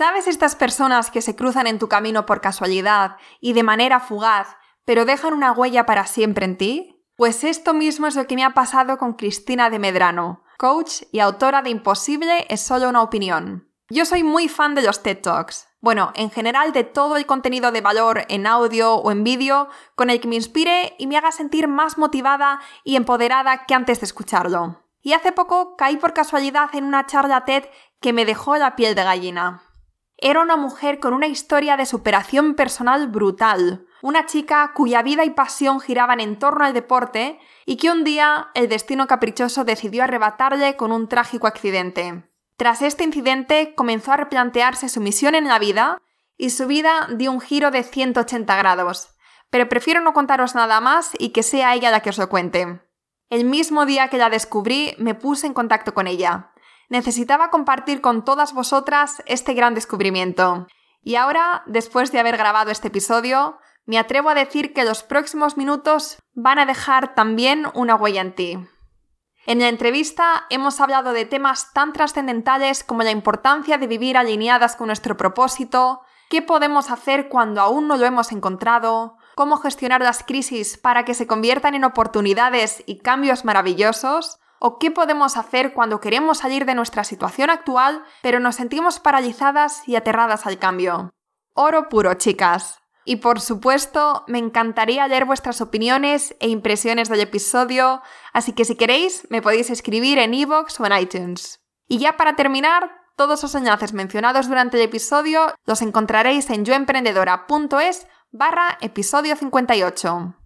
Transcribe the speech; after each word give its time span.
¿Sabes 0.00 0.26
estas 0.28 0.56
personas 0.56 1.10
que 1.10 1.20
se 1.20 1.36
cruzan 1.36 1.66
en 1.66 1.78
tu 1.78 1.86
camino 1.86 2.24
por 2.24 2.40
casualidad 2.40 3.18
y 3.38 3.52
de 3.52 3.62
manera 3.62 4.00
fugaz, 4.00 4.56
pero 4.86 5.04
dejan 5.04 5.34
una 5.34 5.52
huella 5.52 5.84
para 5.84 6.06
siempre 6.06 6.46
en 6.46 6.56
ti? 6.56 7.04
Pues 7.16 7.44
esto 7.44 7.74
mismo 7.74 8.06
es 8.06 8.16
lo 8.16 8.26
que 8.26 8.34
me 8.34 8.42
ha 8.42 8.54
pasado 8.54 8.96
con 8.96 9.12
Cristina 9.12 9.68
de 9.68 9.78
Medrano, 9.78 10.42
coach 10.56 11.02
y 11.12 11.20
autora 11.20 11.60
de 11.60 11.68
Imposible 11.68 12.46
es 12.48 12.62
solo 12.62 12.88
una 12.88 13.02
opinión. 13.02 13.68
Yo 13.90 14.06
soy 14.06 14.22
muy 14.22 14.48
fan 14.48 14.74
de 14.74 14.80
los 14.80 15.02
TED 15.02 15.20
Talks. 15.20 15.68
Bueno, 15.82 16.12
en 16.14 16.30
general 16.30 16.72
de 16.72 16.84
todo 16.84 17.18
el 17.18 17.26
contenido 17.26 17.70
de 17.70 17.82
valor 17.82 18.24
en 18.30 18.46
audio 18.46 18.94
o 18.94 19.10
en 19.10 19.22
vídeo 19.22 19.68
con 19.96 20.08
el 20.08 20.18
que 20.18 20.28
me 20.28 20.36
inspire 20.36 20.94
y 20.98 21.08
me 21.08 21.18
haga 21.18 21.30
sentir 21.30 21.68
más 21.68 21.98
motivada 21.98 22.62
y 22.84 22.96
empoderada 22.96 23.66
que 23.66 23.74
antes 23.74 24.00
de 24.00 24.06
escucharlo. 24.06 24.82
Y 25.02 25.12
hace 25.12 25.32
poco 25.32 25.76
caí 25.76 25.98
por 25.98 26.14
casualidad 26.14 26.74
en 26.74 26.84
una 26.84 27.04
charla 27.04 27.44
TED 27.44 27.64
que 28.00 28.14
me 28.14 28.24
dejó 28.24 28.56
la 28.56 28.76
piel 28.76 28.94
de 28.94 29.04
gallina. 29.04 29.66
Era 30.22 30.42
una 30.42 30.56
mujer 30.56 31.00
con 31.00 31.14
una 31.14 31.28
historia 31.28 31.78
de 31.78 31.86
superación 31.86 32.54
personal 32.54 33.08
brutal, 33.08 33.86
una 34.02 34.26
chica 34.26 34.72
cuya 34.74 35.00
vida 35.02 35.24
y 35.24 35.30
pasión 35.30 35.80
giraban 35.80 36.20
en 36.20 36.38
torno 36.38 36.66
al 36.66 36.74
deporte 36.74 37.38
y 37.64 37.76
que 37.76 37.90
un 37.90 38.04
día 38.04 38.50
el 38.52 38.68
destino 38.68 39.06
caprichoso 39.06 39.64
decidió 39.64 40.04
arrebatarle 40.04 40.76
con 40.76 40.92
un 40.92 41.08
trágico 41.08 41.46
accidente. 41.46 42.22
Tras 42.58 42.82
este 42.82 43.02
incidente 43.02 43.74
comenzó 43.74 44.12
a 44.12 44.18
replantearse 44.18 44.90
su 44.90 45.00
misión 45.00 45.34
en 45.34 45.48
la 45.48 45.58
vida 45.58 46.02
y 46.36 46.50
su 46.50 46.66
vida 46.66 47.08
dio 47.16 47.32
un 47.32 47.40
giro 47.40 47.70
de 47.70 47.82
180 47.82 48.56
grados. 48.56 49.16
Pero 49.48 49.70
prefiero 49.70 50.02
no 50.02 50.12
contaros 50.12 50.54
nada 50.54 50.82
más 50.82 51.12
y 51.18 51.30
que 51.30 51.42
sea 51.42 51.74
ella 51.74 51.90
la 51.90 52.00
que 52.00 52.10
os 52.10 52.18
lo 52.18 52.28
cuente. 52.28 52.82
El 53.30 53.46
mismo 53.46 53.86
día 53.86 54.08
que 54.08 54.18
la 54.18 54.28
descubrí 54.28 54.94
me 54.98 55.14
puse 55.14 55.46
en 55.46 55.54
contacto 55.54 55.94
con 55.94 56.06
ella 56.06 56.49
necesitaba 56.90 57.48
compartir 57.48 58.02
con 58.02 58.24
todas 58.24 58.52
vosotras 58.52 59.22
este 59.24 59.54
gran 59.54 59.74
descubrimiento. 59.74 60.66
Y 61.02 61.14
ahora, 61.14 61.62
después 61.66 62.12
de 62.12 62.20
haber 62.20 62.36
grabado 62.36 62.70
este 62.70 62.88
episodio, 62.88 63.58
me 63.86 63.98
atrevo 63.98 64.28
a 64.28 64.34
decir 64.34 64.74
que 64.74 64.84
los 64.84 65.02
próximos 65.02 65.56
minutos 65.56 66.18
van 66.34 66.58
a 66.58 66.66
dejar 66.66 67.14
también 67.14 67.64
una 67.74 67.94
huella 67.94 68.20
en 68.20 68.34
ti. 68.34 68.58
En 69.46 69.60
la 69.60 69.68
entrevista 69.68 70.46
hemos 70.50 70.80
hablado 70.80 71.12
de 71.12 71.24
temas 71.24 71.72
tan 71.72 71.92
trascendentales 71.92 72.84
como 72.84 73.02
la 73.02 73.10
importancia 73.10 73.78
de 73.78 73.86
vivir 73.86 74.18
alineadas 74.18 74.76
con 74.76 74.88
nuestro 74.88 75.16
propósito, 75.16 76.02
qué 76.28 76.42
podemos 76.42 76.90
hacer 76.90 77.28
cuando 77.28 77.60
aún 77.60 77.88
no 77.88 77.96
lo 77.96 78.04
hemos 78.04 78.32
encontrado, 78.32 79.16
cómo 79.34 79.56
gestionar 79.56 80.02
las 80.02 80.22
crisis 80.22 80.76
para 80.76 81.04
que 81.04 81.14
se 81.14 81.26
conviertan 81.26 81.74
en 81.74 81.84
oportunidades 81.84 82.82
y 82.86 82.98
cambios 82.98 83.44
maravillosos, 83.44 84.38
o 84.60 84.78
qué 84.78 84.90
podemos 84.90 85.36
hacer 85.36 85.72
cuando 85.72 86.00
queremos 86.00 86.38
salir 86.38 86.66
de 86.66 86.76
nuestra 86.76 87.02
situación 87.02 87.50
actual, 87.50 88.04
pero 88.22 88.38
nos 88.38 88.56
sentimos 88.56 89.00
paralizadas 89.00 89.88
y 89.88 89.96
aterradas 89.96 90.46
al 90.46 90.58
cambio. 90.58 91.10
Oro 91.54 91.88
puro, 91.88 92.14
chicas. 92.14 92.78
Y 93.04 93.16
por 93.16 93.40
supuesto, 93.40 94.24
me 94.28 94.38
encantaría 94.38 95.08
leer 95.08 95.24
vuestras 95.24 95.62
opiniones 95.62 96.36
e 96.38 96.48
impresiones 96.48 97.08
del 97.08 97.20
episodio, 97.20 98.02
así 98.34 98.52
que 98.52 98.66
si 98.66 98.76
queréis, 98.76 99.26
me 99.30 99.42
podéis 99.42 99.70
escribir 99.70 100.18
en 100.18 100.34
iVoox 100.34 100.78
o 100.78 100.86
en 100.86 100.98
iTunes. 100.98 101.60
Y 101.88 101.98
ya 101.98 102.18
para 102.18 102.36
terminar, 102.36 103.00
todos 103.16 103.42
los 103.42 103.54
enlaces 103.54 103.94
mencionados 103.94 104.46
durante 104.46 104.76
el 104.76 104.84
episodio 104.84 105.54
los 105.64 105.82
encontraréis 105.82 106.50
en 106.50 106.64
yoemprendedora.es 106.66 108.06
barra 108.30 108.78
episodio 108.80 109.34
58. 109.34 110.39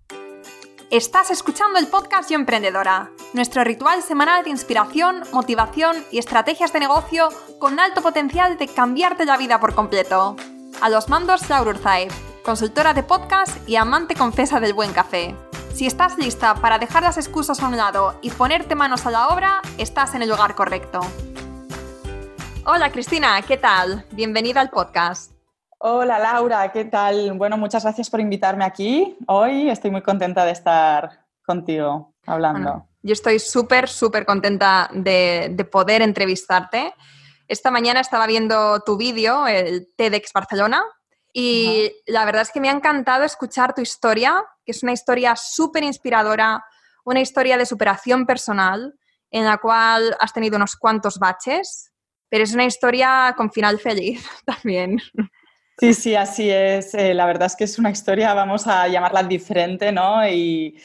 Estás 0.94 1.32
escuchando 1.32 1.80
el 1.80 1.88
podcast 1.88 2.30
Yo 2.30 2.36
Emprendedora, 2.36 3.10
nuestro 3.32 3.64
ritual 3.64 4.00
semanal 4.00 4.44
de 4.44 4.50
inspiración, 4.50 5.24
motivación 5.32 5.96
y 6.12 6.18
estrategias 6.18 6.72
de 6.72 6.78
negocio 6.78 7.30
con 7.58 7.80
alto 7.80 8.00
potencial 8.00 8.56
de 8.58 8.68
cambiarte 8.68 9.24
la 9.24 9.36
vida 9.36 9.58
por 9.58 9.74
completo. 9.74 10.36
A 10.80 10.88
los 10.88 11.08
mandos, 11.08 11.48
Laura 11.48 11.72
Urzaiz, 11.72 12.12
consultora 12.44 12.94
de 12.94 13.02
podcast 13.02 13.68
y 13.68 13.74
amante 13.74 14.14
confesa 14.14 14.60
del 14.60 14.72
buen 14.72 14.92
café. 14.92 15.34
Si 15.74 15.84
estás 15.84 16.16
lista 16.16 16.54
para 16.54 16.78
dejar 16.78 17.02
las 17.02 17.18
excusas 17.18 17.60
a 17.60 17.66
un 17.66 17.76
lado 17.76 18.16
y 18.22 18.30
ponerte 18.30 18.76
manos 18.76 19.04
a 19.04 19.10
la 19.10 19.26
obra, 19.30 19.62
estás 19.78 20.14
en 20.14 20.22
el 20.22 20.28
lugar 20.28 20.54
correcto. 20.54 21.00
Hola 22.66 22.92
Cristina, 22.92 23.42
¿qué 23.42 23.56
tal? 23.56 24.06
Bienvenida 24.12 24.60
al 24.60 24.70
podcast. 24.70 25.33
Hola 25.86 26.18
Laura, 26.18 26.72
¿qué 26.72 26.86
tal? 26.86 27.34
Bueno, 27.34 27.58
muchas 27.58 27.82
gracias 27.82 28.08
por 28.08 28.18
invitarme 28.18 28.64
aquí 28.64 29.18
hoy. 29.26 29.68
Estoy 29.68 29.90
muy 29.90 30.00
contenta 30.00 30.46
de 30.46 30.52
estar 30.52 31.26
contigo 31.44 32.14
hablando. 32.24 32.88
yo 33.02 33.12
estoy 33.12 33.38
súper, 33.38 33.86
súper 33.90 34.24
contenta 34.24 34.88
de, 34.94 35.68
poder 35.70 36.00
entrevistarte. 36.00 36.94
Esta 37.48 37.70
mañana 37.70 38.00
estaba 38.00 38.26
viendo 38.26 38.80
tu 38.80 38.96
vídeo, 38.96 39.46
el 39.46 39.92
TEDx 39.94 40.32
Barcelona, 40.32 40.82
y 41.34 41.92
la 42.06 42.24
verdad 42.24 42.40
es 42.40 42.50
que 42.50 42.60
me 42.60 42.70
ha 42.70 42.72
encantado 42.72 43.24
escuchar 43.24 43.74
tu 43.74 43.82
historia, 43.82 44.42
que 44.64 44.72
es 44.72 44.82
una 44.82 44.92
historia 44.92 45.36
súper 45.36 45.84
inspiradora, 45.84 46.64
una 47.04 47.20
historia 47.20 47.58
de 47.58 47.66
superación 47.66 48.24
personal, 48.24 48.98
en 49.30 49.44
la 49.44 49.58
cual 49.58 50.16
has 50.18 50.32
tenido 50.32 50.56
unos 50.56 50.76
cuantos 50.76 51.18
baches, 51.18 51.92
pero 52.30 52.42
es 52.42 52.54
una 52.54 52.64
historia 52.64 53.34
con 53.36 53.52
final 53.52 53.78
feliz 53.78 54.26
también. 54.46 54.98
Sí, 55.78 55.94
sí, 55.94 56.14
así 56.14 56.50
es. 56.50 56.94
Eh, 56.94 57.14
la 57.14 57.26
verdad 57.26 57.46
es 57.46 57.56
que 57.56 57.64
es 57.64 57.78
una 57.78 57.90
historia, 57.90 58.32
vamos 58.34 58.66
a 58.66 58.86
llamarla 58.88 59.22
diferente, 59.22 59.92
¿no? 59.92 60.26
Y, 60.28 60.76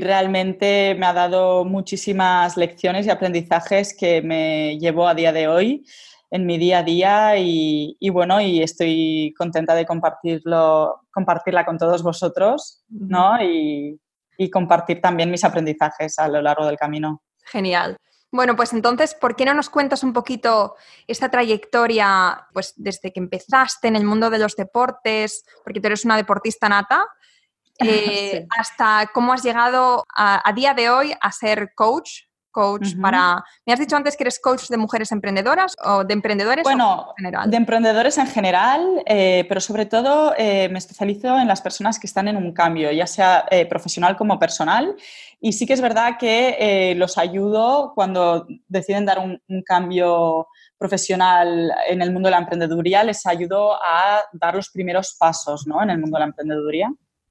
realmente 0.00 0.94
me 0.98 1.04
ha 1.04 1.12
dado 1.12 1.62
muchísimas 1.66 2.56
lecciones 2.56 3.04
y 3.06 3.10
aprendizajes 3.10 3.94
que 3.94 4.22
me 4.22 4.78
llevo 4.78 5.06
a 5.06 5.14
día 5.14 5.30
de 5.30 5.46
hoy 5.46 5.84
en 6.30 6.46
mi 6.46 6.56
día 6.56 6.78
a 6.78 6.82
día 6.82 7.36
y, 7.36 8.08
bueno, 8.08 8.40
y 8.40 8.62
estoy 8.62 9.34
contenta 9.36 9.74
de 9.74 9.84
compartirlo, 9.84 11.02
compartirla 11.12 11.66
con 11.66 11.76
todos 11.76 12.02
vosotros, 12.02 12.82
¿no? 12.88 13.42
Y, 13.42 14.00
y 14.38 14.50
compartir 14.50 15.00
también 15.00 15.30
mis 15.30 15.44
aprendizajes 15.44 16.18
a 16.18 16.28
lo 16.28 16.40
largo 16.40 16.66
del 16.66 16.76
camino. 16.76 17.22
Genial. 17.44 17.98
Bueno, 18.34 18.56
pues 18.56 18.72
entonces, 18.72 19.14
¿por 19.14 19.36
qué 19.36 19.44
no 19.44 19.54
nos 19.54 19.70
cuentas 19.70 20.02
un 20.02 20.12
poquito 20.12 20.74
esta 21.06 21.30
trayectoria, 21.30 22.48
pues 22.52 22.72
desde 22.74 23.12
que 23.12 23.20
empezaste 23.20 23.86
en 23.86 23.94
el 23.94 24.04
mundo 24.04 24.28
de 24.28 24.40
los 24.40 24.56
deportes, 24.56 25.44
porque 25.62 25.80
tú 25.80 25.86
eres 25.86 26.04
una 26.04 26.16
deportista 26.16 26.68
nata, 26.68 27.06
eh, 27.78 28.44
hasta 28.58 29.08
cómo 29.14 29.32
has 29.32 29.44
llegado 29.44 30.02
a, 30.12 30.52
día 30.52 30.74
de 30.74 30.90
hoy 30.90 31.14
a 31.20 31.30
ser 31.30 31.74
coach 31.76 32.22
coach 32.54 32.94
para... 33.02 33.44
¿Me 33.66 33.72
has 33.72 33.80
dicho 33.80 33.96
antes 33.96 34.16
que 34.16 34.22
eres 34.22 34.38
coach 34.40 34.68
de 34.68 34.76
mujeres 34.76 35.10
emprendedoras 35.12 35.76
o 35.84 36.04
de 36.04 36.14
emprendedores? 36.14 36.62
Bueno, 36.62 37.08
en 37.18 37.24
general? 37.24 37.50
de 37.50 37.56
emprendedores 37.56 38.16
en 38.16 38.28
general, 38.28 39.02
eh, 39.06 39.44
pero 39.48 39.60
sobre 39.60 39.86
todo 39.86 40.34
eh, 40.38 40.68
me 40.70 40.78
especializo 40.78 41.36
en 41.38 41.48
las 41.48 41.60
personas 41.60 41.98
que 41.98 42.06
están 42.06 42.28
en 42.28 42.36
un 42.36 42.52
cambio, 42.52 42.92
ya 42.92 43.06
sea 43.06 43.44
eh, 43.50 43.66
profesional 43.66 44.16
como 44.16 44.38
personal. 44.38 44.94
Y 45.40 45.52
sí 45.52 45.66
que 45.66 45.74
es 45.74 45.80
verdad 45.80 46.16
que 46.18 46.94
los 46.96 47.18
ayudo 47.18 47.92
cuando 47.94 48.46
deciden 48.66 49.04
dar 49.04 49.18
un, 49.18 49.42
cambio 49.66 50.48
profesional 50.78 51.70
en 51.86 52.00
el 52.00 52.12
mundo 52.12 52.28
de 52.28 52.30
la 52.30 52.38
emprendeduría, 52.38 53.04
les 53.04 53.26
ayudo 53.26 53.74
a 53.74 54.22
dar 54.32 54.54
los 54.54 54.70
primeros 54.70 55.16
pasos 55.18 55.66
¿no? 55.66 55.82
en 55.82 55.90
el 55.90 55.98
mundo 55.98 56.16
de 56.16 56.20
la 56.20 56.26
emprendeduría. 56.26 56.90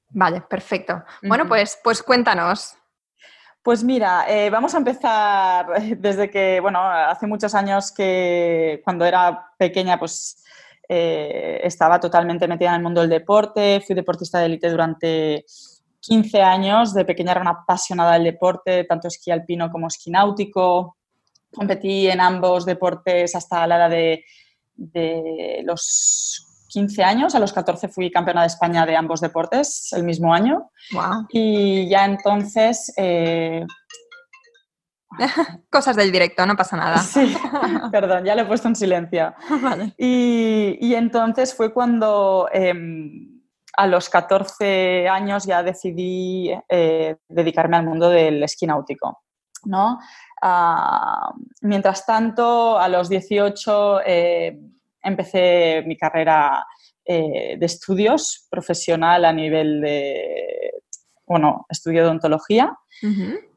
Vale, 0.09 0.41
perfecto. 0.41 1.03
Bueno, 1.23 1.47
pues, 1.47 1.79
pues 1.83 2.03
cuéntanos. 2.03 2.78
Pues 3.63 3.81
mira, 3.81 4.25
eh, 4.28 4.50
vamos 4.50 4.75
a 4.75 4.78
empezar 4.78 5.68
desde 5.97 6.29
que, 6.29 6.59
bueno, 6.59 6.81
hace 6.81 7.28
muchos 7.28 7.56
años 7.56 7.94
que 7.94 8.81
cuando 8.84 9.06
era 9.06 9.51
pequeña, 9.57 9.97
pues 9.97 10.44
eh, 10.90 11.62
estaba 11.63 11.97
totalmente 12.00 12.46
metida 12.46 12.69
en 12.69 12.75
el 12.75 12.84
mundo 12.84 13.00
del 13.00 13.09
deporte, 13.09 13.81
fui 13.85 13.96
deportista 13.96 14.40
de 14.40 14.47
élite 14.47 14.69
durante 14.69 15.46
15 16.01 16.41
años, 16.41 16.94
de 16.94 17.06
pequeña 17.06 17.31
era 17.31 17.41
una 17.41 17.51
apasionada 17.51 18.13
del 18.13 18.25
deporte, 18.25 18.84
tanto 18.84 19.07
esquí 19.07 19.31
alpino 19.31 19.72
como 19.72 19.88
esquí 19.88 20.12
náutico, 20.12 20.97
competí 21.56 22.07
en 22.09 22.19
ambos 22.19 22.66
deportes 22.66 23.34
hasta 23.34 23.66
la 23.66 23.78
edad 23.78 23.90
de, 23.90 24.25
de 24.75 25.62
los 25.63 26.52
15 26.74 27.04
años, 27.04 27.36
a 27.36 27.40
los 27.40 27.54
14 27.54 27.88
fui 27.88 28.10
campeona 28.10 28.42
de 28.42 28.48
España 28.48 28.84
de 28.86 28.96
ambos 28.96 29.22
deportes 29.22 29.94
el 29.94 30.04
mismo 30.04 30.34
año. 30.34 30.72
Y 31.30 31.88
ya 31.88 32.06
entonces... 32.06 32.92
Eh, 32.98 33.64
Cosas 35.70 35.96
del 35.96 36.12
directo, 36.12 36.44
no 36.48 36.56
pasa 36.56 36.75
nada. 36.75 36.98
Sí, 36.98 37.38
perdón, 37.92 38.25
ya 38.25 38.34
lo 38.34 38.42
he 38.42 38.46
puesto 38.46 38.68
en 38.68 38.75
silencio. 38.75 39.36
Y, 39.98 40.96
entonces 40.96 41.54
fue 41.56 41.72
cuando 41.72 42.50
em, 42.52 43.44
a 43.78 43.86
los 43.86 44.10
14 44.10 45.08
años 45.08 45.46
ya 45.46 45.62
decidí 45.62 46.50
eh, 46.68 47.18
dedicarme 47.30 47.78
al 47.78 47.86
mundo 47.86 48.10
del 48.10 48.42
esquí 48.42 48.66
náutico. 48.66 49.22
¿no? 49.66 50.00
Ah, 50.42 51.34
mientras 51.62 52.06
tanto, 52.06 52.80
a 52.80 52.90
los 52.90 53.10
18 53.10 54.02
empecé 55.03 55.83
mi 55.85 55.97
carrera 55.97 56.65
eh, 57.05 57.57
de 57.59 57.65
estudios 57.65 58.47
profesional 58.50 59.25
a 59.25 59.33
nivel 59.33 59.81
de, 59.81 60.71
bueno, 61.25 61.65
estudio 61.69 62.03
odontología. 62.03 62.75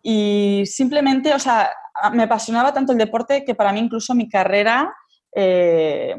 Y 0.03 0.65
simplemente, 0.67 1.33
o 1.33 1.39
sea, 1.39 1.71
me 2.13 2.25
apasionaba 2.25 2.73
tanto 2.73 2.93
el 2.93 2.99
deporte 2.99 3.45
que 3.45 3.55
para 3.55 3.73
mí 3.73 3.81
incluso 3.81 4.15
mi 4.15 4.29
carrera 4.29 4.93
eh, 5.35 6.17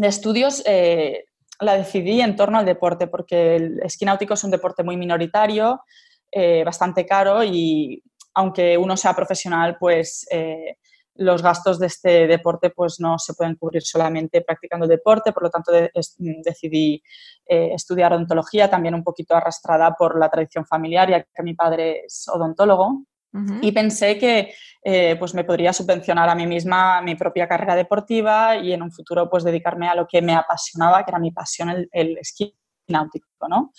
estudios 0.00 0.62
eh, 0.64 1.24
la 1.60 1.76
decidí 1.76 2.20
en 2.20 2.36
torno 2.36 2.58
al 2.58 2.64
deporte, 2.64 3.08
porque 3.08 3.56
el 3.56 3.80
esquí 3.82 4.04
náutico 4.04 4.34
es 4.34 4.44
un 4.44 4.50
deporte 4.50 4.82
muy 4.82 4.96
minoritario, 4.96 5.82
eh, 6.30 6.62
bastante 6.64 7.04
caro 7.04 7.42
y 7.42 8.02
aunque 8.34 8.78
uno 8.78 8.96
sea 8.96 9.14
profesional, 9.14 9.76
pues 9.80 10.24
los 11.18 11.42
gastos 11.42 11.78
de 11.78 11.86
este 11.86 12.26
deporte 12.26 12.70
pues 12.70 13.00
no 13.00 13.18
se 13.18 13.34
pueden 13.34 13.56
cubrir 13.56 13.82
solamente 13.82 14.40
practicando 14.40 14.84
el 14.84 14.90
deporte, 14.90 15.32
por 15.32 15.42
lo 15.42 15.50
tanto 15.50 15.72
decidí 16.44 17.02
estudiar 17.44 18.12
odontología, 18.12 18.70
también 18.70 18.94
un 18.94 19.02
poquito 19.02 19.34
arrastrada 19.34 19.94
por 19.94 20.18
la 20.18 20.28
tradición 20.28 20.64
familiar, 20.64 21.10
ya 21.10 21.22
que 21.22 21.42
mi 21.42 21.54
padre 21.54 22.04
es 22.06 22.28
odontólogo. 22.28 23.04
Y 23.60 23.72
pensé 23.72 24.18
que 24.18 24.54
eh, 24.82 25.16
pues 25.18 25.34
me 25.34 25.44
podría 25.44 25.72
subvencionar 25.72 26.28
a 26.28 26.34
mí 26.34 26.46
misma 26.46 27.02
mi 27.02 27.14
propia 27.14 27.46
carrera 27.46 27.76
deportiva 27.76 28.56
y 28.56 28.72
en 28.72 28.82
un 28.82 28.90
futuro 28.90 29.28
pues 29.28 29.44
dedicarme 29.44 29.88
a 29.88 29.94
lo 29.94 30.06
que 30.06 30.22
me 30.22 30.34
apasionaba, 30.34 31.04
que 31.04 31.10
era 31.10 31.18
mi 31.18 31.30
pasión, 31.30 31.68
el, 31.68 31.88
el 31.92 32.18
esquí 32.18 32.56
náutico, 32.88 33.28
¿no? 33.48 33.72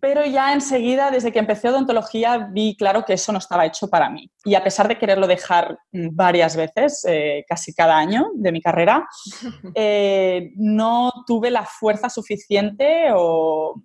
Pero 0.00 0.24
ya 0.24 0.52
enseguida, 0.52 1.10
desde 1.10 1.30
que 1.30 1.38
empecé 1.38 1.68
odontología, 1.68 2.48
vi 2.50 2.76
claro 2.76 3.04
que 3.04 3.12
eso 3.12 3.32
no 3.32 3.38
estaba 3.38 3.66
hecho 3.66 3.88
para 3.88 4.08
mí. 4.08 4.30
Y 4.44 4.54
a 4.54 4.64
pesar 4.64 4.88
de 4.88 4.96
quererlo 4.98 5.26
dejar 5.26 5.78
varias 5.92 6.56
veces, 6.56 7.04
eh, 7.06 7.44
casi 7.46 7.74
cada 7.74 7.96
año 7.98 8.30
de 8.34 8.52
mi 8.52 8.62
carrera, 8.62 9.06
eh, 9.74 10.52
no 10.56 11.12
tuve 11.26 11.50
la 11.50 11.64
fuerza 11.64 12.08
suficiente 12.08 13.08
o, 13.14 13.82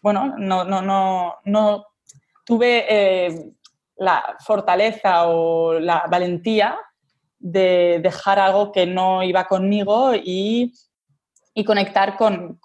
bueno, 0.00 0.34
no, 0.36 0.64
no, 0.64 0.82
no, 0.82 1.34
no 1.44 1.84
tuve 2.44 2.86
eh, 2.88 3.52
la 3.96 4.36
fortaleza 4.40 5.28
o 5.28 5.78
la 5.78 6.04
valentía 6.10 6.76
de 7.38 8.00
dejar 8.02 8.38
algo 8.38 8.72
que 8.72 8.86
no 8.86 9.22
iba 9.22 9.46
conmigo 9.46 10.12
y, 10.14 10.72
conectar 11.64 12.16
con, 12.16 12.58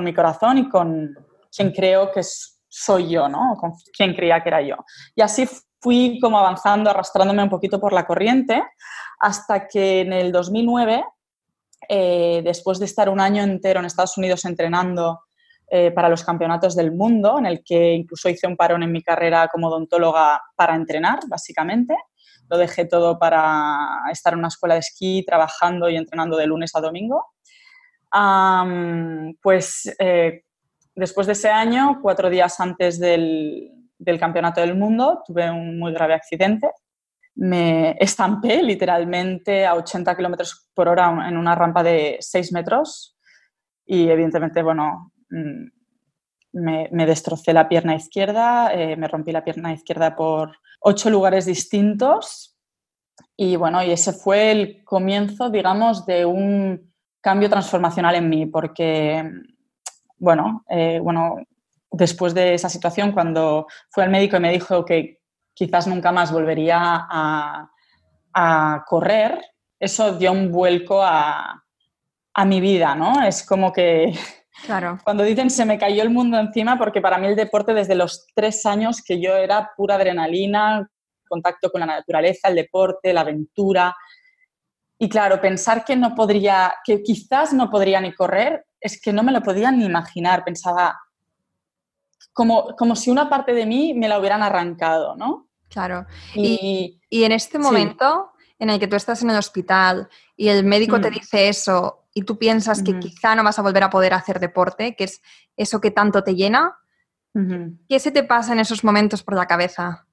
mi 0.00 0.14
corazón 0.14 0.58
y 0.58 0.68
con 0.68 1.14
quien 1.54 1.72
creo 1.72 2.10
que 2.12 2.22
soy 2.68 3.10
yo, 3.10 3.28
¿no? 3.28 3.56
Con 3.58 3.72
quien 3.96 4.14
creía 4.14 4.42
que 4.42 4.48
era 4.48 4.62
yo. 4.62 4.76
Y 5.14 5.22
así 5.22 5.48
fui 5.80 6.18
como 6.20 6.38
avanzando, 6.38 6.90
arrastrándome 6.90 7.42
un 7.42 7.50
poquito 7.50 7.80
por 7.80 7.92
la 7.92 8.06
corriente, 8.06 8.62
hasta 9.20 9.66
que 9.66 10.00
en 10.00 10.12
el 10.12 10.32
2009, 10.32 11.04
eh, 11.88 12.42
después 12.44 12.78
de 12.78 12.84
estar 12.84 13.08
un 13.08 13.20
año 13.20 13.42
entero 13.42 13.80
en 13.80 13.86
Estados 13.86 14.16
Unidos 14.18 14.44
entrenando 14.44 15.20
eh, 15.70 15.90
para 15.90 16.08
los 16.08 16.24
campeonatos 16.24 16.74
del 16.74 16.92
mundo, 16.92 17.38
en 17.38 17.46
el 17.46 17.62
que 17.64 17.92
incluso 17.94 18.28
hice 18.28 18.46
un 18.46 18.56
parón 18.56 18.82
en 18.82 18.92
mi 18.92 19.02
carrera 19.02 19.48
como 19.48 19.68
odontóloga 19.68 20.40
para 20.56 20.74
entrenar, 20.74 21.20
básicamente. 21.28 21.94
Lo 22.48 22.56
dejé 22.56 22.86
todo 22.86 23.18
para 23.18 24.00
estar 24.10 24.32
en 24.32 24.38
una 24.38 24.48
escuela 24.48 24.74
de 24.74 24.80
esquí, 24.80 25.24
trabajando 25.26 25.88
y 25.90 25.96
entrenando 25.96 26.36
de 26.36 26.46
lunes 26.46 26.74
a 26.74 26.80
domingo. 26.80 27.26
pues 29.42 29.94
eh, 29.98 30.44
después 30.98 31.26
de 31.26 31.34
ese 31.34 31.48
año, 31.48 31.98
cuatro 32.02 32.28
días 32.28 32.58
antes 32.60 32.98
del, 32.98 33.70
del 33.98 34.18
campeonato 34.18 34.60
del 34.60 34.76
mundo, 34.76 35.22
tuve 35.26 35.50
un 35.50 35.78
muy 35.78 35.92
grave 35.92 36.14
accidente. 36.14 36.70
Me 37.34 37.96
estampé 38.00 38.62
literalmente 38.62 39.64
a 39.64 39.74
80 39.74 40.16
kilómetros 40.16 40.68
por 40.74 40.88
hora 40.88 41.28
en 41.28 41.36
una 41.36 41.54
rampa 41.54 41.82
de 41.82 42.16
6 42.20 42.52
metros 42.52 43.16
y 43.86 44.08
evidentemente, 44.08 44.62
bueno, 44.62 45.12
Mm, 45.30 45.70
me, 46.52 47.06
destrocé 47.06 47.52
la 47.52 47.68
pierna 47.68 47.94
izquierda, 47.94 48.72
eh, 48.72 48.96
me 48.96 49.08
rompí 49.08 49.32
la 49.32 49.44
pierna 49.44 49.72
izquierda 49.72 50.16
por 50.16 50.56
ocho 50.80 51.10
lugares 51.10 51.46
distintos. 51.46 52.56
Y 53.36 53.56
bueno, 53.56 53.82
y 53.82 53.90
ese 53.90 54.12
fue 54.12 54.50
el 54.50 54.84
comienzo, 54.84 55.50
digamos, 55.50 56.06
de 56.06 56.24
un 56.24 56.92
cambio 57.20 57.50
transformacional 57.50 58.14
en 58.14 58.28
mí, 58.28 58.46
porque, 58.46 59.30
bueno, 60.18 60.64
eh, 60.68 61.00
bueno, 61.02 61.36
después 61.90 62.34
de 62.34 62.54
esa 62.54 62.68
situación, 62.68 63.12
cuando 63.12 63.66
fue 63.90 64.04
al 64.04 64.10
médico 64.10 64.36
y 64.36 64.40
me 64.40 64.52
dijo 64.52 64.84
que 64.84 65.18
quizás 65.54 65.86
nunca 65.86 66.12
más 66.12 66.32
volvería 66.32 66.78
a, 66.80 67.70
a 68.32 68.84
correr, 68.86 69.40
eso 69.80 70.16
dio 70.16 70.32
un 70.32 70.50
vuelco 70.50 71.02
a, 71.02 71.64
a 72.34 72.44
mi 72.44 72.60
vida, 72.60 72.94
¿no? 72.94 73.22
Es 73.22 73.44
como 73.44 73.72
que 73.72 74.12
Claro. 74.64 74.98
Cuando 75.04 75.22
dicen 75.24 75.50
se 75.50 75.64
me 75.64 75.78
cayó 75.78 76.02
el 76.02 76.10
mundo 76.10 76.38
encima, 76.38 76.78
porque 76.78 77.00
para 77.00 77.18
mí 77.18 77.26
el 77.26 77.36
deporte 77.36 77.74
desde 77.74 77.94
los 77.94 78.26
tres 78.34 78.64
años 78.66 79.02
que 79.02 79.20
yo 79.20 79.36
era 79.36 79.72
pura 79.76 79.96
adrenalina, 79.96 80.88
contacto 81.28 81.70
con 81.70 81.80
la 81.80 81.86
naturaleza, 81.86 82.48
el 82.48 82.56
deporte, 82.56 83.12
la 83.12 83.20
aventura. 83.20 83.94
Y 84.98 85.08
claro, 85.08 85.40
pensar 85.40 85.84
que 85.84 85.94
no 85.94 86.14
podría, 86.14 86.74
que 86.84 87.02
quizás 87.02 87.52
no 87.52 87.70
podría 87.70 88.00
ni 88.00 88.12
correr, 88.12 88.64
es 88.80 89.00
que 89.00 89.12
no 89.12 89.22
me 89.22 89.32
lo 89.32 89.42
podía 89.42 89.70
ni 89.70 89.84
imaginar. 89.84 90.44
Pensaba 90.44 90.98
como, 92.32 92.76
como 92.76 92.94
si 92.96 93.10
una 93.10 93.28
parte 93.28 93.52
de 93.52 93.66
mí 93.66 93.94
me 93.94 94.08
la 94.08 94.18
hubieran 94.18 94.42
arrancado, 94.42 95.16
¿no? 95.16 95.48
Claro. 95.68 96.06
Y, 96.34 97.00
en 97.10 97.32
este 97.32 97.58
momento 97.58 98.32
en 98.58 98.70
el 98.70 98.80
que 98.80 98.88
tú 98.88 98.96
estás 98.96 99.22
en 99.22 99.30
el 99.30 99.36
hospital 99.36 100.08
y 100.36 100.48
el 100.48 100.64
médico 100.64 101.00
te 101.00 101.10
mm. 101.10 101.14
dice 101.14 101.48
eso 101.48 102.06
y 102.14 102.22
tú 102.22 102.38
piensas 102.38 102.82
que 102.82 102.98
quizá 102.98 103.34
no 103.34 103.44
vas 103.44 103.58
a 103.58 103.62
volver 103.62 103.82
a 103.84 103.90
poder 103.90 104.14
hacer 104.14 104.40
deporte, 104.40 104.96
que 104.96 105.04
es 105.04 105.22
eso 105.56 105.80
que 105.80 105.90
tanto 105.90 106.24
te 106.24 106.34
llena, 106.34 106.76
¿qué 107.88 108.00
se 108.00 108.10
te 108.10 108.24
pasa 108.24 108.52
en 108.52 108.60
esos 108.60 108.82
momentos 108.82 109.22
por 109.22 109.34
la 109.34 109.46
cabeza? 109.46 110.06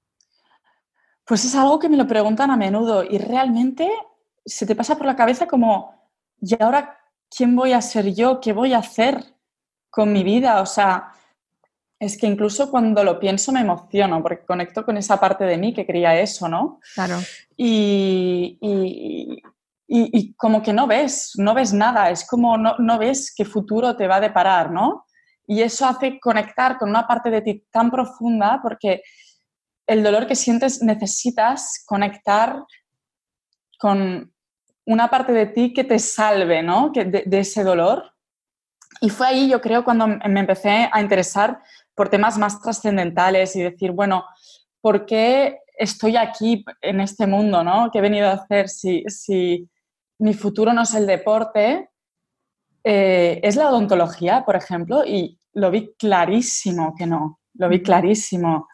Pues 1.25 1.44
es 1.45 1.56
algo 1.56 1.79
que 1.79 1.89
me 1.89 1.97
lo 1.97 2.06
preguntan 2.06 2.51
a 2.51 2.57
menudo 2.57 3.03
y 3.03 3.18
realmente 3.18 3.89
se 4.45 4.68
te 4.68 4.75
pasa 4.75 4.95
por 4.95 5.07
la 5.07 5.15
cabeza 5.15 5.47
como, 5.47 6.07
¿y 6.39 6.61
ahora 6.61 7.00
quién 7.30 7.56
voy 7.56 7.74
a 7.74 7.81
ser 7.81 8.13
yo? 8.13 8.39
¿Qué 8.39 8.54
voy 8.54 8.74
a 8.74 8.80
hacer 8.80 9.36
con 9.89 10.12
mi 10.12 10.24
vida? 10.24 10.62
O 10.62 10.66
sea, 10.66 11.12
es 12.00 12.18
que 12.18 12.27
incluso 12.27 12.69
cuando 12.69 13.04
lo 13.04 13.19
pienso 13.19 13.51
me 13.51 13.62
emociono 13.62 14.22
porque 14.22 14.45
conecto 14.45 14.86
con 14.86 14.98
esa 14.98 15.19
parte 15.19 15.45
de 15.45 15.57
mí 15.57 15.74
que 15.74 15.86
quería 15.86 16.19
eso, 16.19 16.48
¿no? 16.48 16.80
Claro. 16.94 17.19
y, 17.56 18.57
y, 19.88 20.33
como 20.36 20.62
que 20.62 20.74
no 20.74 20.88
ves, 20.88 21.33
no 21.38 21.54
ves 21.54 21.74
nada, 21.74 22.10
es 22.10 22.27
como 22.27 22.57
no, 22.57 22.75
no, 22.80 22.98
ves 22.98 23.33
qué 23.36 23.45
futuro 23.45 23.95
te 23.95 24.07
va 24.07 24.16
a 24.16 24.21
deparar, 24.21 24.71
¿no? 24.71 25.06
Y 25.48 25.62
eso 25.62 25.86
hace 25.86 26.19
conectar 26.19 26.78
con 26.78 26.89
una 26.89 27.07
parte 27.07 27.30
de 27.30 27.42
ti 27.42 27.63
tan 27.71 27.92
profunda 27.92 28.60
porque 28.62 29.04
el 29.88 30.04
dolor 30.04 30.25
que 30.25 30.36
sientes 30.36 30.81
necesitas 30.81 31.83
conectar 31.86 32.63
con 33.78 34.33
una 34.85 35.09
parte 35.09 35.31
de 35.31 35.47
ti 35.47 35.73
que 35.73 35.83
te 35.83 35.99
salve, 35.99 36.63
¿no? 36.63 36.91
Que 36.91 37.05
de, 37.05 37.23
de 37.25 37.39
ese 37.39 37.63
dolor. 37.63 38.13
Y 39.01 39.09
fue 39.09 39.27
ahí, 39.27 39.49
yo 39.49 39.61
creo, 39.61 39.83
cuando 39.83 40.07
me 40.07 40.39
empecé 40.39 40.89
a 40.92 41.01
interesar 41.01 41.59
por 41.94 42.09
temas 42.09 42.37
más 42.37 42.61
trascendentales 42.61 43.56
y 43.56 43.63
decir, 43.63 43.92
bueno, 43.92 44.25
¿por 44.81 45.06
qué 45.06 45.59
estoy 45.77 46.18
aquí 46.18 46.63
en 46.81 47.01
este 47.01 47.27
mundo, 47.27 47.63
¿no? 47.63 47.89
¿Qué 47.92 47.99
he 47.99 48.01
venido 48.01 48.27
a 48.27 48.33
hacer 48.33 48.69
si, 48.69 49.04
si 49.07 49.69
mi 50.19 50.33
futuro 50.33 50.73
no 50.73 50.83
es 50.83 50.94
el 50.94 51.07
deporte, 51.07 51.89
eh, 52.83 53.39
es 53.44 53.56
la 53.56 53.69
odontología, 53.69 54.45
por 54.45 54.56
ejemplo, 54.56 55.04
y 55.06 55.39
lo 55.54 55.71
vi 55.71 55.94
clarísimo 55.97 56.94
que 56.97 57.07
no, 57.07 57.39
lo 57.56 57.69
vi 57.69 57.81
clarísimo. 57.81 58.68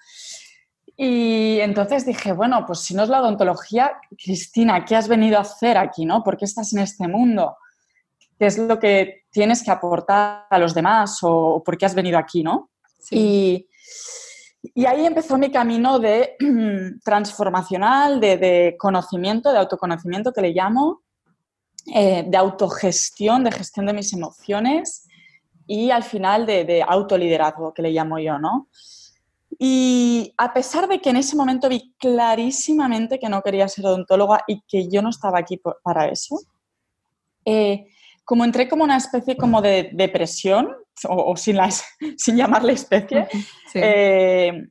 Y 0.98 1.60
entonces 1.60 2.06
dije, 2.06 2.32
bueno, 2.32 2.66
pues 2.66 2.80
si 2.80 2.94
no 2.94 3.04
es 3.04 3.10
la 3.10 3.22
odontología, 3.22 3.94
Cristina, 4.18 4.86
¿qué 4.86 4.96
has 4.96 5.08
venido 5.08 5.38
a 5.38 5.42
hacer 5.42 5.78
aquí, 5.78 6.06
no? 6.06 6.24
¿Por 6.24 6.38
qué 6.38 6.46
estás 6.46 6.74
en 6.74 6.80
este 6.80 7.08
mundo? 7.08 7.58
¿Qué 8.38 8.46
es 8.46 8.58
lo 8.58 8.80
que 8.80 9.24
tienes 9.32 9.64
que 9.64 9.72
aportar 9.72 10.46
a 10.50 10.60
los 10.60 10.74
demás 10.74 11.20
o 11.22 11.64
por 11.64 11.78
qué 11.78 11.86
has 11.86 11.96
venido 11.96 12.18
aquí, 12.18 12.44
no? 12.44 12.70
Y, 13.10 13.68
y, 14.76 14.86
ahí 14.86 15.06
empezó 15.06 15.38
mi 15.38 15.50
camino 15.52 15.98
de 15.98 16.36
transformacional, 17.04 18.20
de, 18.20 18.38
de, 18.38 18.76
conocimiento, 18.78 19.52
de 19.52 19.58
autoconocimiento 19.58 20.32
que 20.32 20.42
le 20.42 20.52
llamo, 20.52 21.02
eh, 21.88 22.24
de 22.28 22.38
autogestión, 22.38 23.44
de 23.44 23.52
gestión 23.52 23.88
de 23.88 23.94
mis 23.94 24.14
emociones 24.14 25.08
y 25.66 25.90
al 25.90 26.04
final 26.04 26.46
de, 26.46 26.84
autoliderazgo, 26.88 27.74
que 27.74 27.82
le 27.82 27.92
llamo 27.92 28.20
yo, 28.20 28.38
¿no? 28.38 28.68
Y 29.63 30.34
a 30.38 30.53
pesar 30.53 30.88
de 30.88 31.00
que 31.00 31.12
en 31.12 31.18
ese 31.18 31.36
momento 31.36 31.70
vi 31.70 31.94
clarísimamente 32.00 33.20
que 33.20 33.30
no 33.30 33.44
quería 33.44 33.68
ser 33.68 33.86
odontóloga 33.86 34.41
y 34.48 34.63
que 34.68 34.89
yo 34.89 35.03
no 35.03 35.10
estaba 35.10 35.38
aquí 35.38 35.62
para 35.84 36.08
eso, 36.08 36.39
eh, 37.46 37.86
como 38.25 38.44
entré 38.44 38.68
como 38.68 38.84
una 38.84 38.98
especie 38.98 39.38
como 39.38 39.62
de 39.62 39.91
depresión, 39.94 40.75
o, 41.08 41.38
sin, 41.38 41.60
sin 42.18 42.38
llamarle 42.38 42.74
especie, 42.74 43.27
eh, 43.75 44.63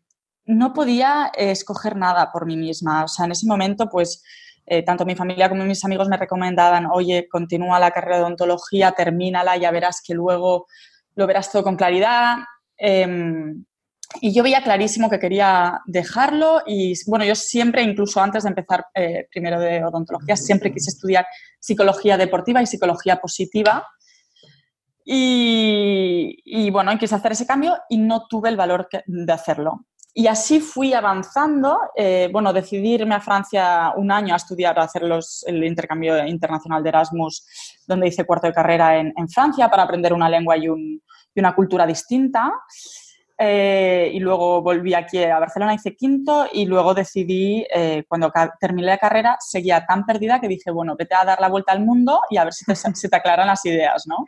no 0.46 0.72
podía 0.72 1.30
escoger 1.36 1.94
nada 1.94 2.32
por 2.32 2.44
mí 2.44 2.56
misma. 2.56 3.04
O 3.04 3.08
sea, 3.08 3.26
en 3.26 3.30
ese 3.30 3.46
momento, 3.46 3.88
pues 3.88 4.24
eh, 4.66 4.82
tanto 4.82 5.06
mi 5.06 5.14
familia 5.14 5.48
como 5.48 5.62
mis 5.66 5.84
amigos 5.84 6.08
me 6.08 6.16
recomendaban, 6.16 6.86
oye, 6.92 7.28
continúa 7.30 7.78
la 7.78 7.92
carrera 7.92 8.16
de 8.16 8.22
odontología, 8.24 8.90
termínala, 8.90 9.56
ya 9.56 9.70
verás 9.70 10.02
que 10.04 10.14
luego 10.14 10.66
lo 11.14 11.28
verás 11.28 11.52
todo 11.52 11.62
con 11.62 11.76
claridad. 11.76 12.38
Em, 12.76 13.64
y 14.20 14.34
yo 14.34 14.42
veía 14.42 14.62
clarísimo 14.62 15.08
que 15.08 15.18
quería 15.18 15.80
dejarlo 15.86 16.62
y 16.66 16.94
bueno, 17.06 17.24
yo 17.24 17.34
siempre, 17.34 17.82
incluso 17.82 18.20
antes 18.20 18.42
de 18.42 18.48
empezar 18.48 18.86
eh, 18.94 19.28
primero 19.30 19.60
de 19.60 19.84
odontología, 19.84 20.36
siempre 20.36 20.72
quise 20.72 20.90
estudiar 20.90 21.26
psicología 21.60 22.16
deportiva 22.16 22.60
y 22.62 22.66
psicología 22.66 23.20
positiva. 23.20 23.86
Y, 25.04 26.36
y 26.44 26.70
bueno, 26.70 26.96
quise 26.98 27.14
hacer 27.14 27.32
ese 27.32 27.46
cambio 27.46 27.76
y 27.88 27.98
no 27.98 28.26
tuve 28.28 28.48
el 28.48 28.56
valor 28.56 28.88
de 29.06 29.32
hacerlo. 29.32 29.86
Y 30.12 30.26
así 30.26 30.60
fui 30.60 30.92
avanzando. 30.92 31.78
Eh, 31.94 32.28
bueno, 32.32 32.52
decidí 32.52 32.94
irme 32.94 33.14
a 33.14 33.20
Francia 33.20 33.92
un 33.96 34.10
año 34.10 34.34
a 34.34 34.38
estudiar, 34.38 34.78
a 34.78 34.82
hacer 34.82 35.02
los, 35.02 35.44
el 35.46 35.62
intercambio 35.64 36.26
internacional 36.26 36.82
de 36.82 36.88
Erasmus, 36.88 37.46
donde 37.86 38.08
hice 38.08 38.24
cuarto 38.24 38.48
de 38.48 38.52
carrera 38.52 38.98
en, 38.98 39.12
en 39.16 39.28
Francia 39.28 39.68
para 39.68 39.84
aprender 39.84 40.12
una 40.12 40.28
lengua 40.28 40.56
y, 40.56 40.68
un, 40.68 41.00
y 41.34 41.40
una 41.40 41.54
cultura 41.54 41.86
distinta. 41.86 42.52
Eh, 43.42 44.10
y 44.12 44.20
luego 44.20 44.60
volví 44.60 44.92
aquí 44.92 45.24
a 45.24 45.38
Barcelona, 45.38 45.72
hice 45.72 45.96
quinto 45.96 46.46
y 46.52 46.66
luego 46.66 46.92
decidí, 46.92 47.66
eh, 47.74 48.04
cuando 48.06 48.30
terminé 48.60 48.88
la 48.88 48.98
carrera, 48.98 49.38
seguía 49.40 49.86
tan 49.86 50.04
perdida 50.04 50.42
que 50.42 50.46
dije, 50.46 50.70
bueno, 50.70 50.94
vete 50.94 51.14
a 51.14 51.24
dar 51.24 51.40
la 51.40 51.48
vuelta 51.48 51.72
al 51.72 51.80
mundo 51.80 52.20
y 52.28 52.36
a 52.36 52.44
ver 52.44 52.52
si 52.52 52.66
te, 52.66 52.74
se 52.94 53.08
te 53.08 53.16
aclaran 53.16 53.46
las 53.46 53.64
ideas, 53.64 54.06
¿no? 54.06 54.26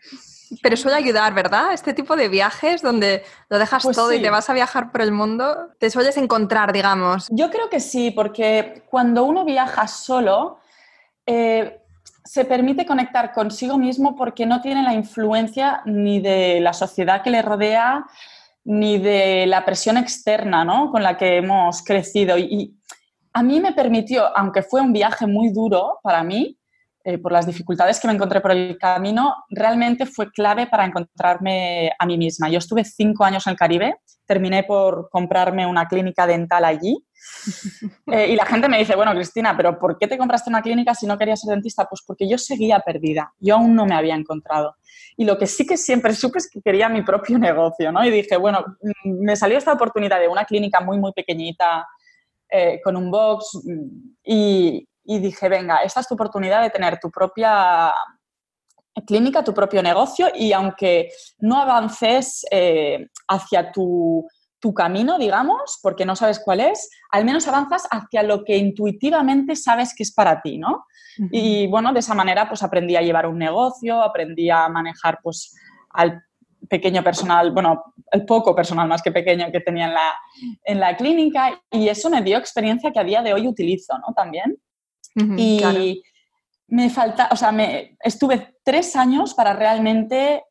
Pero 0.62 0.78
suele 0.78 0.96
ayudar, 0.96 1.34
¿verdad? 1.34 1.74
Este 1.74 1.92
tipo 1.92 2.16
de 2.16 2.30
viajes 2.30 2.80
donde 2.80 3.22
lo 3.50 3.58
dejas 3.58 3.82
Pues 3.82 3.96
todo 3.96 4.14
y 4.14 4.22
te 4.22 4.30
vas 4.30 4.48
a 4.48 4.54
viajar 4.54 4.90
por 4.90 5.02
el 5.02 5.12
mundo, 5.12 5.68
te 5.78 5.90
sueles 5.90 6.16
encontrar, 6.16 6.72
digamos. 6.72 7.28
Yo 7.30 7.50
creo 7.50 7.68
que 7.68 7.80
sí, 7.80 8.12
porque 8.12 8.82
cuando 8.88 9.24
uno 9.24 9.44
viaja 9.44 9.88
solo, 9.88 10.58
eh, 11.26 11.82
se 12.24 12.46
permite 12.46 12.86
conectar 12.86 13.32
consigo 13.32 13.76
mismo 13.76 14.16
porque 14.16 14.46
no 14.46 14.62
tiene 14.62 14.82
la 14.82 14.94
influencia 14.94 15.82
ni 15.84 16.18
de 16.20 16.60
la 16.60 16.72
sociedad 16.72 17.22
que 17.22 17.30
le 17.30 17.42
rodea, 17.42 18.06
ni 18.64 18.98
de 18.98 19.46
la 19.46 19.64
presión 19.64 19.96
externa 19.96 20.64
¿no? 20.64 20.90
con 20.90 21.02
la 21.02 21.16
que 21.16 21.36
hemos 21.36 21.82
crecido. 21.82 22.38
Y, 22.38 22.42
y 22.42 22.76
a 23.32 23.42
mí 23.42 23.60
me 23.60 23.72
permitió, 23.72 24.36
aunque 24.36 24.62
fue 24.62 24.80
un 24.80 24.92
viaje 24.92 25.26
muy 25.26 25.52
duro 25.52 25.98
para 26.02 26.22
mí, 26.22 26.58
eh, 27.04 27.18
por 27.18 27.32
las 27.32 27.46
dificultades 27.46 27.98
que 27.98 28.06
me 28.06 28.14
encontré 28.14 28.40
por 28.40 28.52
el 28.52 28.78
camino, 28.78 29.34
realmente 29.50 30.06
fue 30.06 30.30
clave 30.30 30.66
para 30.66 30.84
encontrarme 30.84 31.90
a 31.98 32.06
mí 32.06 32.16
misma. 32.16 32.48
Yo 32.48 32.58
estuve 32.58 32.84
cinco 32.84 33.24
años 33.24 33.46
en 33.46 33.52
el 33.52 33.56
Caribe, 33.56 33.96
terminé 34.26 34.62
por 34.62 35.08
comprarme 35.10 35.66
una 35.66 35.88
clínica 35.88 36.26
dental 36.26 36.64
allí. 36.64 37.04
Eh, 38.08 38.32
y 38.32 38.36
la 38.36 38.44
gente 38.44 38.68
me 38.68 38.78
dice, 38.78 38.96
bueno, 38.96 39.14
Cristina, 39.14 39.56
pero 39.56 39.78
¿por 39.78 39.96
qué 39.96 40.06
te 40.06 40.18
compraste 40.18 40.50
una 40.50 40.60
clínica 40.60 40.94
si 40.94 41.06
no 41.06 41.16
querías 41.16 41.40
ser 41.40 41.54
dentista? 41.54 41.86
Pues 41.88 42.02
porque 42.04 42.28
yo 42.28 42.36
seguía 42.36 42.80
perdida, 42.80 43.32
yo 43.38 43.54
aún 43.54 43.74
no 43.74 43.86
me 43.86 43.94
había 43.94 44.14
encontrado. 44.14 44.74
Y 45.16 45.24
lo 45.24 45.38
que 45.38 45.46
sí 45.46 45.64
que 45.64 45.76
siempre 45.76 46.14
supe 46.14 46.38
es 46.38 46.50
que 46.50 46.60
quería 46.60 46.88
mi 46.88 47.02
propio 47.02 47.38
negocio, 47.38 47.90
¿no? 47.90 48.04
Y 48.04 48.10
dije, 48.10 48.36
bueno, 48.36 48.64
mm, 48.82 49.24
me 49.24 49.36
salió 49.36 49.56
esta 49.56 49.72
oportunidad 49.72 50.20
de 50.20 50.28
una 50.28 50.44
clínica 50.44 50.80
muy, 50.80 50.98
muy 50.98 51.12
pequeñita, 51.12 51.86
eh, 52.50 52.80
con 52.84 52.96
un 52.96 53.10
box, 53.10 53.62
mm, 53.64 54.14
y, 54.24 54.86
y 55.04 55.18
dije, 55.18 55.48
venga, 55.48 55.78
esta 55.78 56.00
es 56.00 56.08
tu 56.08 56.14
oportunidad 56.14 56.62
de 56.62 56.70
tener 56.70 56.98
tu 57.00 57.10
propia 57.10 57.92
clínica, 59.06 59.42
tu 59.42 59.54
propio 59.54 59.82
negocio 59.82 60.28
y 60.34 60.52
aunque 60.52 61.10
no 61.38 61.60
avances 61.60 62.44
eh, 62.50 63.08
hacia 63.28 63.72
tu, 63.72 64.26
tu, 64.60 64.74
camino, 64.74 65.18
digamos, 65.18 65.78
porque 65.82 66.04
no 66.04 66.14
sabes 66.14 66.40
cuál 66.44 66.60
es, 66.60 66.90
al 67.10 67.24
menos 67.24 67.48
avanzas 67.48 67.88
hacia 67.90 68.22
lo 68.22 68.44
que 68.44 68.56
intuitivamente 68.56 69.56
sabes 69.56 69.94
que 69.96 70.02
es 70.02 70.12
para 70.12 70.40
ti, 70.42 70.58
¿no? 70.58 70.84
Uh 71.18 71.22
-huh. 71.24 71.28
Y 71.32 71.66
bueno, 71.68 71.92
de 71.92 72.00
esa 72.00 72.14
manera 72.14 72.48
pues 72.48 72.62
aprendí 72.62 72.96
a 72.96 73.02
llevar 73.02 73.26
un 73.26 73.38
negocio, 73.38 74.02
aprendí 74.02 74.50
a 74.50 74.68
manejar 74.68 75.18
pues 75.22 75.54
al 75.90 76.22
pequeño 76.68 77.02
personal, 77.02 77.50
bueno, 77.50 77.82
el 78.10 78.24
poco 78.24 78.54
personal 78.54 78.88
más 78.88 79.02
que 79.02 79.10
pequeño 79.10 79.50
que 79.50 79.60
tenía 79.60 79.86
en 79.86 79.94
la, 79.94 80.14
en 80.64 80.80
la 80.80 80.96
clínica 80.96 81.60
y 81.70 81.88
eso 81.88 82.08
me 82.08 82.22
dio 82.22 82.38
experiencia 82.38 82.92
que 82.92 83.00
a 83.00 83.04
día 83.04 83.22
de 83.22 83.34
hoy 83.34 83.48
utilizo, 83.48 83.98
¿no? 83.98 84.14
También. 84.14 84.56
Uh 85.14 85.20
-huh, 85.20 85.34
y 85.38 85.58
claro. 85.58 85.80
me 86.68 86.90
falta, 86.90 87.28
o 87.32 87.36
sea, 87.36 87.52
me, 87.52 87.96
estuve 88.00 88.56
tres 88.64 88.96
años 88.96 89.34
para 89.34 89.52
realmente 89.52 90.44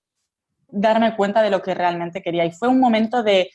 darme 0.68 1.15
cuenta 1.15 1.41
de 1.41 1.50
lo 1.50 1.62
que 1.62 1.74
realmente 1.74 2.22
quería. 2.22 2.46
Y 2.46 2.51
fue 2.51 2.68
un 2.68 2.80
momento 2.80 3.24
de 3.24 3.51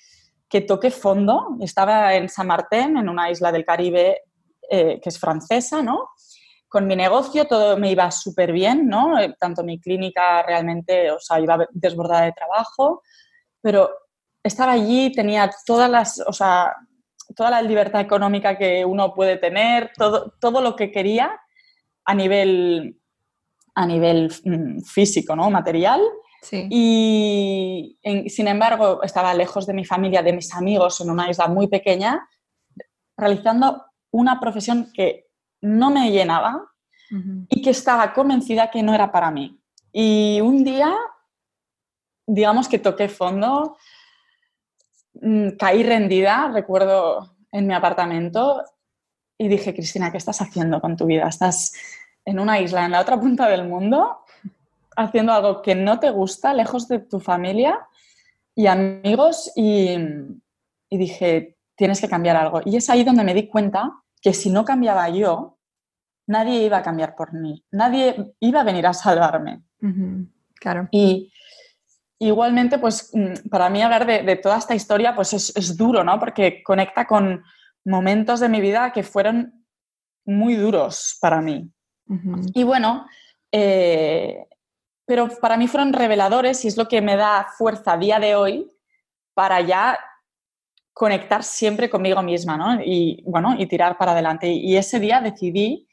que 0.48 0.60
toqué 0.60 0.90
fondo. 0.90 1.56
Estaba 1.60 2.14
en 2.14 2.28
San 2.28 2.46
Martín, 2.46 2.96
en 2.96 3.08
una 3.08 3.30
isla 3.30 3.50
del 3.50 3.64
Caribe 3.64 4.22
eh, 4.68 5.00
que 5.00 5.08
es 5.08 5.18
francesa, 5.18 5.82
¿no? 5.82 6.10
Con 6.68 6.86
mi 6.86 6.96
negocio 6.96 7.46
todo 7.46 7.76
me 7.76 7.92
iba 7.92 8.10
súper 8.10 8.52
bien, 8.52 8.88
¿no? 8.88 9.18
Eh, 9.18 9.36
tanto 9.38 9.62
mi 9.62 9.80
clínica 9.80 10.42
realmente, 10.42 11.10
o 11.10 11.20
sea, 11.20 11.38
iba 11.40 11.66
desbordada 11.70 12.22
de 12.22 12.32
trabajo, 12.32 13.02
pero 13.60 13.90
estaba 14.42 14.72
allí, 14.72 15.12
tenía 15.12 15.50
todas 15.64 15.88
las, 15.88 16.20
o 16.26 16.32
sea, 16.32 16.74
toda 17.34 17.50
la 17.50 17.62
libertad 17.62 18.00
económica 18.00 18.56
que 18.56 18.84
uno 18.84 19.14
puede 19.14 19.36
tener, 19.36 19.92
todo, 19.96 20.34
todo 20.40 20.60
lo 20.60 20.76
que 20.76 20.90
quería 20.90 21.38
a 22.04 22.14
nivel, 22.14 23.00
a 23.74 23.86
nivel 23.86 24.32
mm, 24.44 24.80
físico, 24.82 25.34
¿no? 25.34 25.50
material. 25.50 26.00
Sí. 26.42 26.68
Y 26.70 27.98
en, 28.02 28.30
sin 28.30 28.46
embargo, 28.46 29.02
estaba 29.02 29.34
lejos 29.34 29.66
de 29.66 29.74
mi 29.74 29.84
familia, 29.84 30.22
de 30.22 30.32
mis 30.32 30.54
amigos, 30.54 31.00
en 31.00 31.10
una 31.10 31.28
isla 31.28 31.48
muy 31.48 31.66
pequeña, 31.66 32.28
realizando 33.16 33.84
una 34.12 34.38
profesión 34.38 34.90
que 34.94 35.26
no 35.62 35.90
me 35.90 36.10
llenaba 36.10 36.62
uh 37.10 37.14
-huh. 37.14 37.46
y 37.50 37.62
que 37.62 37.70
estaba 37.70 38.12
convencida 38.12 38.70
que 38.70 38.82
no 38.82 38.94
era 38.94 39.10
para 39.10 39.30
mí. 39.30 39.60
Y 39.92 40.40
un 40.42 40.62
día, 40.62 40.94
digamos 42.26 42.68
que 42.68 42.78
toqué 42.78 43.08
fondo, 43.08 43.76
caí 45.58 45.82
rendida, 45.82 46.50
recuerdo, 46.52 47.36
en 47.52 47.66
mi 47.66 47.74
apartamento 47.74 48.62
y 49.38 49.48
dije, 49.48 49.74
Cristina, 49.74 50.10
¿qué 50.10 50.18
estás 50.18 50.40
haciendo 50.40 50.80
con 50.80 50.96
tu 50.96 51.06
vida? 51.06 51.28
Estás 51.28 51.72
en 52.24 52.38
una 52.38 52.60
isla 52.60 52.84
en 52.84 52.92
la 52.92 53.00
otra 53.00 53.18
punta 53.18 53.48
del 53.48 53.66
mundo 53.66 54.18
haciendo 54.96 55.32
algo 55.32 55.62
que 55.62 55.74
no 55.74 56.00
te 56.00 56.10
gusta, 56.10 56.54
lejos 56.54 56.88
de 56.88 57.00
tu 57.00 57.20
familia 57.20 57.86
y 58.54 58.66
amigos 58.66 59.52
y, 59.54 59.94
y, 60.88 60.98
dije, 60.98 61.56
tienes 61.76 62.00
que 62.00 62.08
cambiar 62.08 62.36
algo. 62.36 62.62
Y 62.64 62.76
es 62.76 62.88
ahí 62.88 63.04
donde 63.04 63.24
me 63.24 63.34
di 63.34 63.48
cuenta 63.48 63.92
que 64.22 64.32
si 64.32 64.50
no 64.50 64.64
cambiaba 64.64 65.08
yo, 65.10 65.58
nadie 66.26 66.62
iba 66.62 66.78
a 66.78 66.82
cambiar 66.82 67.14
por 67.14 67.34
mí, 67.34 67.62
nadie 67.70 68.34
iba 68.40 68.60
a 68.60 68.64
venir 68.64 68.86
a 68.86 68.94
salvarme. 68.94 69.62
Uh 69.82 69.88
-huh. 69.88 70.30
Claro. 70.58 70.88
Y 70.90 71.30
igualmente, 72.18 72.78
pues 72.78 73.12
para 73.50 73.68
mí 73.68 73.82
hablar 73.82 74.06
de, 74.06 74.22
de 74.22 74.36
toda 74.36 74.58
esta 74.58 74.74
historia 74.74 75.14
pues 75.14 75.32
es, 75.32 75.54
es 75.56 75.76
duro, 75.76 76.04
¿no? 76.04 76.18
Porque 76.18 76.62
conecta 76.62 77.06
con 77.06 77.44
momentos 77.84 78.40
de 78.40 78.48
mi 78.48 78.60
vida 78.60 78.92
que 78.92 79.02
fueron 79.02 79.66
muy 80.24 80.54
duros 80.54 81.16
para 81.20 81.40
mí. 81.40 81.70
Uh 82.08 82.14
-huh. 82.14 82.50
Y 82.54 82.64
bueno, 82.64 83.06
eh, 83.52 84.46
pero 85.06 85.28
para 85.40 85.56
mí 85.56 85.68
fueron 85.68 85.92
reveladores 85.92 86.64
y 86.64 86.68
es 86.68 86.76
lo 86.76 86.88
que 86.88 87.00
me 87.00 87.16
da 87.16 87.46
fuerza 87.56 87.92
a 87.92 87.98
día 87.98 88.18
de 88.18 88.34
hoy 88.34 88.70
para 89.34 89.60
ya 89.60 89.98
conectar 90.92 91.44
siempre 91.44 91.88
conmigo 91.88 92.22
misma, 92.22 92.56
¿no? 92.56 92.82
Y 92.82 93.22
bueno, 93.26 93.54
y 93.58 93.66
tirar 93.66 93.96
para 93.98 94.12
adelante. 94.12 94.48
Y 94.48 94.76
ese 94.76 94.98
día 94.98 95.20
decidí, 95.20 95.85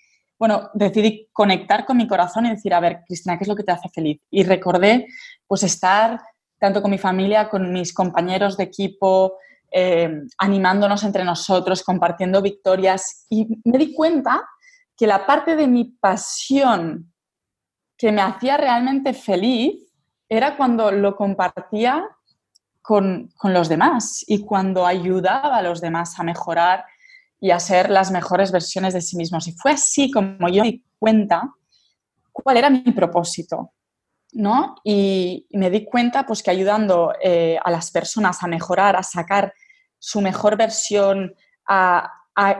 bueno, 0.44 0.72
decidí 0.74 1.30
conectar 1.32 1.86
con 1.86 1.96
mi 1.96 2.06
corazón 2.06 2.46
y 2.46 2.50
decir, 2.50 2.74
a 2.74 2.82
ver, 2.82 3.06
Cristina, 3.08 3.38
¿qué 3.38 3.46
es 3.46 3.48
lo 3.48 3.56
que 3.56 3.64
te 3.64 3.72
hace 3.72 3.88
feliz? 3.88 4.20
Y 4.30 4.44
recordé, 4.44 5.08
pues, 5.48 5.64
estar 5.64 6.20
tanto 6.60 6.82
con 6.82 6.92
mi 6.92 6.98
familia, 6.98 7.48
con 7.48 7.72
mis 7.72 7.94
compañeros 7.94 8.58
de 8.58 8.66
equipo, 8.66 9.38
eh, 9.72 10.12
animándonos 10.38 11.06
entre 11.06 11.24
nosotros, 11.24 11.82
compartiendo 11.82 12.42
victorias. 12.42 13.26
Y 13.30 13.58
me 13.64 13.78
di 13.78 13.94
cuenta 13.94 14.46
que 14.98 15.08
la 15.08 15.26
parte 15.26 15.56
de 15.56 15.66
mi 15.66 15.86
pasión 15.86 17.14
que 17.98 18.12
me 18.12 18.22
hacía 18.22 18.58
realmente 18.58 19.14
feliz 19.14 19.94
era 20.28 20.58
cuando 20.58 20.92
lo 20.92 21.16
compartía 21.16 22.06
con, 22.82 23.30
con, 23.38 23.54
los 23.54 23.70
demás 23.70 24.26
y 24.28 24.44
cuando 24.44 24.86
ayudaba 24.86 25.56
a 25.56 25.62
los 25.62 25.80
demás 25.80 26.20
a 26.20 26.24
mejorar 26.24 26.84
y 27.44 27.52
a 27.52 27.60
ser 27.60 27.90
las 27.90 28.10
mejores 28.10 28.54
versiones 28.54 28.94
de 28.94 29.02
sí 29.02 29.18
mismos. 29.18 29.50
Y 29.50 29.52
fue 29.52 29.72
así 29.72 30.10
como 30.10 30.48
yo 30.48 30.64
me 30.64 30.72
di 30.72 30.86
cuenta 30.98 31.54
cuál 32.32 32.56
era 32.56 32.70
mi 32.70 32.94
propósito, 32.94 33.74
¿no? 34.32 34.76
Y, 34.86 35.46
me 35.52 35.70
di 35.70 35.84
cuenta 35.84 36.26
pues 36.26 36.42
que 36.42 36.52
ayudando 36.52 37.12
eh, 37.22 37.58
a 37.62 37.70
las 37.70 37.92
personas 37.92 38.42
a 38.42 38.48
mejorar, 38.48 38.96
a 38.96 39.04
sacar 39.04 39.54
su 40.00 40.22
mejor 40.22 40.56
versión, 40.56 41.36
a, 41.68 42.10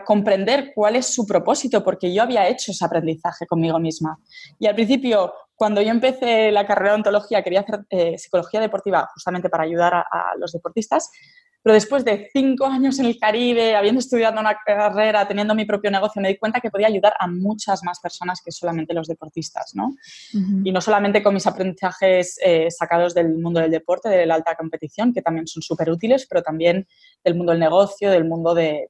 comprender 0.06 0.72
cuál 0.76 0.98
es 0.98 1.08
su 1.16 1.26
propósito, 1.26 1.84
porque 1.84 2.14
yo 2.14 2.22
había 2.22 2.48
hecho 2.48 2.72
ese 2.72 2.86
aprendizaje 2.86 3.48
conmigo 3.48 3.80
misma. 3.80 4.20
Y 4.60 4.68
al 4.68 4.76
principio, 4.76 5.34
cuando 5.56 5.82
yo 5.82 5.90
empecé 5.90 6.52
la 6.52 6.68
carrera 6.68 6.92
de 6.92 6.98
ontología, 6.98 7.42
quería 7.42 7.62
hacer 7.62 7.80
eh, 7.90 8.18
psicología 8.20 8.60
deportiva 8.60 9.10
justamente 9.14 9.50
para 9.50 9.64
ayudar 9.64 9.96
a, 9.96 10.36
los 10.38 10.52
deportistas, 10.52 11.10
pero 11.64 11.74
después 11.74 12.04
de 12.04 12.30
cinco 12.34 12.66
años 12.66 13.00
en 13.00 13.06
el 13.06 13.18
Caribe, 13.18 13.76
habiendo 13.76 14.00
estudiado 14.00 14.40
una 14.40 14.58
carrera, 14.66 15.26
teniendo 15.26 15.56
mi 15.56 15.64
propio 15.64 15.90
negocio, 15.90 16.22
me 16.22 16.28
di 16.28 16.38
cuenta 16.38 16.60
que 16.60 16.70
podía 16.70 16.88
ayudar 16.88 17.14
a 17.18 17.28
muchas 17.28 17.84
más 17.84 18.02
personas 18.02 18.42
que 18.44 18.52
solamente 18.52 18.94
los 18.94 19.08
deportistas, 19.08 19.72
¿no? 19.74 19.96
Y 20.64 20.72
no 20.74 20.82
solamente 20.82 21.24
con 21.24 21.34
mis 21.34 21.48
aprendizajes 21.48 22.38
eh, 22.44 22.70
sacados 22.70 23.14
del 23.14 23.38
mundo 23.38 23.62
del 23.62 23.72
deporte, 23.72 24.10
de 24.10 24.26
la 24.26 24.36
alta 24.36 24.56
competición, 24.56 25.14
que 25.14 25.22
también 25.22 25.48
son 25.48 25.64
súper 25.64 25.90
útiles, 25.90 26.28
pero 26.30 26.42
también 26.42 26.86
del 27.24 27.36
mundo 27.36 27.54
del 27.54 27.62
negocio, 27.62 28.12
del 28.12 28.26
mundo 28.26 28.54
de, 28.54 28.88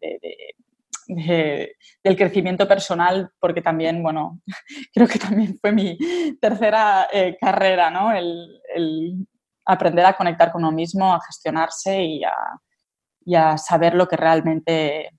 del 1.07 2.17
crecimiento 2.17 2.67
personal, 2.67 3.29
porque 3.39 3.61
también, 3.61 4.01
bueno, 4.01 4.41
creo 4.93 5.07
que 5.07 5.19
también 5.19 5.57
fue 5.59 5.71
mi 5.71 5.97
tercera 6.41 7.07
eh, 7.11 7.37
carrera, 7.39 7.89
¿no? 7.89 8.11
El, 8.11 9.27
aprender 9.65 10.05
a 10.05 10.15
conectar 10.15 10.51
con 10.51 10.63
uno 10.63 10.71
mismo, 10.71 11.13
a 11.13 11.21
gestionarse 11.21 12.03
y 12.03 12.21
a, 12.23 13.57
saber 13.57 13.93
lo 13.95 14.07
que 14.07 14.17
realmente 14.17 15.09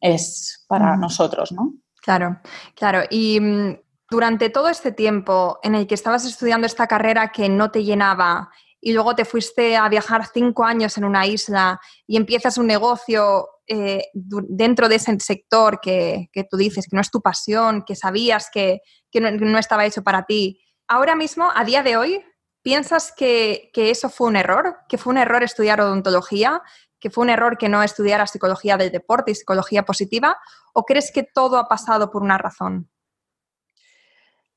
es 0.00 0.64
para 0.68 0.96
nosotros, 0.96 1.52
¿no? 1.52 1.72
Claro, 2.02 2.40
claro. 2.74 3.04
Y 3.08 3.40
mm, 3.40 3.78
durante 4.10 4.50
todo 4.50 4.68
este 4.68 4.92
tiempo 4.92 5.58
en 5.62 5.74
el 5.74 5.86
que 5.86 5.94
estabas 5.94 6.26
estudiando 6.26 6.66
esta 6.66 6.86
carrera 6.86 7.32
que 7.32 7.48
no 7.48 7.70
te 7.70 7.84
llenaba 7.84 8.50
y 8.84 8.92
luego 8.92 9.14
te 9.14 9.24
fuiste 9.24 9.76
a 9.76 9.88
viajar 9.88 10.26
cinco 10.26 10.64
años 10.64 10.98
en 10.98 11.04
una 11.04 11.24
isla 11.24 11.80
y 12.06 12.16
empiezas 12.16 12.58
un 12.58 12.66
negocio 12.66 13.48
eh, 13.66 14.06
dentro 14.12 14.88
de 14.88 14.96
ese 14.96 15.18
sector 15.20 15.80
que, 15.80 16.28
tú 16.50 16.56
dices 16.56 16.86
que 16.90 16.96
no 16.96 17.00
es 17.00 17.10
tu 17.10 17.22
pasión, 17.22 17.84
que 17.86 17.94
sabías 17.94 18.50
que, 18.52 18.80
no, 19.14 19.58
estaba 19.58 19.86
hecho 19.86 20.02
para 20.02 20.24
ti, 20.24 20.60
ahora 20.88 21.14
mismo, 21.14 21.50
a 21.54 21.64
día 21.64 21.84
de 21.84 21.96
hoy, 21.96 22.24
¿piensas 22.62 23.12
que, 23.12 23.70
eso 23.74 24.08
fue 24.08 24.28
un 24.28 24.36
error? 24.36 24.78
¿Que 24.88 24.98
fue 24.98 25.12
un 25.12 25.18
error 25.18 25.42
estudiar 25.42 25.80
odontología? 25.80 26.62
¿Que 26.98 27.10
fue 27.10 27.24
un 27.24 27.30
error 27.30 27.58
que 27.58 27.68
no 27.68 27.82
estudiara 27.82 28.26
psicología 28.26 28.76
del 28.76 28.92
deporte 28.92 29.32
y 29.32 29.34
psicología 29.34 29.84
positiva? 29.84 30.38
¿O 30.72 30.84
crees 30.84 31.10
que 31.12 31.22
todo 31.22 31.58
ha 31.58 31.68
pasado 31.68 32.10
por 32.10 32.22
una 32.22 32.38
razón? 32.38 32.88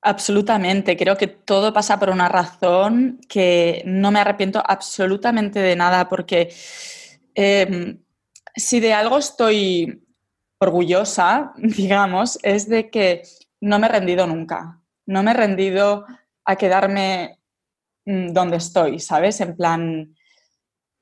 Absolutamente, 0.02 0.96
creo 0.96 1.18
que 1.18 1.26
todo 1.26 1.74
pasa 1.74 2.00
por 2.00 2.10
una 2.10 2.30
razón 2.30 3.20
que 3.28 3.82
no 3.88 4.12
me 4.12 4.20
arrepiento 4.20 4.62
absolutamente 4.64 5.60
de 5.60 5.76
nada 5.76 6.08
porque 6.08 6.54
em, 7.34 8.04
si 8.56 8.80
de 8.80 8.94
algo 8.94 9.18
estoy 9.18 10.06
orgullosa, 10.60 11.54
digamos, 11.58 12.38
es 12.44 12.70
de 12.70 12.92
que 12.92 13.24
no 13.62 13.80
me 13.80 13.88
he 13.88 13.90
rendido 13.90 14.28
nunca, 14.28 14.80
no 15.08 15.24
me 15.24 15.32
he 15.32 15.34
rendido 15.34 16.06
a 16.46 16.56
quedarme 16.56 17.35
donde 18.06 18.58
estoy, 18.58 19.00
¿sabes? 19.00 19.42
En 19.42 19.56
plan, 19.56 20.16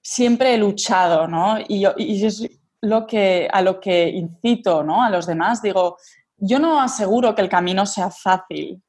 siempre 0.01 0.53
he 0.53 0.57
luchado, 0.57 1.27
¿no? 1.27 1.59
Y, 1.67 1.85
y 1.97 2.25
es 2.25 2.47
lo 2.81 3.05
que, 3.05 3.47
a 3.51 3.61
lo 3.61 3.79
que 3.79 4.09
incito, 4.09 4.83
¿no? 4.83 5.03
A 5.03 5.09
los 5.09 5.25
demás, 5.25 5.61
digo, 5.61 5.97
yo 6.37 6.59
no 6.59 6.81
aseguro 6.81 7.33
que 7.35 7.41
el 7.41 7.49
camino 7.49 7.85
sea 7.85 8.09
fácil, 8.09 8.81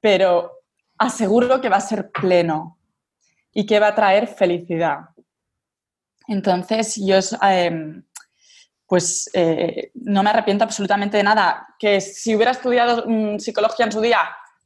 pero 0.00 0.50
aseguro 0.98 1.60
que 1.60 1.68
va 1.68 1.76
a 1.76 1.80
ser 1.80 2.10
pleno 2.10 2.78
y 3.52 3.66
que 3.66 3.78
va 3.78 3.88
a 3.88 3.94
traer 3.94 4.26
felicidad. 4.26 5.00
Entonces, 6.26 6.96
yo 6.96 7.16
em, 7.42 8.02
pues 8.86 9.30
eh, 9.34 9.90
no 9.94 10.22
me 10.22 10.30
arrepiento 10.30 10.64
absolutamente 10.64 11.16
de 11.16 11.22
nada. 11.22 11.66
Que 11.78 12.00
si 12.00 12.34
hubiera 12.34 12.52
estudiado 12.52 13.04
mm, 13.06 13.38
psicología 13.38 13.86
en 13.86 13.92
su 13.92 14.00
día, 14.00 14.18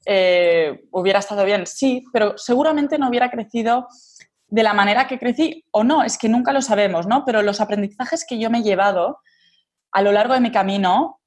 eh, 0.07 0.87
hubiera 0.93 1.19
estado 1.19 1.45
bien, 1.45 1.67
sí, 1.67 2.05
pero 2.13 2.39
seguramente 2.39 2.97
no 2.97 3.09
hubiera 3.09 3.31
crecido 3.31 3.89
de 4.49 4.63
la 4.63 4.73
manera 4.73 5.09
que 5.09 5.19
crecí 5.19 5.65
o 5.73 5.83
no, 5.83 6.05
es 6.05 6.17
que 6.17 6.29
nunca 6.29 6.53
lo 6.53 6.63
sabemos, 6.63 7.07
¿no? 7.07 7.25
Pero 7.25 7.43
los 7.43 7.61
aprendizajes 7.61 8.25
que 8.27 8.39
yo 8.39 8.49
me 8.49 8.59
he 8.59 8.63
llevado 8.63 9.19
a 9.91 10.03
lo 10.03 10.13
largo 10.13 10.35
de 10.35 10.41
mi 10.41 10.53
camino 10.53 11.21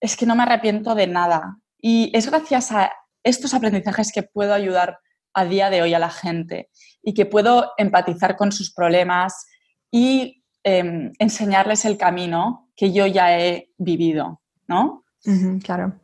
es 0.00 0.16
que 0.16 0.26
no 0.26 0.36
me 0.36 0.44
arrepiento 0.44 0.94
de 0.94 1.08
nada. 1.08 1.58
Y 1.80 2.16
es 2.16 2.30
gracias 2.30 2.70
a 2.70 2.92
estos 3.24 3.52
aprendizajes 3.52 4.12
que 4.12 4.22
puedo 4.22 4.54
ayudar 4.54 4.98
a 5.34 5.44
día 5.44 5.70
de 5.70 5.82
hoy 5.82 5.94
a 5.94 5.98
la 5.98 6.10
gente 6.10 6.70
y 7.02 7.14
que 7.14 7.26
puedo 7.26 7.72
empatizar 7.76 8.36
con 8.36 8.52
sus 8.52 8.72
problemas 8.72 9.46
y 9.90 10.44
em, 10.62 11.12
enseñarles 11.18 11.84
el 11.84 11.96
camino 11.96 12.70
que 12.76 12.92
yo 12.92 13.06
ya 13.06 13.38
he 13.38 13.70
vivido, 13.78 14.40
¿no? 14.68 15.04
claro. 15.64 16.00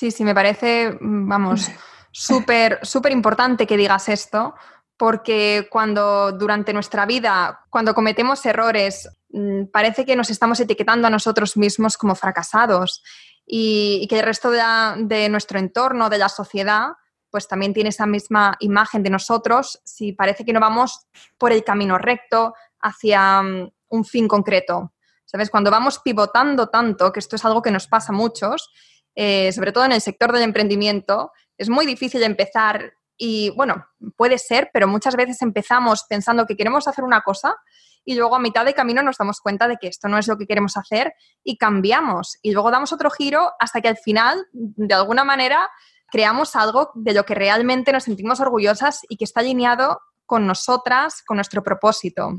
Sí, 0.00 0.10
sí, 0.10 0.24
me 0.24 0.34
parece, 0.34 0.96
vamos, 0.98 1.70
súper, 2.10 2.78
súper 2.80 3.12
importante 3.12 3.66
que 3.66 3.76
digas 3.76 4.08
esto, 4.08 4.54
porque 4.96 5.68
cuando 5.70 6.32
durante 6.32 6.72
nuestra 6.72 7.04
vida, 7.04 7.66
cuando 7.68 7.92
cometemos 7.92 8.46
errores, 8.46 9.10
mm, 9.28 9.64
parece 9.66 10.06
que 10.06 10.16
nos 10.16 10.30
estamos 10.30 10.58
etiquetando 10.58 11.06
a 11.06 11.10
nosotros 11.10 11.54
mismos 11.58 11.98
como 11.98 12.14
fracasados 12.14 13.02
y, 13.44 14.06
que 14.08 14.20
el 14.20 14.24
resto 14.24 14.50
de, 14.50 15.28
nuestro 15.28 15.58
entorno, 15.58 16.08
de 16.08 16.16
la 16.16 16.30
sociedad, 16.30 16.92
pues 17.28 17.46
también 17.46 17.74
tiene 17.74 17.90
esa 17.90 18.06
misma 18.06 18.56
imagen 18.60 19.02
de 19.02 19.10
nosotros 19.10 19.82
si 19.84 20.12
parece 20.14 20.46
que 20.46 20.54
no 20.54 20.60
vamos 20.60 21.08
por 21.36 21.52
el 21.52 21.62
camino 21.62 21.98
recto 21.98 22.54
hacia 22.80 23.42
mm, 23.42 23.70
un 23.90 24.04
fin 24.06 24.26
concreto. 24.26 24.94
¿Sabes? 25.26 25.50
Cuando 25.50 25.70
vamos 25.70 25.98
pivotando 25.98 26.70
tanto, 26.70 27.12
que 27.12 27.20
esto 27.20 27.36
es 27.36 27.44
algo 27.44 27.60
que 27.60 27.70
nos 27.70 27.86
pasa 27.86 28.12
a 28.12 28.16
muchos, 28.16 28.70
eh, 29.14 29.52
sobre 29.52 29.72
todo 29.72 29.84
en 29.84 29.92
el 29.92 30.00
sector 30.00 30.32
del 30.32 30.42
emprendimiento, 30.42 31.32
es 31.58 31.68
muy 31.68 31.86
difícil 31.86 32.22
empezar 32.22 32.94
y, 33.16 33.50
bueno, 33.50 33.86
puede 34.16 34.38
ser, 34.38 34.70
pero 34.72 34.88
muchas 34.88 35.14
veces 35.14 35.42
empezamos 35.42 36.04
pensando 36.08 36.46
que 36.46 36.56
queremos 36.56 36.88
hacer 36.88 37.04
una 37.04 37.20
cosa 37.20 37.56
y 38.04 38.14
luego 38.14 38.34
a 38.34 38.38
mitad 38.38 38.64
de 38.64 38.72
camino 38.72 39.02
nos 39.02 39.18
damos 39.18 39.40
cuenta 39.40 39.68
de 39.68 39.76
que 39.76 39.88
esto 39.88 40.08
no 40.08 40.16
es 40.16 40.26
lo 40.26 40.38
que 40.38 40.46
queremos 40.46 40.76
hacer 40.76 41.12
y 41.44 41.58
cambiamos 41.58 42.38
y 42.40 42.52
luego 42.52 42.70
damos 42.70 42.92
otro 42.92 43.10
giro 43.10 43.52
hasta 43.58 43.80
que 43.82 43.88
al 43.88 43.98
final, 43.98 44.46
de 44.52 44.94
alguna 44.94 45.24
manera, 45.24 45.68
creamos 46.10 46.56
algo 46.56 46.90
de 46.94 47.12
lo 47.12 47.24
que 47.24 47.34
realmente 47.34 47.92
nos 47.92 48.04
sentimos 48.04 48.40
orgullosas 48.40 49.02
y 49.08 49.16
que 49.16 49.24
está 49.24 49.40
alineado 49.40 50.00
con 50.24 50.46
nosotras, 50.46 51.22
con 51.26 51.36
nuestro 51.36 51.62
propósito. 51.62 52.30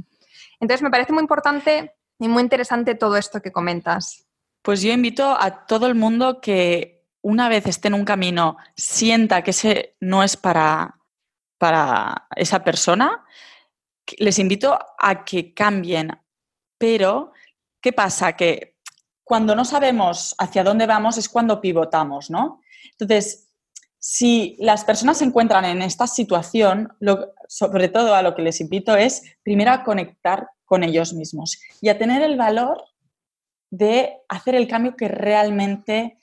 Entonces, 0.60 0.82
me 0.82 0.92
parece 0.92 1.14
muy 1.14 1.22
importante 1.22 1.94
y 2.20 2.28
muy 2.28 2.44
interesante 2.44 2.96
todo 2.96 3.18
esto 3.18 3.42
que 3.42 3.52
comentas. 3.52 4.28
Pues 4.62 4.82
yo 4.82 4.92
invito 4.92 5.36
a 5.40 5.66
todo 5.66 5.88
el 5.88 5.96
mundo 5.96 6.40
que 6.40 7.04
una 7.22 7.50
vez 7.50 7.68
esté 7.68 7.88
en 7.88 7.96
un 7.96 8.06
camino, 8.06 8.58
sienta 8.76 9.44
que 9.44 9.52
ese 9.52 9.96
no 10.00 10.24
es 10.24 10.38
para, 10.38 11.00
para 11.58 12.28
esa 12.36 12.64
persona, 12.64 13.26
les 14.18 14.40
invito 14.40 14.78
a 14.98 15.24
que 15.24 15.54
cambien. 15.54 16.12
Pero, 16.78 17.32
¿qué 17.80 17.94
pasa? 17.94 18.34
Que 18.34 18.78
cuando 19.24 19.56
no 19.56 19.66
sabemos 19.66 20.36
hacia 20.38 20.64
dónde 20.64 20.88
vamos 20.88 21.18
es 21.18 21.30
cuando 21.30 21.62
pivotamos, 21.62 22.30
¿no? 22.30 22.62
Entonces, 22.92 23.52
si 24.00 24.58
las 24.60 24.84
personas 24.84 25.20
se 25.20 25.26
encuentran 25.26 25.64
en 25.66 25.82
esta 25.84 26.08
situación, 26.08 26.92
sobre 27.48 27.88
todo 27.88 28.16
a 28.16 28.24
lo 28.24 28.36
que 28.36 28.42
les 28.42 28.60
invito 28.60 28.96
es 28.96 29.22
primero 29.44 29.72
a 29.72 29.84
conectar 29.84 30.48
con 30.66 30.84
ellos 30.84 31.14
mismos 31.14 31.62
y 31.82 31.90
a 31.90 31.98
tener 32.00 32.24
el 32.24 32.36
valor 32.36 32.84
de 33.72 34.18
hacer 34.30 34.54
el 34.54 34.68
cambio 34.68 34.96
que 34.96 35.08
realmente 35.08 36.20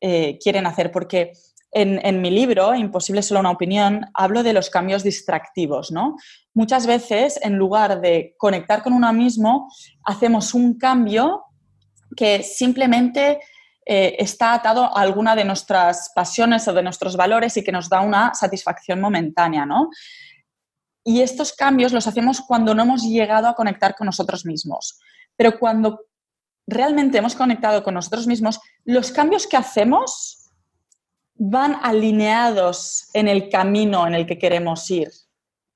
eh, 0.00 0.38
quieren 0.42 0.66
hacer, 0.66 0.90
porque 0.90 1.32
en, 1.74 2.20
mi 2.20 2.30
libro, 2.30 2.74
Imposible 2.74 3.22
solo 3.22 3.40
una 3.40 3.50
opinión, 3.50 4.06
hablo 4.12 4.42
de 4.42 4.52
los 4.52 4.68
cambios 4.68 5.02
distractivos, 5.02 5.90
¿no? 5.90 6.16
Muchas 6.52 6.86
veces, 6.86 7.40
en 7.42 7.56
lugar 7.56 8.02
de 8.02 8.34
conectar 8.36 8.82
con 8.82 8.92
uno 8.92 9.10
mismo, 9.14 9.70
hacemos 10.04 10.52
un 10.52 10.76
cambio 10.76 11.44
que 12.14 12.42
simplemente 12.42 13.40
eh, 13.86 14.16
está 14.18 14.52
atado 14.52 14.84
a 14.84 15.00
alguna 15.00 15.34
de 15.34 15.46
nuestras 15.46 16.12
pasiones 16.14 16.68
o 16.68 16.74
de 16.74 16.82
nuestros 16.82 17.16
valores 17.16 17.56
y 17.56 17.64
que 17.64 17.72
nos 17.72 17.88
da 17.88 18.02
una 18.02 18.34
satisfacción 18.34 19.00
momentánea, 19.00 19.64
¿no? 19.64 19.88
Y 21.04 21.22
estos 21.22 21.54
cambios 21.54 21.92
los 21.92 22.06
hacemos 22.06 22.42
cuando 22.42 22.74
no 22.74 22.82
hemos 22.82 23.02
llegado 23.02 23.48
a 23.48 23.54
conectar 23.54 23.94
con 23.96 24.04
nosotros 24.04 24.44
mismos. 24.44 25.00
Pero 25.36 25.58
cuando 25.58 26.00
realmente 26.66 27.18
hemos 27.18 27.34
conectado 27.34 27.82
con 27.82 27.94
nosotros 27.94 28.26
mismos, 28.26 28.60
los 28.84 29.12
cambios 29.12 29.46
que 29.46 29.56
hacemos 29.56 30.50
van 31.34 31.76
alineados 31.82 33.08
en 33.14 33.28
el 33.28 33.48
camino 33.48 34.06
en 34.06 34.14
el 34.14 34.26
que 34.26 34.38
queremos 34.38 34.88
ir. 34.90 35.10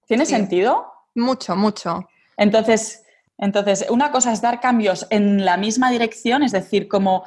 ¿Tiene 0.07 0.25
sentido? 0.27 0.87
Mucho, 1.15 1.57
mucho. 1.57 2.09
Entonces, 2.37 3.03
entonces, 3.39 3.87
una 3.91 4.13
cosa 4.13 4.33
es 4.33 4.41
dar 4.41 4.61
cambios 4.61 5.07
en 5.11 5.45
la 5.45 5.57
misma 5.57 5.91
dirección, 5.91 6.43
es 6.43 6.53
decir, 6.53 6.89
como 6.89 7.25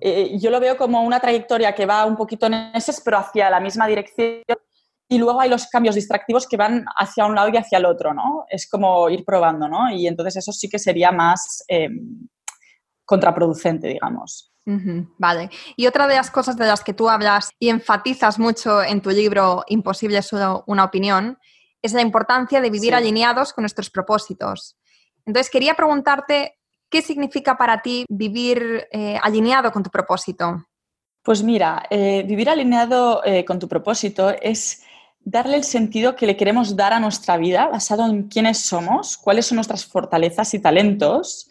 eh, 0.00 0.38
yo 0.38 0.50
lo 0.50 0.60
veo 0.60 0.76
como 0.76 1.02
una 1.02 1.20
trayectoria 1.20 1.74
que 1.74 1.86
va 1.86 2.04
un 2.06 2.16
poquito 2.16 2.46
en 2.46 2.54
ese, 2.74 2.92
pero 3.04 3.18
hacia 3.18 3.50
la 3.50 3.60
misma 3.60 3.86
dirección. 3.86 4.42
Y 5.08 5.18
luego 5.18 5.40
hay 5.40 5.50
los 5.50 5.66
cambios 5.66 5.94
distractivos 5.94 6.48
que 6.48 6.56
van 6.56 6.84
hacia 6.96 7.26
un 7.26 7.34
lado 7.34 7.50
y 7.50 7.56
hacia 7.56 7.78
el 7.78 7.84
otro, 7.84 8.14
¿no? 8.14 8.46
Es 8.48 8.68
como 8.68 9.10
ir 9.10 9.24
probando, 9.24 9.68
¿no? 9.68 9.90
Y 9.90 10.06
entonces 10.06 10.38
eso 10.38 10.52
sí 10.52 10.68
que 10.68 10.78
sería 10.78 11.12
más 11.12 11.62
em, 11.68 12.28
contraproducente, 13.12 13.88
digamos. 13.88 14.50
vale. 15.18 15.50
Y 15.76 15.86
otra 15.86 16.06
de 16.06 16.14
las 16.14 16.30
cosas 16.30 16.56
de 16.56 16.66
las 16.66 16.82
que 16.82 16.94
tú 16.94 17.10
hablas 17.10 17.50
y 17.58 17.68
enfatizas 17.68 18.38
mucho 18.38 18.82
en 18.82 19.02
tu 19.02 19.10
libro 19.10 19.64
Imposible 19.68 20.22
solo 20.22 20.64
una 20.66 20.84
opinión 20.84 21.36
es 21.82 21.92
la 21.92 22.00
importancia 22.00 22.62
de 22.62 22.70
vivir 22.70 22.94
alineados 22.94 23.52
con 23.52 23.62
nuestros 23.64 23.90
propósitos. 23.90 24.78
Entonces 25.26 25.50
quería 25.50 25.74
preguntarte, 25.74 26.56
¿qué 26.88 27.02
significa 27.02 27.58
para 27.58 27.82
ti 27.82 28.06
vivir 28.08 28.88
eh, 28.90 29.18
alineado 29.22 29.70
con 29.72 29.82
tu 29.82 29.90
propósito? 29.90 30.64
Pues 31.22 31.42
mira, 31.42 31.82
eh, 31.90 32.24
vivir 32.26 32.48
alineado 32.48 33.22
eh, 33.26 33.44
con 33.44 33.58
tu 33.58 33.68
propósito 33.68 34.30
es 34.40 34.82
darle 35.20 35.56
el 35.56 35.64
sentido 35.64 36.16
que 36.16 36.26
le 36.26 36.36
queremos 36.38 36.76
dar 36.76 36.94
a 36.94 37.00
nuestra 37.00 37.36
vida 37.36 37.66
basado 37.66 38.06
en 38.06 38.28
quiénes 38.28 38.58
somos, 38.58 39.18
cuáles 39.18 39.44
son 39.44 39.56
nuestras 39.56 39.84
fortalezas 39.84 40.54
y 40.54 40.60
talentos 40.60 41.50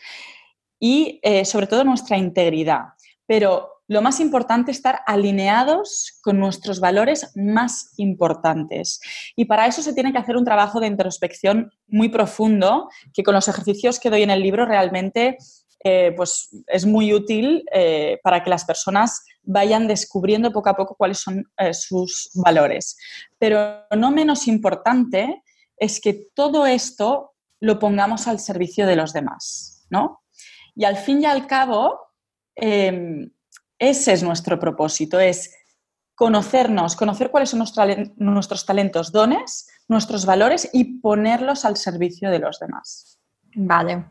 y 0.82 1.22
sobre 1.46 1.68
todo 1.68 1.84
nuestra 1.84 2.18
integridad. 2.18 2.86
Pero 3.28 3.72
lo 3.92 4.02
más 4.02 4.22
importante 4.22 4.72
es 4.72 4.78
estar 4.78 5.02
alineados 5.06 6.18
con 6.22 6.40
nuestros 6.40 6.80
valores 6.80 7.32
más 7.36 7.94
importantes. 7.98 9.02
Y 9.36 9.46
para 9.46 9.68
eso 9.68 9.82
se 9.82 9.94
tiene 9.94 10.14
que 10.14 10.18
hacer 10.18 10.38
un 10.38 10.46
trabajo 10.46 10.80
de 10.80 10.88
introspección 10.88 11.72
muy 11.88 12.08
profundo, 12.08 12.90
que 13.14 13.22
con 13.22 13.36
los 13.36 13.50
ejercicios 13.50 14.00
que 14.00 14.10
doy 14.10 14.24
en 14.24 14.30
el 14.30 14.42
libro 14.42 14.66
realmente 14.66 15.38
eh, 15.84 16.14
pues 16.16 16.50
es 16.68 16.86
muy 16.86 17.14
útil 17.14 17.66
eh, 17.74 18.20
para 18.24 18.44
que 18.44 18.50
las 18.50 18.64
personas 18.64 19.26
vayan 19.44 19.88
descubriendo 19.88 20.54
poco 20.54 20.70
a 20.70 20.76
poco 20.76 20.96
cuáles 20.96 21.18
son 21.18 21.44
eh, 21.58 21.74
sus 21.74 22.30
valores. 22.36 22.96
Pero 23.40 23.84
no 23.98 24.12
menos 24.12 24.48
importante 24.48 25.44
es 25.76 26.00
que 26.00 26.28
todo 26.34 26.66
esto 26.66 27.34
lo 27.60 27.78
pongamos 27.78 28.28
al 28.28 28.40
servicio 28.40 28.86
de 28.86 28.96
los 28.96 29.12
demás, 29.12 29.86
¿no? 29.90 30.22
Y 30.76 30.86
al 30.86 30.98
fin 30.98 31.22
y 31.22 31.26
al 31.26 31.48
cabo, 31.48 32.00
em, 32.56 33.32
ese 33.78 34.14
es 34.14 34.24
nuestro 34.24 34.60
propósito, 34.60 35.20
es 35.20 35.54
conocernos, 36.16 36.96
conocer 36.96 37.32
cuáles 37.32 37.50
son 37.50 37.64
nuestros 38.18 38.66
talentos, 38.66 39.12
dones, 39.12 39.68
nuestros 39.88 40.26
valores 40.26 40.70
y 40.72 41.00
ponerlos 41.00 41.66
al 41.66 41.78
servicio 41.78 42.30
de 42.30 42.40
los 42.40 42.60
demás. 42.60 43.20
Vale. 43.56 44.06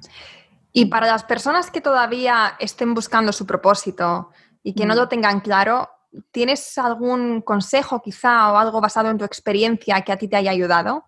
Y 0.72 0.86
para 0.86 1.06
las 1.06 1.24
personas 1.24 1.70
que 1.70 1.80
todavía 1.80 2.56
estén 2.58 2.94
buscando 2.94 3.32
su 3.32 3.46
propósito 3.46 4.30
y 4.62 4.74
que 4.74 4.86
no 4.86 4.94
lo 4.94 5.06
mm. 5.06 5.08
tengan 5.08 5.40
claro, 5.40 5.88
¿tienes 6.30 6.76
algún 6.78 7.42
consejo 7.42 8.02
quizá 8.02 8.52
o 8.52 8.56
algo 8.56 8.80
basado 8.80 9.10
en 9.10 9.18
tu 9.18 9.24
experiencia 9.24 10.00
que 10.02 10.12
a 10.12 10.16
ti 10.16 10.28
te 10.28 10.36
haya 10.36 10.50
ayudado? 10.50 11.04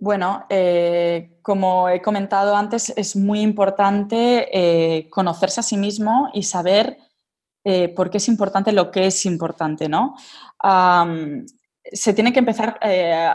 Bueno, 0.00 0.46
eh, 0.48 1.36
como 1.42 1.90
he 1.90 2.00
comentado 2.00 2.56
antes, 2.56 2.90
es 2.96 3.16
muy 3.16 3.42
importante 3.42 4.48
eh, 4.50 5.10
conocerse 5.10 5.60
a 5.60 5.62
sí 5.62 5.76
mismo 5.76 6.30
y 6.32 6.44
saber 6.44 6.96
eh, 7.64 7.90
por 7.90 8.08
qué 8.08 8.16
es 8.16 8.26
importante 8.28 8.72
lo 8.72 8.90
que 8.90 9.06
es 9.06 9.26
importante, 9.26 9.88
¿no? 9.88 10.16
se 11.92 12.12
tiene 12.12 12.32
que 12.32 12.38
empezar 12.38 12.78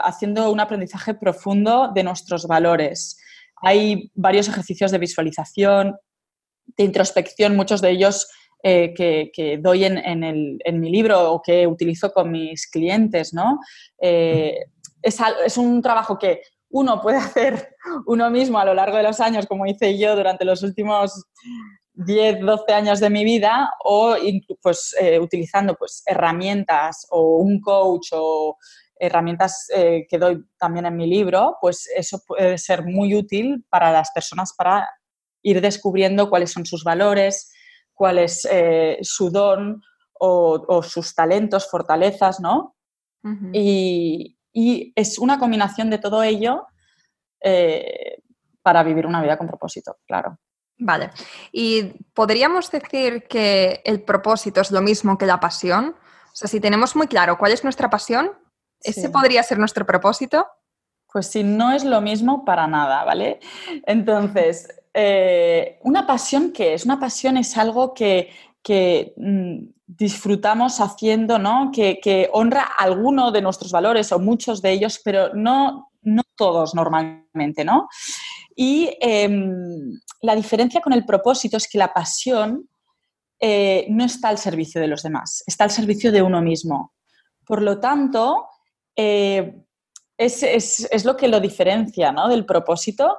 haciendo 0.04 0.50
un 0.50 0.60
aprendizaje 0.60 1.14
profundo 1.14 1.90
de 1.92 2.04
nuestros 2.04 2.46
valores. 2.46 3.18
Hay 3.56 4.10
varios 4.14 4.48
ejercicios 4.48 4.92
de 4.92 4.98
visualización, 4.98 5.96
de 6.76 6.84
introspección, 6.84 7.56
muchos 7.56 7.80
de 7.82 7.90
ellos 7.90 8.28
que, 8.62 9.58
doy 9.60 9.84
en, 9.84 10.80
mi 10.80 10.90
libro 10.90 11.32
o 11.32 11.42
que 11.42 11.66
utilizo 11.66 12.12
con 12.12 12.30
mis 12.30 12.68
clientes, 12.70 13.34
¿no? 13.34 13.58
es, 13.98 15.58
un 15.58 15.82
trabajo 15.82 16.18
que 16.18 16.40
uno 16.70 17.00
puede 17.00 17.18
hacer 17.18 17.76
uno 18.06 18.30
mismo 18.30 18.58
a 18.58 18.64
lo 18.64 18.74
largo 18.74 18.96
de 18.96 19.04
los 19.04 19.20
años, 19.20 19.46
como 19.46 19.66
hice 19.66 19.98
yo 19.98 20.16
durante 20.16 20.44
los 20.44 20.62
últimos 20.62 21.24
10, 21.94 22.40
12 22.40 22.72
años 22.72 23.00
de 23.00 23.10
mi 23.10 23.24
vida 23.24 23.70
o 23.84 24.16
pues, 24.62 24.94
eh, 25.00 25.18
utilizando 25.18 25.74
pues, 25.76 26.02
herramientas 26.06 27.06
o 27.10 27.38
un 27.38 27.60
coach 27.60 28.08
o 28.12 28.58
herramientas 28.98 29.68
eh, 29.74 30.06
que 30.08 30.18
doy 30.18 30.44
también 30.58 30.86
en 30.86 30.96
mi 30.96 31.06
libro, 31.06 31.56
pues 31.60 31.88
eso 31.94 32.22
puede 32.26 32.58
ser 32.58 32.84
muy 32.84 33.14
útil 33.14 33.64
para 33.68 33.92
las 33.92 34.10
personas 34.10 34.54
para 34.56 34.88
ir 35.42 35.60
descubriendo 35.60 36.28
cuáles 36.28 36.50
son 36.50 36.64
sus 36.64 36.82
valores, 36.82 37.52
cuál 37.92 38.18
es 38.18 38.46
eh, 38.50 38.98
su 39.02 39.30
don 39.30 39.82
o, 40.18 40.82
sus 40.82 41.14
talentos, 41.14 41.68
fortalezas, 41.70 42.40
¿no? 42.40 42.74
y, 43.52 44.35
y, 44.56 44.92
es 44.96 45.18
una 45.18 45.38
combinación 45.38 45.90
de 45.90 45.98
todo 45.98 46.22
ello 46.22 46.66
para 48.62 48.82
vivir 48.82 49.06
una 49.06 49.22
vida 49.22 49.36
con 49.38 49.46
propósito, 49.46 49.98
claro. 50.06 50.38
Vale. 50.78 51.10
¿Y 51.52 51.84
podríamos 52.12 52.70
decir 52.70 53.24
que 53.28 53.80
el 53.84 54.02
propósito 54.02 54.60
es 54.60 54.70
lo 54.70 54.82
mismo 54.82 55.16
que 55.16 55.26
la 55.26 55.40
pasión? 55.40 55.94
O 56.26 56.34
sea, 56.34 56.48
si 56.48 56.60
tenemos 56.60 56.96
muy 56.96 57.06
claro 57.06 57.38
cuál 57.38 57.52
es 57.52 57.64
nuestra 57.64 57.88
pasión, 57.88 58.32
¿ese 58.80 59.08
podría 59.08 59.42
ser 59.42 59.58
nuestro 59.58 59.86
propósito? 59.86 60.46
Pues 61.10 61.28
sí, 61.28 61.42
no 61.44 61.72
es 61.72 61.84
lo 61.84 62.00
mismo 62.00 62.44
para 62.44 62.66
nada, 62.66 63.04
¿vale? 63.04 63.40
Entonces, 63.86 64.68
eh, 64.92 65.78
¿una 65.82 66.06
pasión 66.06 66.52
qué 66.52 66.74
es? 66.74 66.84
Una 66.84 67.00
pasión 67.00 67.38
es 67.38 67.56
algo 67.56 67.94
que, 67.94 68.30
mm, 69.16 69.74
disfrutamos 69.86 70.80
haciendo, 70.80 71.38
¿no? 71.38 71.70
Que, 71.72 72.28
honra 72.32 72.62
alguno 72.78 73.30
de 73.32 73.42
nuestros 73.42 73.72
valores 73.72 74.12
o 74.12 74.18
muchos 74.18 74.62
de 74.62 74.72
ellos, 74.72 75.00
pero 75.04 75.34
no, 75.34 75.90
no 76.02 76.22
todos 76.36 76.74
normalmente, 76.74 77.64
¿no? 77.64 77.88
Y 78.54 78.96
em, 79.00 80.00
la 80.22 80.34
diferencia 80.34 80.80
con 80.80 80.92
el 80.92 81.04
propósito 81.04 81.56
es 81.56 81.68
que 81.68 81.78
la 81.78 81.92
pasión 81.92 82.68
eh, 83.38 83.86
no 83.90 84.04
está 84.04 84.28
al 84.28 84.38
servicio 84.38 84.80
de 84.80 84.88
los 84.88 85.02
demás, 85.02 85.44
está 85.46 85.64
al 85.64 85.70
servicio 85.70 86.10
de 86.10 86.22
uno 86.22 86.40
mismo. 86.40 86.94
Por 87.44 87.62
lo 87.62 87.78
tanto, 87.78 88.48
eh, 88.96 89.62
es, 90.16 91.04
lo 91.04 91.16
que 91.16 91.28
lo 91.28 91.40
diferencia 91.40 92.12
del 92.28 92.46
propósito 92.46 93.18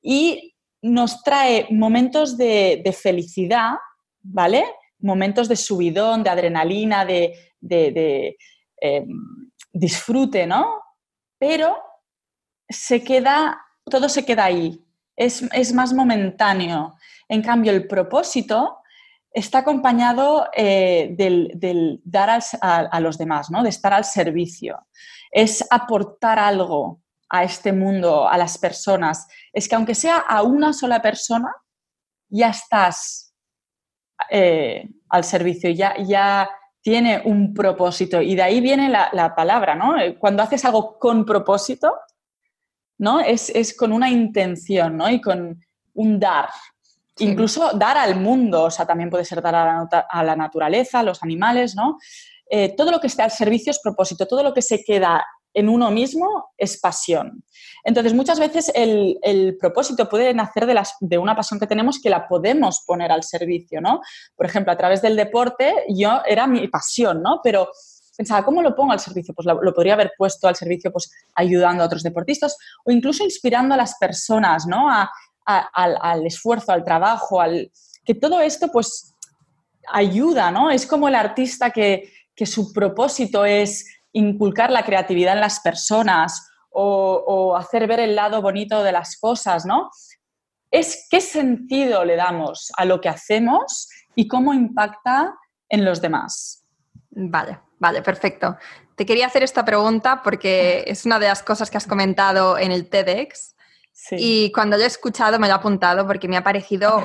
y 0.00 0.54
nos 0.80 1.22
trae 1.22 1.66
momentos 1.70 2.36
de, 2.36 2.96
felicidad, 2.98 3.72
¿vale? 4.22 4.64
Momentos 5.00 5.48
de 5.48 5.56
subidón, 5.56 6.22
de 6.22 6.30
adrenalina, 6.30 7.04
de, 7.04 8.36
em, 8.80 9.08
disfrute, 9.72 10.46
¿no? 10.46 10.82
Pero 11.38 11.76
se 12.68 13.02
queda 13.02 13.58
todo 13.88 14.08
se 14.08 14.24
queda 14.24 14.44
ahí, 14.44 14.84
es, 15.16 15.74
más 15.74 15.92
momentáneo. 15.92 16.96
En 17.28 17.42
cambio, 17.42 17.72
el 17.72 17.86
propósito 17.86 18.78
está 19.32 19.58
acompañado 19.58 20.48
eh, 20.54 21.14
del, 21.16 22.00
dar 22.04 22.40
a, 22.60 23.00
los 23.00 23.18
demás, 23.18 23.50
¿no? 23.50 23.62
de 23.62 23.68
estar 23.68 23.92
al 23.92 24.04
servicio. 24.04 24.86
Es 25.30 25.66
aportar 25.70 26.38
algo 26.38 27.02
a 27.28 27.44
este 27.44 27.72
mundo, 27.72 28.28
a 28.28 28.38
las 28.38 28.56
personas. 28.58 29.26
Es 29.52 29.68
que 29.68 29.74
aunque 29.74 29.94
sea 29.94 30.18
a 30.18 30.42
una 30.42 30.72
sola 30.72 31.02
persona, 31.02 31.52
ya 32.30 32.50
estás 32.50 33.27
eh, 34.30 34.88
al 35.08 35.24
servicio, 35.24 35.70
ya, 35.70 35.94
ya 35.98 36.48
tiene 36.80 37.22
un 37.24 37.54
propósito. 37.54 38.20
Y 38.20 38.34
de 38.34 38.42
ahí 38.42 38.60
viene 38.60 38.88
la, 38.88 39.10
la 39.12 39.34
palabra, 39.34 39.74
¿no? 39.74 39.94
Cuando 40.18 40.42
haces 40.42 40.64
algo 40.64 40.98
con 40.98 41.24
propósito, 41.24 41.92
¿no? 42.98 43.20
Es, 43.20 43.74
con 43.76 43.92
una 43.92 44.10
intención, 44.10 44.96
¿no? 44.96 45.08
Y 45.08 45.20
con 45.20 45.60
un 45.94 46.20
dar. 46.20 46.50
Incluso 47.20 47.72
dar 47.72 47.96
al 47.96 48.16
mundo, 48.16 48.64
o 48.64 48.70
sea, 48.70 48.86
también 48.86 49.10
puede 49.10 49.24
ser 49.24 49.40
dar 49.42 49.54
a 49.54 50.22
la, 50.22 50.36
naturaleza, 50.36 51.00
a 51.00 51.02
los 51.02 51.22
animales, 51.22 51.74
¿no? 51.74 51.98
Eh, 52.50 52.74
todo 52.76 52.90
lo 52.90 53.00
que 53.00 53.08
esté 53.08 53.22
al 53.22 53.30
servicio 53.30 53.70
es 53.70 53.80
propósito, 53.80 54.26
todo 54.26 54.42
lo 54.42 54.54
que 54.54 54.62
se 54.62 54.82
queda 54.84 55.24
en 55.58 55.68
uno 55.68 55.90
mismo 55.90 56.50
es 56.56 56.78
pasión. 56.78 57.42
Entonces, 57.84 58.14
muchas 58.14 58.38
veces 58.38 58.70
el, 58.74 59.56
propósito 59.58 60.08
puede 60.08 60.34
nacer 60.34 60.66
de, 60.66 60.74
las, 60.74 60.94
de, 61.00 61.18
una 61.18 61.34
pasión 61.34 61.58
que 61.58 61.66
tenemos 61.66 62.00
que 62.00 62.10
la 62.10 62.28
podemos 62.28 62.84
poner 62.86 63.10
al 63.12 63.22
servicio, 63.22 63.80
¿no? 63.80 64.00
Por 64.36 64.46
ejemplo, 64.46 64.72
a 64.72 64.76
través 64.76 65.02
del 65.02 65.16
deporte, 65.16 65.74
yo 65.88 66.20
era 66.26 66.46
mi 66.46 66.68
pasión, 66.68 67.22
¿no? 67.22 67.40
Pero 67.42 67.68
pensaba, 68.16 68.44
¿cómo 68.44 68.62
lo 68.62 68.74
pongo 68.74 68.92
al 68.92 69.00
servicio? 69.00 69.32
Pues 69.32 69.46
lo, 69.46 69.72
podría 69.72 69.94
haber 69.94 70.12
puesto 70.18 70.48
al 70.48 70.56
servicio 70.56 70.90
pues 70.92 71.10
ayudando 71.34 71.82
a 71.82 71.86
otros 71.86 72.02
deportistas 72.02 72.56
o 72.84 72.90
incluso 72.90 73.22
inspirando 73.22 73.74
a 73.74 73.78
las 73.78 73.96
personas, 73.96 74.66
¿no? 74.66 74.88
al, 75.46 76.26
esfuerzo, 76.26 76.72
al 76.72 76.84
trabajo, 76.84 77.40
al... 77.40 77.70
que 78.04 78.14
todo 78.14 78.40
esto 78.40 78.68
pues 78.72 79.14
ayuda, 79.90 80.50
¿no? 80.50 80.70
Es 80.70 80.86
como 80.86 81.08
el 81.08 81.14
artista 81.14 81.70
que, 81.70 82.12
su 82.44 82.72
propósito 82.72 83.44
es 83.44 83.84
inculcar 84.12 84.70
la 84.70 84.84
creatividad 84.84 85.34
en 85.34 85.40
las 85.40 85.60
personas 85.60 86.48
o, 86.70 87.24
o, 87.26 87.56
hacer 87.56 87.86
ver 87.86 88.00
el 88.00 88.14
lado 88.14 88.42
bonito 88.42 88.82
de 88.82 88.92
las 88.92 89.18
cosas, 89.18 89.64
¿no? 89.64 89.90
Es 90.70 91.06
qué 91.10 91.20
sentido 91.20 92.04
le 92.04 92.16
damos 92.16 92.70
a 92.76 92.84
lo 92.84 93.00
que 93.00 93.08
hacemos 93.08 93.88
y 94.14 94.28
cómo 94.28 94.52
impacta 94.52 95.34
en 95.68 95.84
los 95.84 96.00
demás. 96.00 96.64
Vale, 97.10 97.58
Vale, 97.78 98.02
perfecto. 98.02 98.56
Te 98.96 99.06
quería 99.06 99.26
hacer 99.26 99.42
esta 99.42 99.64
pregunta 99.64 100.22
porque 100.22 100.84
es 100.86 101.06
una 101.06 101.18
de 101.18 101.28
las 101.28 101.42
cosas 101.42 101.70
que 101.70 101.76
has 101.76 101.86
comentado 101.86 102.58
en 102.58 102.72
el 102.72 102.88
TEDx. 102.88 103.54
Y 104.12 104.52
cuando 104.52 104.76
lo 104.76 104.84
he 104.84 104.86
escuchado 104.86 105.38
me 105.38 105.48
lo 105.48 105.54
he 105.54 105.56
apuntado 105.56 106.06
porque 106.06 106.28
me 106.28 106.36
ha 106.36 106.44
parecido 106.44 107.02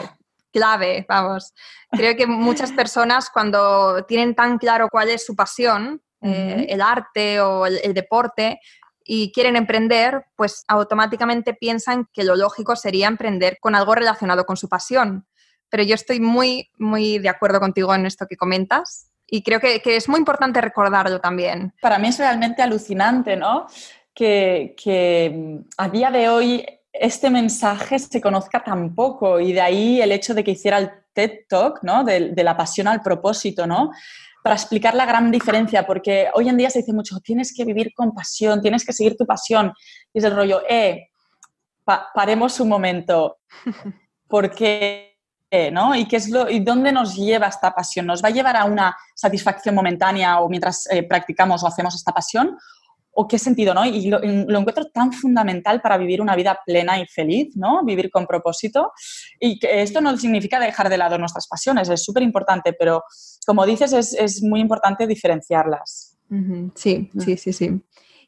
clave, 0.52 1.06
vamos. 1.08 1.54
Creo 1.92 2.16
que 2.16 2.28
muchas 2.28 2.72
personas 2.72 3.30
cuando 3.30 4.04
tienen 4.06 4.36
tan 4.36 4.58
claro 4.58 4.88
cuál 4.90 5.10
es 5.10 5.26
su 5.26 5.36
pasión, 5.36 6.02
eh, 6.24 6.68
el 6.70 6.82
arte 6.82 7.42
o 7.42 7.66
el, 7.66 7.94
deporte, 7.94 8.60
y 9.06 9.32
quieren 9.32 9.56
emprender, 9.56 10.26
pues 10.36 10.64
automáticamente 10.68 11.54
piensan 11.54 12.08
que 12.14 12.24
lo 12.24 12.36
lógico 12.36 12.76
sería 12.76 13.08
emprender 13.08 13.58
con 13.60 13.76
algo 13.76 13.96
relacionado 13.96 14.46
con 14.46 14.56
su 14.56 14.70
pasión. 14.70 15.28
Pero 15.70 15.84
yo 15.84 15.96
estoy 15.96 16.20
muy, 16.20 16.70
muy 16.78 17.20
de 17.20 17.30
acuerdo 17.30 17.60
contigo 17.60 17.94
en 17.94 18.06
esto 18.06 18.28
que 18.28 18.38
comentas 18.38 19.10
y 19.28 19.42
creo 19.44 19.60
que, 19.60 19.82
es 19.84 20.08
muy 20.08 20.20
importante 20.20 20.62
recordarlo 20.62 21.20
también. 21.20 21.74
Para 21.82 21.98
mí 21.98 22.10
es 22.10 22.20
realmente 22.20 22.62
alucinante, 22.62 23.36
¿no? 23.36 23.68
Que, 24.14 24.76
que 24.82 25.60
a 25.78 25.90
día 25.90 26.12
de 26.12 26.30
hoy 26.30 26.66
este 26.94 27.32
mensaje 27.32 27.98
se 27.98 28.22
conozca 28.22 28.64
tan 28.64 28.94
poco 28.94 29.40
y 29.40 29.52
de 29.52 29.62
ahí 29.62 30.02
el 30.02 30.12
hecho 30.12 30.36
de 30.36 30.44
que 30.44 30.52
hiciera 30.52 30.78
el 30.78 30.92
TED 31.14 31.46
Talk, 31.48 31.80
¿no? 31.84 32.04
De, 32.04 32.30
de 32.32 32.44
la 32.44 32.58
pasión 32.58 32.88
al 32.88 33.02
propósito, 33.02 33.66
¿no? 33.66 33.92
para 34.44 34.56
explicar 34.56 34.94
la 34.94 35.06
gran 35.06 35.32
diferencia, 35.32 35.88
porque 35.88 36.28
hoy 36.34 36.50
en 36.50 36.58
día 36.58 36.70
se 36.70 36.80
dice 36.80 36.92
mucho, 36.92 37.20
tienes 37.22 37.54
que 37.56 37.64
vivir 37.64 37.94
con 37.96 38.14
pasión, 38.14 38.62
tienes 38.62 38.86
que 38.86 38.92
seguir 38.92 39.16
tu 39.16 39.26
pasión. 39.26 39.74
Y 40.14 40.20
es 40.20 40.26
el 40.26 40.36
rollo, 40.36 40.62
eh, 40.70 41.08
paremos 41.86 42.60
un 42.60 42.68
momento, 42.68 43.38
porque, 44.28 45.18
¿no? 45.72 45.96
¿Y, 45.96 46.08
qué 46.10 46.18
es 46.18 46.30
lo, 46.30 46.50
¿Y 46.50 46.60
dónde 46.60 46.92
nos 46.92 47.16
lleva 47.16 47.48
esta 47.48 47.74
pasión? 47.74 48.06
¿Nos 48.06 48.22
va 48.22 48.28
a 48.28 48.32
llevar 48.32 48.58
a 48.58 48.66
una 48.66 48.96
satisfacción 49.16 49.76
momentánea 49.76 50.42
o 50.42 50.50
mientras 50.50 50.92
eh, 50.92 51.04
practicamos 51.04 51.64
o 51.64 51.68
hacemos 51.68 51.96
esta 51.96 52.12
pasión? 52.12 52.58
O 53.16 53.28
qué 53.28 53.38
sentido, 53.38 53.74
¿no? 53.74 53.86
Y 53.86 54.10
lo, 54.10 54.22
encuentro 54.24 54.86
tan 54.86 55.14
fundamental 55.14 55.82
para 55.82 55.98
vivir 55.98 56.22
una 56.22 56.36
vida 56.36 56.60
plena 56.66 57.00
y 57.00 57.06
feliz, 57.06 57.56
¿no? 57.56 57.84
Vivir 57.84 58.10
con 58.10 58.26
propósito. 58.26 58.92
Y 59.40 59.60
que 59.60 59.82
esto 59.82 60.02
no 60.02 60.18
significa 60.18 60.60
dejar 60.60 60.90
de 60.90 60.98
lado 60.98 61.18
nuestras 61.18 61.48
pasiones, 61.48 61.90
es 61.90 62.04
súper 62.04 62.24
importante, 62.24 62.74
pero 62.74 63.04
como 63.46 63.66
dices, 63.66 63.94
es, 63.94 64.42
muy 64.42 64.60
importante 64.60 65.06
diferenciarlas. 65.06 66.18
Sí, 66.74 67.12
sí, 67.20 67.38
sí, 67.38 67.54
sí. 67.54 67.82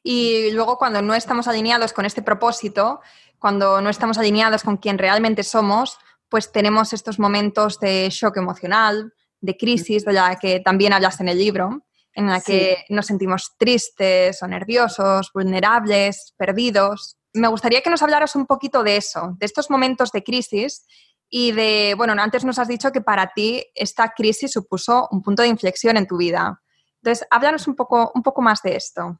Y 0.04 0.52
luego 0.52 0.78
cuando 0.78 1.02
no 1.02 1.16
estamos 1.16 1.48
alineados 1.48 1.92
con 1.92 2.06
este 2.06 2.22
propósito, 2.22 3.02
cuando 3.40 3.82
no 3.82 3.90
estamos 3.90 4.20
alineados 4.20 4.64
con 4.64 4.78
quien 4.78 5.00
realmente 5.00 5.42
somos, 5.42 5.98
pues 6.30 6.52
tenemos 6.52 6.94
estos 6.94 7.18
momentos 7.18 7.80
de 7.80 8.10
shock 8.12 8.38
emocional, 8.38 9.14
de 9.42 9.58
crisis, 9.58 10.06
de 10.06 10.14
la 10.14 10.36
que 10.36 10.60
también 10.60 10.94
hablas 10.94 11.20
en 11.22 11.30
el 11.30 11.40
libro 11.40 11.85
en 12.16 12.28
la 12.28 12.40
que 12.42 12.86
nos 12.90 13.06
sentimos 13.08 13.54
tristes 13.58 14.42
o 14.42 14.48
nerviosos, 14.48 15.30
vulnerables, 15.34 16.34
perdidos. 16.38 17.18
Me 17.34 17.50
gustaría 17.50 17.82
que 17.82 17.90
nos 17.90 18.02
hablaras 18.02 18.36
un 18.36 18.46
poquito 18.46 18.84
de 18.84 18.96
eso, 18.96 19.36
de 19.38 19.46
estos 19.46 19.70
momentos 19.70 20.12
de 20.12 20.24
crisis 20.24 20.86
y 21.30 21.52
de, 21.52 21.94
bueno, 21.98 22.14
antes 22.18 22.46
nos 22.46 22.58
has 22.58 22.70
dicho 22.70 22.92
que 22.92 23.02
para 23.02 23.34
ti 23.36 23.66
esta 23.76 24.14
crisis 24.16 24.54
supuso 24.54 25.10
un 25.12 25.22
punto 25.22 25.42
de 25.42 25.50
inflexión 25.50 25.98
en 25.98 26.08
tu 26.08 26.18
vida. 26.18 26.62
Entonces, 27.02 27.28
háblanos 27.30 27.68
un 27.68 27.76
poco, 27.76 28.12
un 28.16 28.24
poco 28.24 28.42
más 28.42 28.62
de 28.62 28.78
esto. 28.78 29.20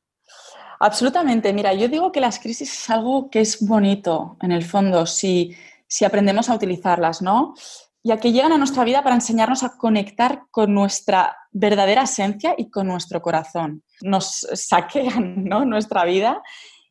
Absolutamente. 0.80 1.52
Mira, 1.52 1.74
yo 1.74 1.90
digo 1.90 2.12
que 2.12 2.22
las 2.22 2.40
crisis 2.40 2.72
es 2.72 2.90
algo 2.90 3.30
que 3.30 3.42
es 3.42 3.66
bonito, 3.66 4.38
en 4.42 4.52
el 4.52 4.64
fondo, 4.64 5.06
si, 5.06 5.56
si 5.88 6.06
aprendemos 6.06 6.50
a 6.50 6.56
utilizarlas, 6.56 7.22
¿no? 7.22 7.56
Ya 8.06 8.18
que 8.18 8.32
llegan 8.32 8.52
a 8.52 8.60
nuestra 8.60 8.84
vida 8.84 9.02
para 9.02 9.16
enseñarnos 9.16 9.64
a 9.64 9.78
conectar 9.78 10.44
con 10.52 10.76
nuestra 10.76 11.36
verdadera 11.52 12.04
esencia 12.04 12.54
y 12.56 12.70
con 12.70 12.86
nuestro 12.86 13.20
corazón. 13.20 13.84
Nos 14.02 14.48
saquean 14.54 15.46
nuestra 15.46 16.06
vida 16.06 16.40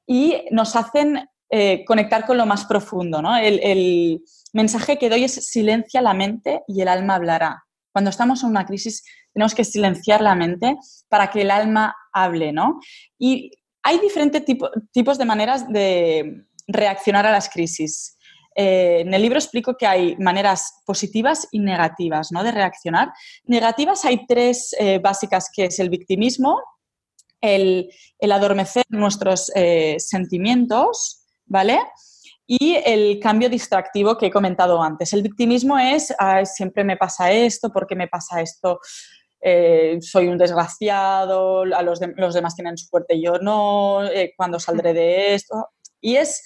y 0.08 0.42
nos 0.50 0.74
hacen 0.74 1.28
eh, 1.50 1.84
conectar 1.84 2.26
con 2.26 2.36
lo 2.36 2.46
más 2.46 2.64
profundo. 2.64 3.22
¿no? 3.22 3.36
El, 3.36 4.22
mensaje 4.52 4.98
que 4.98 5.08
doy 5.08 5.22
es 5.22 5.34
silencia 5.34 6.02
la 6.02 6.14
mente 6.14 6.62
y 6.66 6.80
el 6.80 6.88
alma 6.88 7.14
hablará. 7.14 7.64
Cuando 7.92 8.10
estamos 8.10 8.42
en 8.42 8.50
una 8.50 8.66
crisis 8.66 9.04
tenemos 9.32 9.54
que 9.54 9.64
silenciar 9.64 10.20
la 10.20 10.34
mente 10.34 10.76
para 11.08 11.30
que 11.30 11.42
el 11.42 11.52
alma 11.52 11.94
hable. 12.12 12.52
Y 13.20 13.52
hay 13.84 14.00
diferentes 14.00 14.44
tipos 14.92 15.18
de 15.18 15.24
maneras 15.24 15.68
de 15.68 16.44
reaccionar 16.66 17.24
a 17.24 17.30
las 17.30 17.48
crisis. 17.48 18.16
Eh, 18.54 19.00
en 19.00 19.12
el 19.12 19.22
libro 19.22 19.38
explico 19.38 19.76
que 19.76 19.86
hay 19.86 20.16
maneras 20.16 20.82
positivas 20.86 21.48
y 21.50 21.58
negativas 21.58 22.30
de 22.30 22.52
reaccionar. 22.52 23.12
Negativas 23.44 24.04
hay 24.04 24.26
tres 24.26 24.74
eh, 24.78 24.98
básicas, 24.98 25.50
que 25.52 25.66
es 25.66 25.78
el 25.80 25.90
victimismo, 25.90 26.62
el, 27.40 27.90
adormecer 28.30 28.84
nuestros 28.88 29.50
eh, 29.54 29.96
sentimientos, 29.98 31.24
¿vale? 31.46 31.80
Y 32.46 32.76
el 32.84 33.18
cambio 33.20 33.48
distractivo 33.48 34.16
que 34.16 34.26
he 34.26 34.30
comentado 34.30 34.82
antes. 34.82 35.12
El 35.12 35.22
victimismo 35.22 35.78
es, 35.78 36.14
siempre 36.44 36.84
me 36.84 36.96
pasa 36.96 37.32
esto, 37.32 37.70
¿por 37.70 37.86
qué 37.86 37.96
me 37.96 38.08
pasa 38.08 38.40
esto? 38.40 38.80
soy 40.00 40.28
un 40.28 40.38
desgraciado, 40.38 41.64
a 41.64 41.82
los, 41.82 42.00
demás 42.00 42.54
tienen 42.56 42.78
suerte, 42.78 43.20
yo 43.20 43.34
no, 43.38 44.00
cuando 44.38 44.58
saldré 44.58 44.94
de 44.94 45.34
esto. 45.34 45.68
Y 46.00 46.16
es 46.16 46.42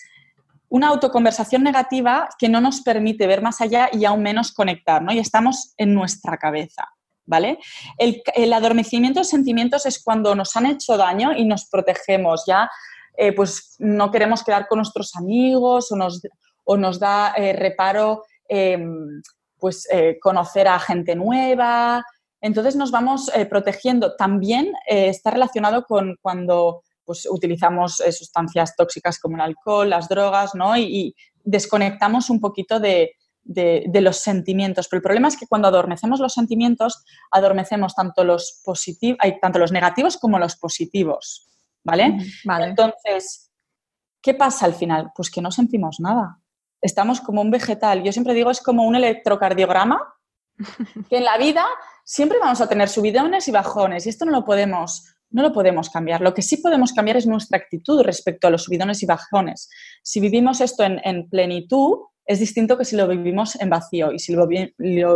una 0.68 0.88
autoconversación 0.88 1.62
negativa 1.62 2.28
que 2.38 2.48
no 2.48 2.60
nos 2.60 2.82
permite 2.82 3.26
ver 3.26 3.42
más 3.42 3.60
allá 3.60 3.88
y 3.92 4.04
aún 4.04 4.22
menos 4.22 4.52
conectar, 4.52 5.02
¿no? 5.02 5.12
Y 5.12 5.18
estamos 5.18 5.72
en 5.78 5.94
nuestra 5.94 6.36
cabeza, 6.36 6.88
¿vale? 7.24 7.58
El, 7.96 8.52
adormecimiento 8.52 9.20
de 9.20 9.24
sentimientos 9.24 9.86
es 9.86 10.02
cuando 10.02 10.34
nos 10.34 10.54
han 10.56 10.66
hecho 10.66 10.96
daño 10.96 11.32
y 11.32 11.44
nos 11.44 11.68
protegemos, 11.68 12.44
ya 12.46 12.70
eh, 13.16 13.32
pues 13.32 13.76
no 13.78 14.10
queremos 14.10 14.44
quedar 14.44 14.68
con 14.68 14.78
nuestros 14.78 15.16
amigos 15.16 15.90
o 15.90 16.76
nos, 16.76 17.00
da 17.00 17.32
eh, 17.36 17.52
reparo 17.54 18.24
em, 18.48 19.22
pues 19.58 19.88
eh, 19.90 20.18
conocer 20.20 20.68
a 20.68 20.78
gente 20.78 21.16
nueva, 21.16 22.04
entonces 22.40 22.76
nos 22.76 22.92
vamos 22.92 23.32
protegiendo. 23.50 24.14
También 24.14 24.72
está 24.86 25.32
relacionado 25.32 25.84
con 25.86 26.16
cuando 26.22 26.82
pues 27.08 27.26
utilizamos 27.30 28.00
eh, 28.00 28.12
sustancias 28.12 28.76
tóxicas 28.76 29.18
como 29.18 29.36
el 29.36 29.40
alcohol, 29.40 29.88
las 29.88 30.10
drogas, 30.10 30.54
¿no? 30.54 30.76
Y, 30.76 31.16
desconectamos 31.42 32.28
un 32.28 32.40
poquito 32.40 32.78
de, 32.78 33.16
los 33.46 34.18
sentimientos. 34.18 34.86
Pero 34.86 34.98
el 34.98 35.02
problema 35.02 35.28
es 35.28 35.38
que 35.38 35.46
cuando 35.46 35.68
adormecemos 35.68 36.20
los 36.20 36.34
sentimientos, 36.34 37.02
adormecemos 37.30 37.94
tanto 37.94 38.22
los 38.24 38.60
positivos, 38.62 39.16
hay 39.22 39.40
tanto 39.40 39.58
los 39.58 39.72
negativos 39.72 40.18
como 40.18 40.38
los 40.38 40.56
positivos, 40.56 41.48
¿vale? 41.82 42.18
vale. 42.44 42.66
Entonces, 42.66 43.50
¿qué 44.20 44.34
pasa 44.34 44.66
al 44.66 44.74
final? 44.74 45.10
Pues 45.16 45.30
que 45.30 45.40
no 45.40 45.50
sentimos 45.50 46.00
nada. 46.00 46.42
Estamos 46.82 47.22
como 47.22 47.40
un 47.40 47.50
vegetal. 47.50 48.02
Yo 48.02 48.12
siempre 48.12 48.34
digo, 48.34 48.50
es 48.50 48.60
como 48.60 48.86
un 48.86 48.96
electrocardiograma, 48.96 49.98
que 51.08 51.16
en 51.16 51.24
la 51.24 51.38
vida 51.38 51.64
siempre 52.04 52.38
vamos 52.38 52.60
a 52.60 52.68
tener 52.68 52.90
subidones 52.90 53.48
y 53.48 53.52
bajones, 53.52 54.04
y 54.04 54.10
esto 54.10 54.26
no 54.26 54.32
lo 54.32 54.44
podemos 54.44 55.14
no 55.30 55.42
lo 55.42 55.52
podemos 55.52 55.90
cambiar. 55.90 56.20
Lo 56.20 56.34
que 56.34 56.42
sí 56.42 56.58
podemos 56.58 56.92
cambiar 56.92 57.16
es 57.16 57.26
nuestra 57.26 57.58
actitud 57.58 58.02
respecto 58.02 58.46
a 58.46 58.50
los 58.50 58.64
subidones 58.64 59.02
y 59.02 59.06
bajones. 59.06 59.68
Si 60.02 60.20
vivimos 60.20 60.60
esto 60.60 60.84
en, 60.84 61.28
plenitud, 61.28 61.98
es 62.24 62.40
distinto 62.40 62.78
que 62.78 62.84
si 62.84 62.96
lo 62.96 63.06
vivimos 63.06 63.60
en 63.60 63.70
vacío 63.70 64.12
y 64.12 64.18
si 64.18 64.34
lo, 64.34 64.46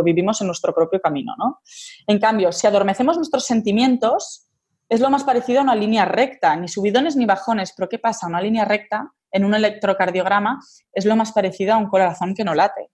vivimos 0.03 0.41
en 0.41 0.47
nuestro 0.47 0.73
propio 0.73 0.99
camino. 1.01 1.33
¿no? 1.37 1.59
En 2.07 2.19
cambio, 2.19 2.51
si 2.51 2.67
adormecemos 2.67 3.17
nuestros 3.17 3.45
sentimientos, 3.45 4.47
es 4.89 4.99
lo 4.99 5.09
más 5.09 5.23
parecido 5.23 5.59
a 5.59 5.63
una 5.63 5.75
línea 5.75 6.05
recta, 6.05 6.55
ni 6.55 6.67
subidones 6.67 7.15
ni 7.15 7.25
bajones, 7.25 7.73
pero 7.75 7.89
¿qué 7.89 7.97
pasa? 7.97 8.27
Una 8.27 8.41
línea 8.41 8.65
recta 8.65 9.11
en 9.31 9.45
un 9.45 9.55
electrocardiograma 9.55 10.59
es 10.91 11.05
lo 11.05 11.15
más 11.15 11.31
parecido 11.31 11.73
a 11.73 11.77
un 11.77 11.87
corazón 11.87 12.35
que 12.35 12.43
no 12.43 12.53
late. 12.53 12.91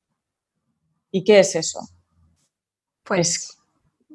¿Y 1.12 1.23
qué 1.23 1.39
es 1.39 1.55
eso? 1.55 1.79
Pues 3.03 3.58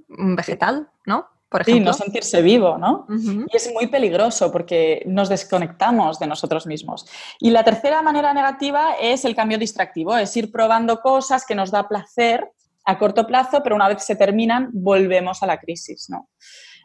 un 0.09 0.37
vegetal, 0.37 0.89
¿no? 1.07 1.34
Sí, 1.65 1.81
no 1.81 1.93
sentirse 1.93 2.43
vivo, 2.43 2.79
¿no? 2.79 3.07
Y 3.09 3.57
es 3.57 3.73
muy 3.73 3.87
peligroso 3.87 4.51
porque 4.51 5.03
nos 5.07 5.29
desconectamos 5.29 6.19
de 6.19 6.27
nosotros 6.27 6.67
mismos. 6.67 7.07
Y 7.39 7.51
la 7.51 7.63
tercera 7.63 8.03
manera 8.03 8.35
negativa 8.35 8.95
es 9.01 9.25
el 9.25 9.37
cambio 9.37 9.59
distractivo, 9.59 10.17
es 10.17 10.37
ir 10.37 10.51
probando 10.51 11.01
cosas 11.01 11.47
que 11.47 11.55
nos 11.55 11.71
da 11.71 11.87
placer 11.87 12.51
a 12.85 12.99
corto 12.99 13.27
plazo, 13.27 13.63
pero 13.63 13.77
una 13.77 13.89
vez 13.89 14.05
se 14.05 14.17
terminan, 14.17 14.71
volvemos 14.73 15.43
a 15.43 15.47
la 15.47 15.59
crisis, 15.59 16.11
¿no? 16.11 16.29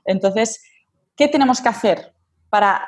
Entonces, 0.05 0.61
¿qué 1.15 1.27
tenemos 1.27 1.61
que 1.61 1.69
hacer 1.69 2.13
para 2.49 2.87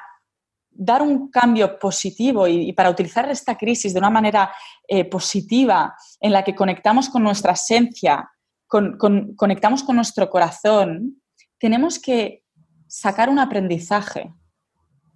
dar 0.70 1.02
un 1.02 1.30
cambio 1.30 1.78
positivo 1.78 2.48
y, 2.48 2.72
para 2.74 2.89
utilizar 2.89 3.30
esta 3.30 3.58
crisis 3.58 3.94
de 3.94 4.00
una 4.00 4.10
manera 4.10 4.52
eh, 4.88 5.06
positiva 5.06 5.96
en 6.20 6.32
la 6.32 6.44
que 6.44 6.56
conectamos 6.56 7.10
con 7.10 7.24
nuestra 7.24 7.54
esencia, 7.54 8.30
conectamos 8.67 9.84
con 9.84 9.98
nuestro 9.98 10.30
corazón 10.30 11.20
tenemos 11.62 12.00
que 12.00 12.43
sacar 12.88 13.30
un 13.30 13.38
aprendizaje 13.38 14.34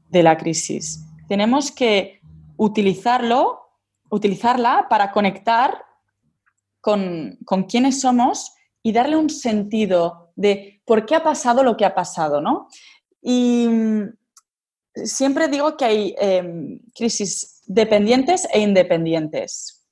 de 0.10 0.21
la 0.21 0.38
crisis. 0.38 1.03
Tenemos 1.27 1.71
que 1.71 2.21
utilizarlo, 2.55 3.62
utilizarla 4.12 4.86
para 4.88 5.12
conectar 5.12 5.84
con, 6.79 7.39
con 7.45 7.63
quiénes 7.63 7.99
somos 7.99 8.53
y 8.84 8.91
darle 8.91 9.17
un 9.17 9.31
sentido 9.31 10.31
de 10.36 10.84
por 10.86 11.08
qué 11.08 11.15
ha 11.15 11.23
pasado 11.23 11.63
lo 11.63 11.75
que 11.75 11.84
ha 11.84 11.95
pasado, 11.95 12.39
¿no? 12.41 12.67
Y 13.23 13.67
mm, 13.67 14.03
siempre 15.03 15.47
digo 15.47 15.75
que 15.75 15.86
hay 15.86 16.15
em, 16.19 16.79
crisis 16.93 17.63
dependientes 17.65 18.47
e 18.53 18.60
independientes. 18.60 19.84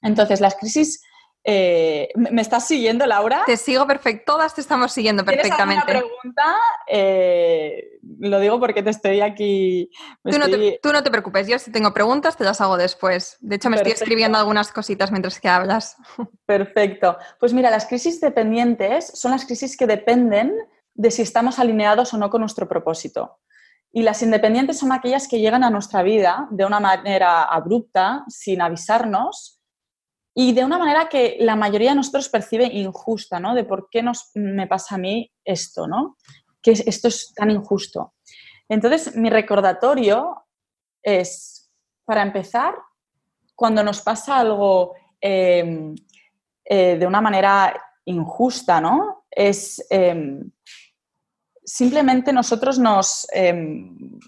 Entonces, 0.00 0.40
las 0.40 0.54
crisis 0.54 1.02
Eh, 1.44 2.08
¿Me 2.14 2.40
estás 2.40 2.68
siguiendo, 2.68 3.04
Laura? 3.04 3.42
Te 3.46 3.56
sigo 3.56 3.84
perfecto, 3.86 4.34
todas 4.34 4.54
te 4.54 4.60
estamos 4.60 4.92
siguiendo 4.92 5.24
perfectamente. 5.24 5.84
¿Tienes 5.84 6.04
pregunta? 6.04 6.54
Eh, 6.86 7.98
lo 8.20 8.38
digo 8.38 8.60
porque 8.60 8.82
te 8.82 8.90
estoy 8.90 9.20
aquí. 9.20 9.90
Tú, 10.22 10.38
No 10.38 10.46
te, 10.46 10.78
tú, 10.80 10.92
No 10.92 11.02
te, 11.02 11.10
preocupes, 11.10 11.48
yo 11.48 11.58
si 11.58 11.72
tengo 11.72 11.92
preguntas 11.92 12.36
te 12.36 12.44
las 12.44 12.60
hago 12.60 12.76
después. 12.76 13.38
De 13.40 13.56
hecho, 13.56 13.70
me 13.70 13.76
estoy 13.76 13.92
escribiendo 13.92 14.38
algunas 14.38 14.70
cositas 14.70 15.10
mientras 15.10 15.40
que 15.40 15.48
hablas. 15.48 15.96
Perfecto. 16.46 17.18
Pues 17.40 17.52
mira, 17.52 17.70
las 17.70 17.86
crisis 17.86 18.20
dependientes 18.20 19.10
son 19.14 19.32
las 19.32 19.44
crisis 19.44 19.76
que 19.76 19.88
dependen 19.88 20.54
de 20.94 21.10
si 21.10 21.22
estamos 21.22 21.58
alineados 21.58 22.14
o 22.14 22.18
no 22.18 22.30
con 22.30 22.42
nuestro 22.42 22.68
propósito. 22.68 23.40
Y 23.90 24.02
las 24.02 24.22
independientes 24.22 24.78
son 24.78 24.92
aquellas 24.92 25.26
que 25.26 25.40
llegan 25.40 25.64
a 25.64 25.70
nuestra 25.70 26.02
vida 26.02 26.46
de 26.50 26.64
una 26.64 26.80
manera 26.80 27.42
abrupta, 27.42 28.24
sin 28.28 28.62
avisarnos 28.62 29.61
y 30.34 30.52
de 30.52 30.64
una 30.64 30.78
manera 30.78 31.08
que 31.08 31.36
la 31.40 31.56
mayoría 31.56 31.90
de 31.90 31.96
nosotros 31.96 32.28
percibe 32.28 32.64
injusta, 32.64 33.38
¿no? 33.38 33.54
De 33.54 33.64
por 33.64 33.88
qué 33.90 34.02
nos, 34.02 34.30
me 34.34 34.66
pasa 34.66 34.94
a 34.94 34.98
mí 34.98 35.30
esto, 35.44 35.86
¿no? 35.86 36.16
Que 36.62 36.72
esto 36.72 37.08
es 37.08 37.32
tan 37.34 37.50
injusto. 37.50 38.14
Entonces, 38.68 39.14
mi 39.16 39.28
recordatorio 39.28 40.46
es, 41.02 41.70
para 42.04 42.22
empezar, 42.22 42.74
cuando 43.54 43.82
nos 43.82 44.00
pasa 44.00 44.38
algo 44.38 44.94
em, 45.20 45.94
eh, 46.64 46.96
de 46.96 47.06
una 47.06 47.20
manera 47.20 47.74
injusta, 48.04 48.80
¿no? 48.80 49.26
Es 49.30 49.84
em, 49.90 50.50
simplemente 51.64 52.32
nosotros 52.32 52.78
nos 52.78 53.26
em, 53.32 54.18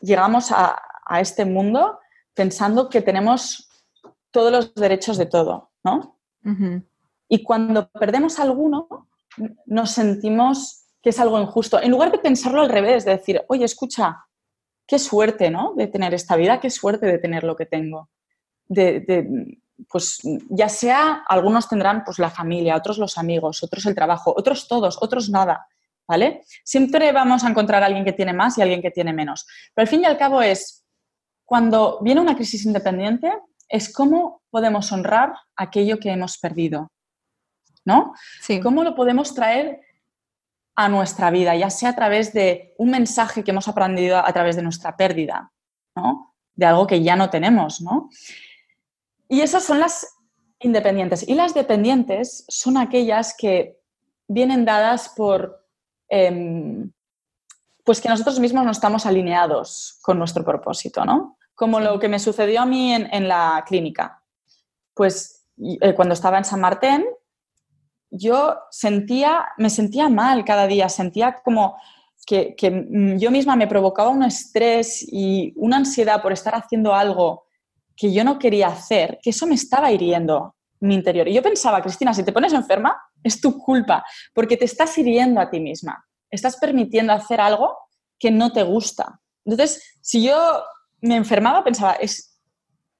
llegamos 0.00 0.52
a, 0.52 0.82
este 1.20 1.46
mundo 1.46 2.00
pensando 2.34 2.90
que 2.90 3.00
tenemos 3.00 3.67
todos 4.38 4.52
los 4.52 4.74
derechos 4.76 5.18
de 5.18 5.26
todo, 5.26 5.72
¿no? 5.82 6.16
Y 7.28 7.42
cuando 7.42 7.90
perdemos 7.90 8.38
alguno, 8.38 9.08
nos 9.66 9.90
sentimos 9.90 10.84
que 11.02 11.10
es 11.10 11.18
algo 11.18 11.40
injusto. 11.40 11.82
En 11.82 11.90
lugar 11.90 12.12
de 12.12 12.18
pensarlo 12.18 12.60
al 12.60 12.68
revés, 12.68 13.04
de 13.04 13.16
decir, 13.16 13.42
oye, 13.48 13.64
escucha, 13.64 14.24
qué 14.86 15.00
suerte, 15.00 15.50
¿no? 15.50 15.74
De 15.76 15.88
tener 15.88 16.14
esta 16.14 16.36
vida, 16.36 16.60
qué 16.60 16.70
suerte 16.70 17.06
de 17.06 17.18
tener 17.18 17.42
lo 17.42 17.56
que 17.56 17.66
tengo. 17.66 18.10
De, 18.68 19.56
pues 19.88 20.20
ya 20.50 20.68
sea, 20.68 21.24
algunos 21.28 21.68
tendrán 21.68 22.04
pues 22.04 22.20
la 22.20 22.30
familia, 22.30 22.76
otros 22.76 22.98
los 22.98 23.18
amigos, 23.18 23.64
otros 23.64 23.86
el 23.86 23.96
trabajo, 23.96 24.32
otros 24.36 24.68
todos, 24.68 24.98
otros 25.02 25.30
nada. 25.30 25.66
¿vale? 26.06 26.42
Siempre 26.62 27.10
vamos 27.10 27.42
a 27.42 27.48
encontrar 27.48 27.82
a 27.82 27.86
alguien 27.86 28.04
que 28.04 28.12
tiene 28.12 28.32
más 28.32 28.56
y 28.56 28.62
alguien 28.62 28.82
que 28.82 28.92
tiene 28.92 29.12
menos. 29.12 29.48
Pero 29.74 29.82
al 29.82 29.88
fin 29.88 30.02
y 30.02 30.04
al 30.04 30.16
cabo 30.16 30.42
es, 30.42 30.84
cuando 31.44 31.98
viene 32.02 32.20
una 32.20 32.36
crisis 32.36 32.64
independiente, 32.64 33.32
es 33.68 33.92
cómo 33.92 34.42
podemos 34.50 34.90
honrar 34.92 35.34
aquello 35.56 35.98
que 35.98 36.10
hemos 36.10 36.38
perdido, 36.38 36.90
¿no? 37.84 38.14
¿Cómo 38.62 38.84
lo 38.84 38.94
podemos 38.94 39.34
traer 39.34 39.80
a 40.74 40.88
nuestra 40.88 41.30
vida, 41.30 41.56
ya 41.56 41.70
sea 41.70 41.90
a 41.90 41.96
través 41.96 42.32
de 42.32 42.74
un 42.78 42.90
mensaje 42.90 43.42
que 43.42 43.50
hemos 43.50 43.68
aprendido 43.68 44.18
a 44.18 44.32
través 44.32 44.56
de 44.56 44.62
nuestra 44.62 44.96
pérdida, 44.96 45.52
¿no? 45.96 46.34
De 46.54 46.66
algo 46.66 46.86
que 46.86 47.02
ya 47.02 47.16
no 47.16 47.30
tenemos, 47.30 47.80
¿no? 47.80 48.10
Y 49.28 49.40
esas 49.40 49.64
son 49.64 49.80
las 49.80 50.14
independientes. 50.60 51.28
Y 51.28 51.34
las 51.34 51.54
dependientes 51.54 52.44
son 52.48 52.76
aquellas 52.76 53.34
que 53.36 53.78
vienen 54.28 54.64
dadas 54.64 55.08
por 55.10 55.68
Em, 56.08 56.90
pues 57.84 58.00
que 58.00 58.08
nosotros 58.08 58.40
mismos 58.40 58.64
no 58.64 58.70
estamos 58.70 59.06
alineados 59.06 59.98
con 60.02 60.18
nuestro 60.18 60.44
propósito, 60.44 61.04
¿no? 61.04 61.37
Como 61.58 61.80
lo 61.80 61.98
que 61.98 62.08
me 62.08 62.20
sucedió 62.20 62.60
a 62.60 62.66
mí 62.66 62.94
en, 62.94 63.26
la 63.26 63.64
clínica. 63.66 64.22
Pues 64.94 65.44
eh, 65.58 65.92
cuando 65.96 66.14
estaba 66.14 66.38
en 66.38 66.44
San 66.44 66.60
Martín, 66.60 67.04
yo 68.10 68.60
sentía, 68.70 69.48
me 69.56 69.68
sentía 69.68 70.08
mal 70.08 70.44
cada 70.44 70.68
día, 70.68 70.88
sentía 70.88 71.40
como 71.44 71.76
que, 72.24 72.54
yo 73.18 73.32
misma 73.32 73.56
me 73.56 73.66
provocaba 73.66 74.10
un 74.10 74.22
estrés 74.22 75.04
y 75.10 75.52
una 75.56 75.78
ansiedad 75.78 76.22
por 76.22 76.32
estar 76.32 76.54
haciendo 76.54 76.94
algo 76.94 77.46
que 77.96 78.12
yo 78.12 78.22
no 78.22 78.38
quería 78.38 78.68
hacer, 78.68 79.18
que 79.20 79.30
eso 79.30 79.44
me 79.44 79.56
estaba 79.56 79.90
hiriendo 79.90 80.54
mi 80.78 80.94
interior. 80.94 81.26
Y 81.26 81.34
yo 81.34 81.42
pensaba, 81.42 81.82
Cristina, 81.82 82.14
si 82.14 82.22
te 82.22 82.32
pones 82.32 82.52
enferma, 82.52 82.96
es 83.24 83.40
tu 83.40 83.58
culpa, 83.58 84.04
porque 84.32 84.56
te 84.56 84.64
estás 84.64 84.96
hiriendo 84.96 85.40
a 85.40 85.50
ti 85.50 85.58
misma. 85.58 86.06
Estás 86.30 86.56
permitiendo 86.56 87.12
hacer 87.12 87.40
algo 87.40 87.76
que 88.16 88.30
no 88.30 88.52
te 88.52 88.62
gusta. 88.62 89.20
Entonces, 89.44 89.98
si 90.00 90.22
yo 90.22 90.62
me 91.00 91.16
enfermaba, 91.16 91.64
pensaba, 91.64 91.92
es, 91.94 92.38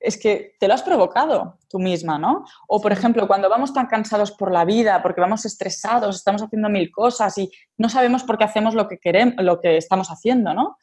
es 0.00 0.16
que 0.16 0.54
te 0.58 0.68
lo 0.68 0.74
has 0.74 0.82
provocado 0.82 1.58
tú 1.68 1.78
misma, 1.78 2.18
¿no? 2.18 2.44
O, 2.68 2.80
por 2.80 2.92
ejemplo, 2.92 3.26
cuando 3.26 3.48
vamos 3.48 3.72
tan 3.72 3.86
cansados 3.86 4.32
por 4.32 4.52
la 4.52 4.64
vida, 4.64 5.02
porque 5.02 5.20
vamos 5.20 5.44
estresados, 5.44 6.16
estamos 6.16 6.42
haciendo 6.42 6.68
mil 6.68 6.90
cosas 6.90 7.36
y 7.38 7.50
no 7.76 7.88
sabemos 7.88 8.22
por 8.22 8.38
qué 8.38 8.44
hacemos 8.44 8.74
lo 8.74 8.88
que 8.88 8.98
queremos, 8.98 9.34
lo 9.38 9.60
que 9.60 9.76
estamos 9.76 10.08
haciendo, 10.08 10.54
¿no? 10.54 10.78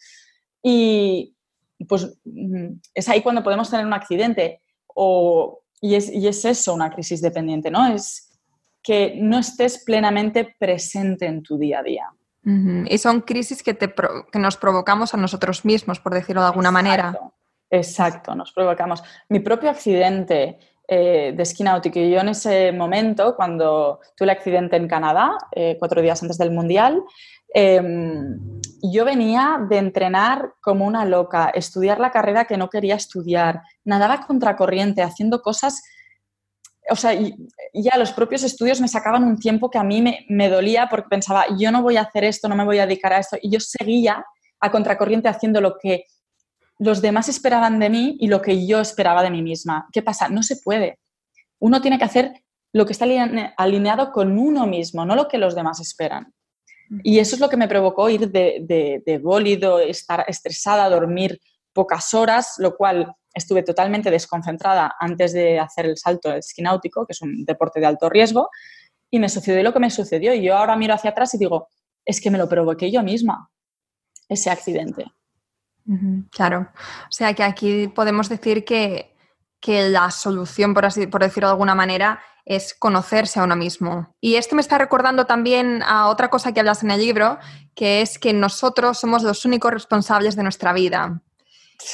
Y 0.61 1.35
pues 1.87 2.17
mm, 2.25 2.67
es 2.93 3.09
ahí 3.09 3.21
cuando 3.21 3.43
podemos 3.43 3.69
tener 3.69 3.85
un 3.85 3.93
accidente. 3.93 4.61
O, 4.87 5.61
y, 5.81 5.95
es, 5.95 6.11
y 6.11 6.27
es 6.27 6.43
eso, 6.45 6.73
una 6.73 6.89
crisis 6.89 7.21
dependiente, 7.21 7.69
¿no? 7.69 7.87
Es 7.87 8.31
que 8.81 9.15
no 9.17 9.39
estés 9.39 9.83
plenamente 9.83 10.55
presente 10.59 11.25
en 11.25 11.41
tu 11.41 11.57
día 11.57 11.79
a 11.79 11.83
día. 11.83 12.09
Y 12.45 12.97
son 12.99 13.21
crisis 13.21 13.63
que, 13.63 13.73
te 13.73 13.91
que 14.31 14.39
nos 14.39 14.55
provocamos 14.57 15.13
a 15.13 15.17
nosotros 15.17 15.65
mismos, 15.65 15.99
por 15.99 16.13
decirlo 16.13 16.41
de 16.41 16.47
alguna 16.47 16.69
manera. 16.69 17.17
Exacto, 17.71 18.35
nos 18.35 18.51
provocamos. 18.51 19.03
Mi 19.29 19.39
propio 19.39 19.69
accidente 19.71 20.59
eh, 20.87 21.33
de 21.35 21.45
ski 21.45 21.63
náutico, 21.63 21.99
yo 21.99 22.19
en 22.19 22.29
ese 22.29 22.71
momento, 22.71 23.35
cuando 23.35 23.99
tuve 24.15 24.25
el 24.27 24.37
accidente 24.37 24.75
en 24.75 24.87
Canadá, 24.87 25.35
eh, 25.51 25.75
cuatro 25.79 26.01
días 26.01 26.21
antes 26.21 26.37
del 26.37 26.51
Mundial, 26.51 27.01
em, 27.51 28.39
yo 28.83 29.05
venía 29.05 29.57
de 29.67 29.77
entrenar 29.77 30.53
como 30.61 30.85
una 30.85 31.05
loca, 31.05 31.49
estudiar 31.49 31.99
la 31.99 32.11
carrera 32.11 32.45
que 32.45 32.57
no 32.57 32.69
quería 32.69 32.95
estudiar, 32.95 33.63
nadaba 33.83 34.21
contracorriente, 34.27 35.01
haciendo 35.01 35.41
cosas 35.41 35.81
o 36.89 36.95
sea, 36.95 37.17
ya 37.73 37.97
los 37.97 38.11
propios 38.11 38.43
estudios 38.43 38.79
me 38.79 38.87
sacaban 38.87 39.23
un 39.23 39.37
tiempo 39.37 39.69
que 39.69 39.77
a 39.77 39.83
mí 39.83 40.03
me, 40.29 40.49
dolía 40.49 40.87
porque 40.89 41.09
pensaba, 41.09 41.45
yo 41.57 41.71
no 41.71 41.81
voy 41.81 41.97
a 41.97 42.01
hacer 42.01 42.23
esto, 42.23 42.47
no 42.47 42.55
me 42.55 42.65
voy 42.65 42.79
a 42.79 42.85
dedicar 42.85 43.13
a 43.13 43.19
esto. 43.19 43.37
Y 43.41 43.49
yo 43.49 43.59
seguía 43.59 44.23
a 44.59 44.71
contracorriente 44.71 45.27
haciendo 45.27 45.61
lo 45.61 45.77
que 45.77 46.05
los 46.77 47.01
demás 47.01 47.29
esperaban 47.29 47.79
de 47.79 47.89
mí 47.89 48.17
y 48.19 48.27
lo 48.27 48.41
que 48.41 48.67
yo 48.67 48.79
esperaba 48.79 49.23
de 49.23 49.31
mí 49.31 49.41
misma. 49.41 49.87
¿Qué 49.91 50.01
pasa? 50.01 50.29
No 50.29 50.43
se 50.43 50.57
puede. 50.57 50.99
Uno 51.59 51.81
tiene 51.81 51.97
que 51.97 52.05
hacer 52.05 52.33
lo 52.73 52.85
que 52.85 52.93
está 52.93 53.05
alineado 53.57 54.11
con 54.11 54.37
uno 54.37 54.67
mismo, 54.67 55.05
no 55.05 55.15
lo 55.15 55.27
que 55.27 55.37
los 55.37 55.55
demás 55.55 55.79
esperan. 55.79 56.33
Y 57.03 57.19
eso 57.19 57.35
es 57.35 57.41
lo 57.41 57.49
que 57.49 57.57
me 57.57 57.67
provocó 57.67 58.09
ir 58.09 58.29
de, 58.29 58.59
de, 58.61 59.01
de 59.05 59.17
bólido, 59.17 59.79
estar 59.79 60.23
estresada, 60.27 60.89
dormir 60.89 61.39
pocas 61.75 62.13
horas, 62.13 62.55
lo 62.57 62.75
cual 62.75 63.13
estuve 63.33 63.61
totalmente 63.61 64.09
desconcentrada 64.09 64.95
antes 64.97 65.33
de 65.33 65.59
hacer 65.59 65.85
el 65.85 65.97
salto 65.97 66.29
del 66.29 66.39
esquí 66.39 66.61
náutico, 66.61 67.05
que 67.05 67.11
es 67.11 67.21
un 67.21 67.43
deporte 67.43 67.81
de 67.81 67.85
alto 67.85 68.09
riesgo, 68.09 68.49
y 69.11 69.19
me 69.19 69.29
sucedió 69.29 69.61
lo 69.61 69.73
que 69.73 69.79
me 69.79 69.91
sucedió. 69.91 70.33
Y 70.33 70.41
yo 70.41 70.57
ahora 70.57 70.77
miro 70.77 70.93
hacia 70.93 71.11
atrás 71.11 71.33
y 71.35 71.37
digo, 71.37 71.67
es 72.05 72.21
que 72.21 72.31
me 72.31 72.37
lo 72.37 72.47
provoqué 72.47 72.89
yo 72.89 73.03
misma, 73.03 73.51
ese 74.29 74.49
accidente. 74.49 75.05
Claro. 76.31 76.69
O 77.07 77.11
sea 77.11 77.33
que 77.33 77.43
aquí 77.43 77.87
podemos 77.89 78.29
decir 78.29 78.65
que, 78.65 79.13
la 79.67 80.11
solución, 80.11 80.73
por, 80.73 80.85
así, 80.85 81.07
por 81.07 81.21
decirlo 81.21 81.47
de 81.47 81.53
alguna 81.53 81.75
manera, 81.75 82.19
es 82.45 82.75
conocerse 82.75 83.39
a 83.39 83.43
uno 83.43 83.55
mismo. 83.55 84.15
Y 84.21 84.35
esto 84.35 84.55
me 84.55 84.61
está 84.61 84.77
recordando 84.77 85.25
también 85.25 85.81
a 85.83 86.07
otra 86.07 86.29
cosa 86.29 86.53
que 86.53 86.59
hablas 86.59 86.83
en 86.83 86.91
el 86.91 87.01
libro, 87.01 87.39
que 87.73 88.01
es 88.01 88.19
que 88.19 88.31
nosotros 88.31 88.99
somos 88.99 89.23
los 89.23 89.43
únicos 89.43 89.71
responsables 89.71 90.35
de 90.35 90.43
nuestra 90.43 90.71
vida. 90.71 91.23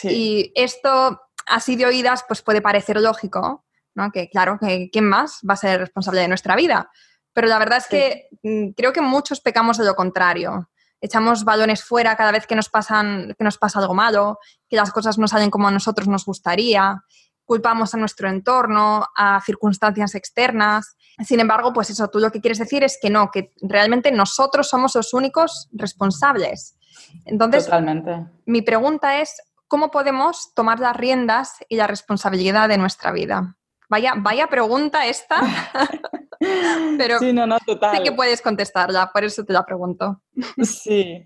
Y 0.03 0.51
esto 0.55 1.21
así 1.45 1.75
de 1.75 1.85
oídas, 1.85 2.23
pues 2.27 2.41
puede 2.41 2.61
parecer 2.61 2.99
lógico, 2.99 3.65
¿no? 3.95 4.11
Que 4.11 4.29
claro, 4.29 4.57
que 4.59 4.89
¿quién 4.91 5.05
más 5.05 5.39
va 5.47 5.53
a 5.53 5.57
ser 5.57 5.79
responsable 5.79 6.21
de 6.21 6.27
nuestra 6.27 6.55
vida? 6.55 6.89
Pero 7.33 7.47
la 7.47 7.59
verdad 7.59 7.77
es 7.79 7.87
que 7.87 8.27
mm, 8.43 8.71
creo 8.71 8.93
que 8.93 9.01
muchos 9.01 9.41
pecamos 9.41 9.77
de 9.77 9.85
lo 9.85 9.95
contrario. 9.95 10.69
Echamos 10.99 11.43
balones 11.43 11.83
fuera 11.83 12.15
cada 12.15 12.31
vez 12.31 12.45
que 12.45 12.55
nos, 12.55 12.69
pasan, 12.69 13.33
que 13.37 13.43
nos 13.43 13.57
pasa 13.57 13.79
algo 13.79 13.93
malo, 13.93 14.37
que 14.69 14.75
las 14.75 14.91
cosas 14.91 15.17
no 15.17 15.27
salen 15.27 15.49
como 15.49 15.67
a 15.67 15.71
nosotros 15.71 16.07
nos 16.07 16.25
gustaría, 16.25 17.03
culpamos 17.43 17.93
a 17.93 17.97
nuestro 17.97 18.29
entorno, 18.29 19.07
a 19.15 19.41
circunstancias 19.41 20.13
externas. 20.15 20.95
Sin 21.25 21.39
embargo, 21.39 21.73
pues 21.73 21.89
eso, 21.89 22.07
tú 22.09 22.19
lo 22.19 22.31
que 22.31 22.39
quieres 22.39 22.59
decir 22.59 22.83
es 22.83 22.99
que 23.01 23.09
no, 23.09 23.31
que 23.31 23.53
realmente 23.61 24.11
nosotros 24.11 24.69
somos 24.69 24.95
los 24.95 25.13
únicos 25.13 25.67
responsables. 25.71 26.77
Entonces, 27.25 27.65
Totalmente. 27.65 28.27
mi 28.45 28.61
pregunta 28.61 29.19
es, 29.19 29.41
¿cómo 29.71 29.89
podemos 29.89 30.53
tomar 30.53 30.81
las 30.81 30.97
riendas 30.97 31.55
y 31.69 31.77
la 31.77 31.87
responsabilidad 31.87 32.67
de 32.67 32.77
nuestra 32.77 33.13
vida? 33.13 33.55
Vaya, 33.89 34.15
vaya 34.17 34.47
pregunta 34.47 35.05
esta, 35.05 35.39
pero 36.97 37.19
sí, 37.19 37.31
no, 37.31 37.47
no, 37.47 37.57
total. 37.65 37.95
sé 37.95 38.03
que 38.03 38.11
puedes 38.11 38.41
contestarla, 38.41 39.09
por 39.13 39.23
eso 39.23 39.45
te 39.45 39.53
la 39.53 39.65
pregunto. 39.65 40.21
Sí, 40.61 41.23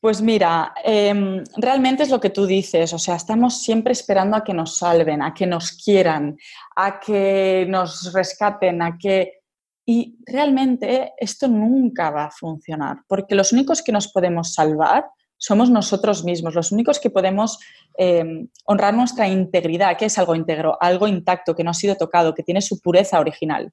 Pues 0.00 0.20
mira, 0.20 0.74
em, 0.82 1.44
realmente 1.56 2.02
es 2.02 2.10
lo 2.10 2.20
que 2.20 2.30
tú 2.30 2.46
dices, 2.46 2.92
o 2.92 2.98
sea, 2.98 3.14
estamos 3.14 3.62
siempre 3.62 3.92
esperando 3.92 4.36
a 4.36 4.42
que 4.42 4.54
nos 4.54 4.76
salven, 4.76 5.22
a 5.22 5.32
que 5.32 5.46
nos 5.46 5.70
quieran, 5.70 6.36
a 6.74 6.98
que 6.98 7.64
nos 7.68 8.12
rescaten, 8.12 8.82
a 8.82 8.98
que... 8.98 9.40
Y 9.86 10.18
realmente 10.26 11.12
esto 11.16 11.46
nunca 11.46 12.10
va 12.10 12.24
a 12.24 12.30
funcionar, 12.32 13.02
porque 13.06 13.36
los 13.36 13.52
únicos 13.52 13.82
que 13.82 13.92
nos 13.92 14.08
podemos 14.08 14.52
salvar 14.52 15.06
somos 15.44 15.68
nosotros 15.68 16.24
mismos, 16.24 16.54
los 16.54 16.72
únicos 16.72 16.98
que 16.98 17.10
podemos 17.10 17.58
em, 17.98 18.48
honrar 18.64 18.94
nuestra 18.94 19.28
integridad, 19.28 19.98
que 19.98 20.06
es 20.06 20.16
algo 20.16 20.34
íntegro, 20.34 20.78
algo 20.80 21.06
intacto, 21.06 21.54
que 21.54 21.62
no 21.62 21.70
ha 21.70 21.74
sido 21.74 21.96
tocado, 21.96 22.32
que 22.32 22.42
tiene 22.42 22.62
su 22.62 22.80
pureza 22.80 23.20
original. 23.20 23.70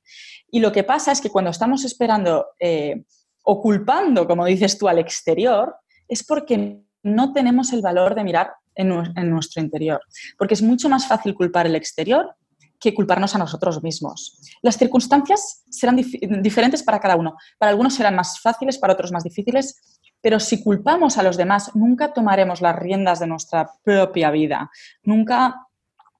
Y 0.51 0.59
lo 0.59 0.73
que 0.73 0.83
pasa 0.83 1.13
es 1.13 1.21
que 1.21 1.29
cuando 1.29 1.49
estamos 1.49 1.85
esperando 1.85 2.47
eh, 2.59 3.05
o 3.43 3.61
culpando, 3.61 4.27
como 4.27 4.45
dices 4.45 4.77
tú, 4.77 4.89
al 4.89 4.99
exterior, 4.99 5.77
es 6.09 6.25
porque 6.25 6.81
no 7.03 7.31
tenemos 7.31 7.71
el 7.71 7.81
valor 7.81 8.15
de 8.15 8.25
mirar 8.25 8.51
en, 8.75 8.89
nuestro 9.29 9.61
interior. 9.61 10.01
Porque 10.37 10.55
es 10.55 10.61
mucho 10.61 10.89
más 10.89 11.07
fácil 11.07 11.33
culpar 11.33 11.67
el 11.67 11.75
exterior 11.75 12.35
que 12.81 12.93
culparnos 12.93 13.33
a 13.33 13.37
nosotros 13.37 13.81
mismos. 13.81 14.41
Las 14.61 14.75
circunstancias 14.75 15.63
serán 15.69 15.95
diferentes 16.41 16.83
para 16.83 16.99
cada 16.99 17.15
uno. 17.15 17.37
Para 17.57 17.69
algunos 17.69 17.93
serán 17.93 18.15
más 18.15 18.41
fáciles, 18.41 18.77
para 18.77 18.93
otros 18.93 19.13
más 19.13 19.23
difíciles, 19.23 20.00
pero 20.21 20.39
si 20.39 20.63
culpamos 20.63 21.17
a 21.17 21.23
los 21.23 21.37
demás, 21.37 21.71
nunca 21.75 22.13
tomaremos 22.13 22.61
las 22.61 22.75
riendas 22.75 23.19
de 23.19 23.27
nuestra 23.27 23.71
propia 23.83 24.31
vida, 24.31 24.69
nunca 25.03 25.67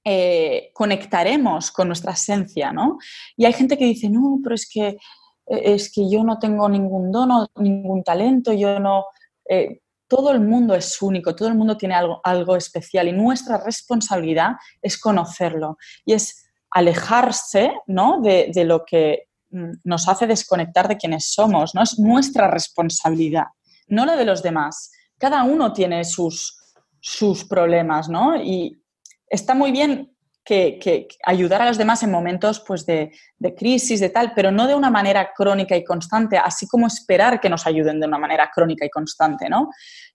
eh, 0.04 0.72
conectaremos 0.74 1.72
con 1.72 1.88
nuestra 1.88 2.14
esencia, 2.14 2.72
¿no? 2.72 2.98
Y 3.38 3.46
hay 3.46 3.54
gente 3.54 3.78
que 3.78 3.86
dice, 3.86 4.10
no, 4.10 4.40
pero 4.44 4.56
es 4.56 4.68
que, 4.68 4.98
es 5.46 5.92
que 5.92 6.10
yo 6.10 6.24
no 6.24 6.40
tengo 6.40 6.68
ningún 6.68 7.12
dono, 7.12 7.48
ningún 7.56 8.04
talento, 8.04 8.52
yo 8.52 8.80
no... 8.80 9.06
Eh, 9.48 9.82
todo 10.12 10.32
el 10.32 10.42
mundo 10.42 10.76
es 10.76 11.02
único, 11.02 11.34
todo 11.34 11.48
el 11.48 11.56
mundo 11.56 11.78
tiene 11.78 11.96
algo, 11.96 12.56
especial 12.58 13.08
y 13.08 13.14
nuestra 13.14 13.58
responsabilidad 13.64 14.58
es 14.82 15.00
conocerlo 15.00 15.78
y 16.04 16.12
es 16.12 16.50
alejarse 16.70 17.72
¿no? 17.88 18.20
de, 18.22 18.52
lo 18.66 18.84
que 18.84 19.30
mm, 19.52 19.72
nos 19.86 20.10
hace 20.10 20.28
desconectar 20.28 20.90
de 20.90 20.98
quienes 20.98 21.32
somos, 21.32 21.74
¿no? 21.74 21.82
Es 21.82 21.98
nuestra 21.98 22.50
responsabilidad, 22.50 23.46
no 23.92 24.06
la 24.06 24.16
de 24.16 24.26
los 24.26 24.42
demás. 24.42 24.92
Cada 25.18 25.44
uno 25.44 25.74
tiene 25.74 26.04
sus, 26.04 26.58
sus 27.00 27.44
problemas, 27.46 28.10
¿no? 28.10 28.42
Y 28.42 28.82
está 29.30 29.54
muy 29.54 29.72
bien 29.72 30.12
que, 30.44 31.08
ayudar 31.26 31.62
a 31.62 31.68
los 31.68 31.78
demás 31.78 32.02
en 32.04 32.12
momentos 32.12 32.64
pues, 32.66 32.86
de, 32.86 33.12
crisis, 33.58 34.00
de 34.00 34.10
tal, 34.10 34.34
pero 34.34 34.52
no 34.52 34.66
de 34.68 34.76
una 34.76 34.90
manera 34.90 35.32
crónica 35.36 35.76
y 35.76 35.84
constante, 35.84 36.38
así 36.38 36.68
como 36.68 36.88
esperar 36.88 37.40
que 37.40 37.50
nos 37.50 37.68
ayuden 37.68 38.00
de 38.00 38.08
una 38.08 38.18
manera 38.18 38.50
crónica 38.54 38.86
y 38.86 38.90
constante. 38.90 39.50
¿no? 39.50 39.70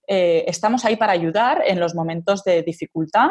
Eh, 0.09 0.45
estamos 0.47 0.85
ahí 0.85 0.97
para 0.97 1.13
ayudar 1.13 1.63
en 1.67 1.79
los 1.79 1.95
momentos 1.95 2.43
de 2.45 2.63
dificultad 2.63 3.31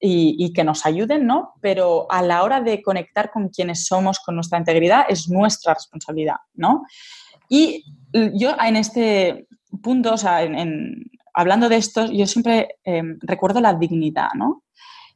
y, 0.00 0.52
que 0.52 0.64
nos 0.64 0.84
ayuden, 0.84 1.26
¿no? 1.26 1.54
pero 1.62 2.06
a 2.10 2.20
la 2.20 2.42
hora 2.42 2.60
de 2.60 2.82
conectar 2.82 3.30
con 3.30 3.48
quienes 3.48 3.86
somos, 3.86 4.18
con 4.18 4.34
nuestra 4.34 4.58
integridad, 4.58 5.06
es 5.08 5.30
nuestra 5.30 5.72
responsabilidad. 5.72 6.36
¿no? 6.54 6.84
Y 7.48 7.84
yo 8.12 8.54
en 8.62 8.76
este 8.76 9.46
punto, 9.80 10.14
o 10.14 10.16
sea, 10.16 10.42
en, 10.42 11.04
hablando 11.32 11.68
de 11.68 11.76
esto, 11.76 12.06
yo 12.06 12.26
siempre 12.26 12.76
em, 12.84 13.18
recuerdo 13.20 13.60
la 13.60 13.74
dignidad, 13.74 14.30
¿no? 14.34 14.64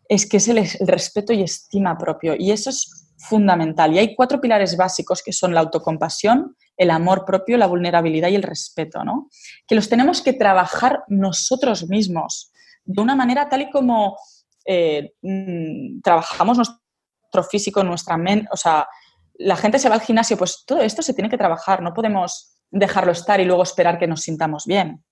es 0.09 0.26
que 0.26 0.38
es 0.38 0.48
el, 0.48 0.66
respeto 0.88 1.32
y 1.32 1.42
estima 1.42 1.96
propio. 1.96 2.34
Y 2.36 2.50
eso 2.50 2.70
es 2.70 3.06
fundamental. 3.18 3.92
Y 3.92 3.98
hay 3.98 4.14
cuatro 4.14 4.40
pilares 4.40 4.76
básicos 4.76 5.22
que 5.22 5.32
son 5.32 5.54
la 5.54 5.61
autocompasión, 5.61 6.56
el 6.76 6.90
amor 6.90 7.24
propio, 7.24 7.59
la 7.59 7.66
vulnerabilidad 7.66 8.30
y 8.30 8.36
el 8.36 8.42
respeto, 8.42 9.04
¿no? 9.04 9.28
Que 9.66 9.74
los 9.74 9.88
tenemos 9.88 10.22
que 10.22 10.32
trabajar 10.32 11.04
nosotros 11.09 11.88
mismos 11.88 12.52
de 12.84 13.02
una 13.02 13.14
manera 13.14 13.48
tal 13.48 13.62
y 13.62 13.70
como 13.70 14.16
eh, 14.64 15.12
mm, 15.20 16.00
trabajamos 16.00 16.56
nuestro 16.56 17.42
físico, 17.50 17.84
nuestra 17.84 18.16
mente, 18.16 18.48
o 18.50 18.56
sea, 18.56 18.88
la 19.34 19.56
gente 19.56 19.78
se 19.78 19.88
va 19.88 19.96
al 19.96 20.00
gimnasio, 20.00 20.36
pues 20.36 20.64
todo 20.66 20.80
esto 20.80 21.02
se 21.02 21.14
tiene 21.14 21.28
que 21.28 21.36
trabajar, 21.36 21.82
no 21.82 21.92
podemos 21.92 22.57
dejarlo 22.70 23.12
estar 23.12 23.40
y 23.40 23.44
luego 23.44 23.62
esperar 23.62 23.98
que 23.98 24.06
nos 24.06 24.22
sintamos 24.22 24.66
bien. 24.66 25.04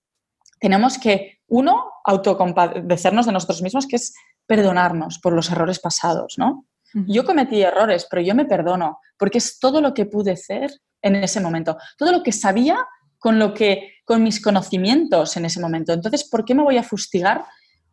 Tenemos 0.59 0.97
que, 0.97 1.39
uno, 1.47 1.91
autocompadecernos 2.03 3.25
de 3.25 3.31
nosotros 3.31 3.61
mismos, 3.61 3.87
que 3.87 3.97
es 3.97 4.13
perdonarnos 4.45 5.19
por 5.19 5.33
los 5.33 5.51
errores 5.51 5.79
pasados, 5.79 6.35
¿no? 6.37 6.65
Yo 6.93 7.25
cometí 7.25 7.61
errores, 7.61 8.07
pero 8.09 8.21
yo 8.21 8.33
me 8.33 8.45
perdono, 8.45 8.99
porque 9.17 9.37
es 9.37 9.59
todo 9.59 9.81
lo 9.81 9.93
que 9.93 10.05
pude 10.05 10.31
hacer 10.31 10.71
en 11.01 11.15
ese 11.15 11.41
momento, 11.41 11.77
todo 11.97 12.11
lo 12.11 12.23
que 12.23 12.31
sabía 12.31 12.77
con 13.19 13.39
lo 13.39 13.53
que 13.53 13.95
con 14.05 14.23
mis 14.23 14.41
conocimientos 14.41 15.35
en 15.35 15.45
ese 15.45 15.59
momento. 15.59 15.91
Entonces, 15.91 16.27
¿por 16.29 16.45
qué 16.45 16.55
me 16.55 16.63
voy 16.63 16.77
a 16.77 16.83
fustigar 16.83 17.45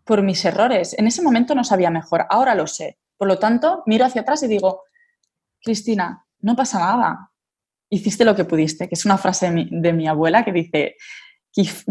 por 0.05 0.23
mis 0.23 0.45
errores? 0.45 0.97
En 0.97 1.09
ese 1.09 1.23
momento 1.23 1.55
no 1.55 1.65
sabía 1.65 1.91
mejor, 1.91 2.25
ahora 2.31 2.55
lo 2.55 2.67
sé. 2.67 2.99
Por 3.17 3.29
lo 3.29 3.39
tanto, 3.39 3.83
miro 3.87 4.05
hacia 4.05 4.21
atrás 4.21 4.43
y 4.45 4.47
digo, 4.47 4.83
Cristina, 5.63 6.25
no 6.41 6.55
pasa 6.55 6.79
nada. 6.79 7.31
Hiciste 7.95 8.25
lo 8.25 8.35
que 8.35 8.45
pudiste, 8.45 8.89
que 8.89 8.95
es 8.97 9.05
una 9.05 9.19
frase 9.19 9.53
de 9.71 9.93
mi, 9.93 10.09
abuela 10.09 10.45
que 10.45 10.51
dice, 10.51 10.97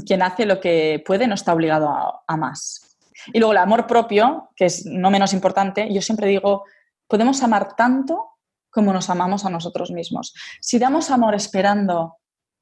quien 0.06 0.22
hace 0.22 0.45
lo 0.45 0.60
que 0.60 1.01
puede 1.06 1.28
no 1.28 1.36
está 1.36 1.54
obligado 1.54 2.24
a 2.28 2.38
más. 2.38 2.97
Y 3.32 3.39
luego 3.39 3.54
el 3.54 3.60
amor 3.60 3.88
propio, 3.88 4.49
que 4.58 4.66
es 4.66 4.86
no 4.86 5.10
menos 5.10 5.32
importante, 5.32 5.88
yo 5.93 6.01
siempre 6.01 6.28
digo, 6.28 6.66
podemos 7.08 7.41
amar 7.41 7.78
tanto 7.78 8.32
como 8.70 8.91
nos 8.91 9.10
amamos 9.10 9.45
a 9.45 9.49
nosotros 9.49 9.91
mismos. 9.91 10.34
Si 10.60 10.78
damos 10.78 11.10
amor 11.10 11.36
esperando 11.36 12.18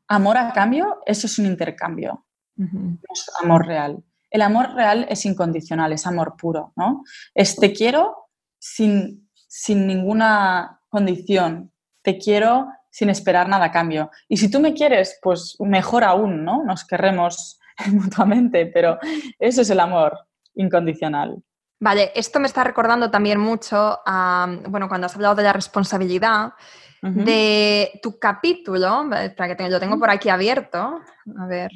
amor 0.07 0.37
a 0.37 0.53
cambio, 0.53 0.99
eso 1.07 1.25
es 1.25 1.39
un 1.39 1.47
intercambio, 1.47 2.27
es 2.55 3.25
amor 3.41 3.65
real. 3.65 4.03
El 4.29 4.43
amor 4.43 4.75
real 4.75 5.07
es 5.09 5.25
incondicional, 5.25 5.93
es 5.93 6.05
amor 6.05 6.35
puro, 6.37 6.73
¿no? 6.75 7.03
Es 7.33 7.55
te 7.55 7.73
quiero 7.73 8.29
sin, 8.59 9.29
sin 9.47 9.87
ninguna 9.87 10.81
condición, 10.89 11.71
te 12.03 12.19
quiero 12.19 12.67
sin 12.91 13.09
esperar 13.09 13.49
nada 13.49 13.65
a 13.65 13.71
cambio. 13.71 14.11
Y 14.27 14.37
si 14.37 14.51
tú 14.51 14.59
me 14.59 14.75
quieres, 14.75 15.17
pues 15.23 15.55
mejor 15.59 16.03
aún, 16.03 16.45
¿no? 16.45 16.63
Nos 16.63 16.85
querremos 16.85 17.59
mutuamente, 17.91 18.67
pero 18.67 18.99
eso 19.39 19.61
es 19.61 19.69
el 19.71 19.79
amor 19.79 20.15
incondicional. 20.53 21.41
Vale, 21.79 22.11
esto 22.13 22.39
me 22.39 22.45
está 22.45 22.63
recordando 22.63 23.09
también 23.09 23.39
mucho 23.39 23.99
a, 24.05 24.47
bueno, 24.67 24.87
cuando 24.87 25.07
has 25.07 25.15
hablado 25.15 25.33
de 25.33 25.43
la 25.43 25.53
responsabilidad, 25.53 26.53
de 27.01 27.99
tu 28.03 28.19
capítulo, 28.19 29.09
para 29.09 29.47
que 29.47 29.55
tengo, 29.55 29.71
lo 29.71 29.79
tengo 29.79 29.97
por 29.97 30.11
aquí 30.11 30.29
abierto, 30.29 31.01
a 31.39 31.47
ver, 31.47 31.71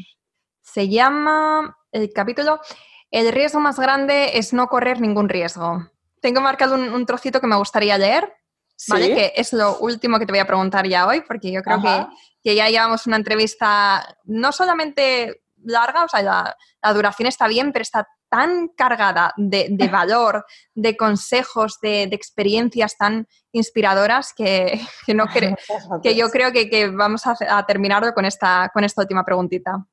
se 0.62 0.88
llama 0.88 1.78
el 1.92 2.12
capítulo 2.14 2.60
El 3.10 3.32
riesgo 3.32 3.60
más 3.60 3.80
grande 3.80 4.38
es 4.38 4.54
no 4.54 4.68
correr 4.68 5.02
ningún 5.02 5.30
riesgo. 5.30 5.90
Tengo 6.22 6.42
marcado 6.42 6.76
un, 6.76 7.06
trocito 7.06 7.40
que 7.40 7.48
me 7.48 7.56
gustaría 7.56 7.98
leer, 7.98 8.32
¿vale? 8.88 9.14
Que 9.14 9.34
es 9.36 9.54
lo 9.54 9.78
último 9.80 10.20
que 10.20 10.26
te 10.26 10.32
voy 10.32 10.40
a 10.40 10.48
preguntar 10.48 10.88
ya 10.88 11.08
hoy, 11.08 11.22
porque 11.22 11.52
yo 11.52 11.62
creo 11.62 11.82
que, 11.82 12.08
que, 12.44 12.56
ya 12.56 12.70
llevamos 12.70 13.08
una 13.08 13.18
entrevista 13.18 14.18
no 14.24 14.52
solamente 14.52 15.44
larga, 15.58 16.04
o 16.04 16.08
sea, 16.08 16.22
la, 16.22 16.58
la 16.82 16.94
duración 16.94 17.28
está 17.28 17.48
bien, 17.48 17.72
pero 17.72 17.82
está 17.84 18.08
tan 18.30 18.68
cargada 18.70 19.34
de, 19.38 19.70
valor, 19.92 20.46
de 20.74 20.98
consejos, 20.98 21.80
de, 21.82 22.04
experiencias 22.04 22.98
tan 22.98 23.28
inspiradoras 23.52 24.34
que, 24.36 24.82
no 25.16 25.26
que 26.04 26.16
yo 26.16 26.30
creo 26.30 26.52
que, 26.52 26.90
vamos 26.90 27.24
a, 27.26 27.66
terminar 27.66 28.14
con 28.14 28.26
esta, 28.26 28.70
con 28.74 28.84
esta 28.84 29.02
última 29.02 29.24
preguntita. 29.24 29.86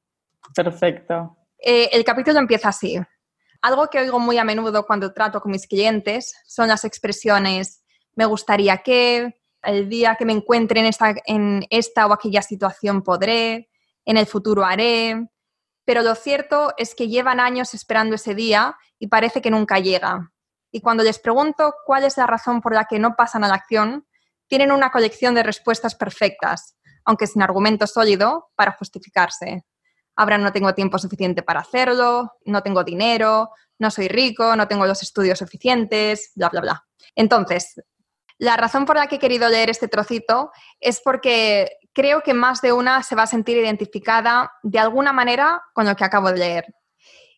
Perfecto. 0.54 1.36
Eh, 1.58 1.90
el 1.92 2.04
capítulo 2.04 2.38
empieza 2.38 2.70
así. 2.70 2.98
Algo 3.62 3.86
que 3.86 4.00
oigo 4.00 4.18
muy 4.18 4.38
a 4.38 4.44
menudo 4.44 4.84
cuando 4.84 5.12
trato 5.12 5.40
con 5.40 5.52
mis 5.52 5.68
clientes 5.68 6.34
son 6.44 6.66
las 6.66 6.84
expresiones 6.84 7.81
me 8.14 8.26
gustaría 8.26 8.78
que, 8.78 9.38
el 9.62 9.88
día 9.88 10.16
que 10.16 10.24
me 10.24 10.32
encuentre 10.32 10.80
en 10.80 10.86
esta, 10.86 11.14
en 11.24 11.64
esta 11.70 12.06
o 12.06 12.12
aquella 12.12 12.42
situación 12.42 13.02
podré, 13.02 13.70
en 14.04 14.16
el 14.16 14.26
futuro 14.26 14.64
haré, 14.64 15.28
pero 15.84 16.02
lo 16.02 16.14
cierto 16.14 16.74
es 16.76 16.94
que 16.94 17.08
llevan 17.08 17.40
años 17.40 17.74
esperando 17.74 18.16
ese 18.16 18.34
día 18.34 18.76
y 18.98 19.08
parece 19.08 19.42
que 19.42 19.50
nunca 19.50 19.78
llega. 19.78 20.32
Y 20.70 20.80
cuando 20.80 21.02
les 21.02 21.18
pregunto 21.18 21.74
cuál 21.86 22.04
es 22.04 22.16
la 22.16 22.26
razón 22.26 22.60
por 22.60 22.74
la 22.74 22.86
que 22.86 22.98
no 22.98 23.14
pasan 23.14 23.44
a 23.44 23.48
la 23.48 23.54
acción, 23.54 24.06
tienen 24.46 24.72
una 24.72 24.90
colección 24.90 25.34
de 25.34 25.42
respuestas 25.42 25.94
perfectas, 25.94 26.76
aunque 27.04 27.26
sin 27.26 27.42
argumento 27.42 27.86
sólido, 27.86 28.50
para 28.54 28.72
justificarse. 28.72 29.64
Ahora 30.14 30.38
no 30.38 30.52
tengo 30.52 30.74
tiempo 30.74 30.98
suficiente 30.98 31.42
para 31.42 31.60
hacerlo, 31.60 32.32
no 32.44 32.62
tengo 32.62 32.84
dinero, 32.84 33.50
no 33.78 33.90
soy 33.90 34.08
rico, 34.08 34.54
no 34.56 34.68
tengo 34.68 34.86
los 34.86 35.02
estudios 35.02 35.38
suficientes, 35.38 36.32
bla, 36.34 36.48
bla, 36.48 36.60
bla. 36.60 36.86
Entonces, 37.14 37.80
la 38.42 38.56
razón 38.56 38.86
por 38.86 38.96
la 38.96 39.06
que 39.06 39.14
he 39.16 39.18
querido 39.20 39.48
leer 39.48 39.70
este 39.70 39.86
trocito 39.86 40.50
es 40.80 41.00
porque 41.00 41.78
creo 41.92 42.24
que 42.24 42.34
más 42.34 42.60
de 42.60 42.72
una 42.72 43.04
se 43.04 43.14
va 43.14 43.22
a 43.22 43.28
sentir 43.28 43.56
identificada 43.56 44.50
de 44.64 44.80
alguna 44.80 45.12
manera 45.12 45.62
con 45.74 45.86
lo 45.86 45.94
que 45.94 46.02
acabo 46.02 46.32
de 46.32 46.38
leer. 46.38 46.74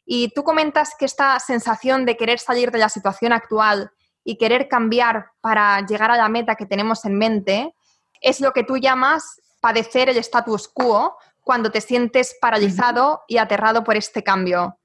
Y 0.06 0.30
tú 0.30 0.44
comentas 0.44 0.94
que 0.98 1.04
esta 1.04 1.38
sensación 1.40 2.06
de 2.06 2.16
querer 2.16 2.38
salir 2.38 2.70
de 2.70 2.78
la 2.78 2.88
situación 2.88 3.34
actual 3.34 3.90
y 4.24 4.38
querer 4.38 4.66
cambiar 4.66 5.26
para 5.42 5.84
llegar 5.84 6.10
a 6.10 6.16
la 6.16 6.30
meta 6.30 6.54
que 6.54 6.64
tenemos 6.64 7.04
en 7.04 7.18
mente 7.18 7.74
es 8.22 8.40
lo 8.40 8.52
que 8.52 8.64
tú 8.64 8.78
llamas 8.78 9.42
padecer 9.60 10.08
el 10.08 10.16
status 10.16 10.68
quo 10.68 11.18
cuando 11.42 11.70
te 11.70 11.82
sientes 11.82 12.34
paralizado 12.40 13.24
y 13.28 13.36
aterrado 13.36 13.84
por 13.84 13.98
este 13.98 14.22
cambio. 14.22 14.78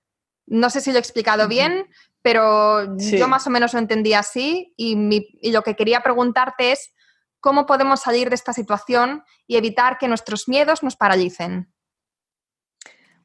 No 0.47 0.69
sé 0.69 0.81
si 0.81 0.91
lo 0.91 0.97
he 0.97 0.99
explicado 0.99 1.47
bien, 1.47 1.87
pero 2.21 2.97
yo 2.97 3.27
más 3.27 3.47
o 3.47 3.49
menos 3.49 3.73
lo 3.73 3.79
entendí 3.79 4.13
así 4.13 4.73
y, 4.75 4.97
y 5.41 5.51
lo 5.51 5.61
que 5.61 5.75
quería 5.75 6.01
preguntarte 6.01 6.71
es 6.73 6.93
cómo 7.39 7.65
podemos 7.65 8.01
salir 8.01 8.29
de 8.29 8.35
esta 8.35 8.53
situación 8.53 9.23
y 9.47 9.57
evitar 9.57 9.97
que 9.97 10.07
nuestros 10.07 10.47
miedos 10.47 10.83
nos 10.83 10.95
paralicen. 10.95 11.71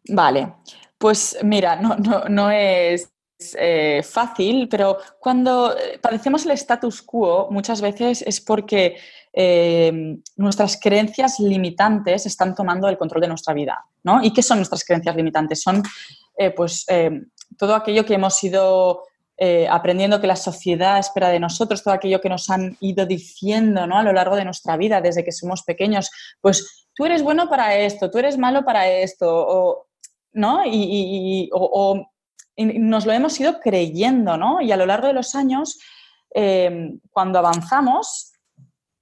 Vale, 0.09 0.55
pues 0.99 1.38
mira, 1.42 1.76
no, 1.76 1.97
no, 2.28 2.51
es 2.51 3.11
eh, 3.59 4.03
fácil, 4.03 4.68
pero 4.68 4.99
cuando 5.18 5.74
padecemos 6.01 6.45
el 6.45 6.53
status 6.53 7.03
quo 7.03 7.49
muchas 7.51 7.80
veces 7.80 8.22
es 8.22 8.40
porque 8.40 8.97
eh, 9.32 10.16
nuestras 10.36 10.78
creencias 10.80 11.40
limitantes 11.40 12.26
están 12.26 12.55
tomando 12.55 12.88
el 12.88 12.99
control 12.99 13.22
de 13.22 13.28
nuestra 13.28 13.55
vida. 13.55 13.84
¿no? 14.03 14.22
¿Y 14.22 14.32
qué 14.32 14.42
son 14.42 14.59
nuestras 14.59 14.84
creencias 14.84 15.16
limitantes? 15.16 15.62
Son 15.62 15.82
eh, 16.36 16.51
pues, 16.51 16.84
todo 17.59 17.75
aquello 17.75 18.05
que 18.05 18.15
hemos 18.15 18.43
ido 18.43 19.05
aprendiendo 19.69 20.21
que 20.21 20.29
la 20.29 20.37
sociedad 20.37 20.99
espera 20.99 21.29
de 21.29 21.41
nosotros, 21.41 21.83
todo 21.83 21.93
aquello 21.93 22.21
que 22.21 22.29
nos 22.29 22.49
han 22.51 22.77
ido 22.81 23.05
diciendo 23.05 23.85
¿no? 23.85 23.99
a 23.99 24.03
lo 24.05 24.13
largo 24.13 24.37
de 24.37 24.45
nuestra 24.45 24.77
vida 24.77 25.01
desde 25.01 25.25
que 25.25 25.33
somos 25.33 25.65
pequeños. 25.65 26.09
Pues 26.41 26.87
tú 26.95 27.05
eres 27.05 27.23
bueno 27.23 27.49
para 27.49 27.77
esto, 27.77 28.11
tú 28.11 28.19
eres 28.19 28.39
malo 28.39 28.65
para 28.65 28.89
esto, 28.89 29.27
o 29.29 29.87
¿no? 30.35 30.63
Y, 30.67 31.51
nos 32.57 33.05
lo 33.05 33.13
hemos 33.13 33.41
ido 33.41 33.59
creyendo, 33.59 34.37
¿no? 34.37 34.61
Y 34.61 34.71
a 34.71 34.77
lo 34.77 34.87
largo 34.87 35.09
de 35.09 35.13
los 35.13 35.35
años, 35.35 35.79
em, 36.31 37.01
cuando 37.11 37.41
avanzamos, 37.41 38.33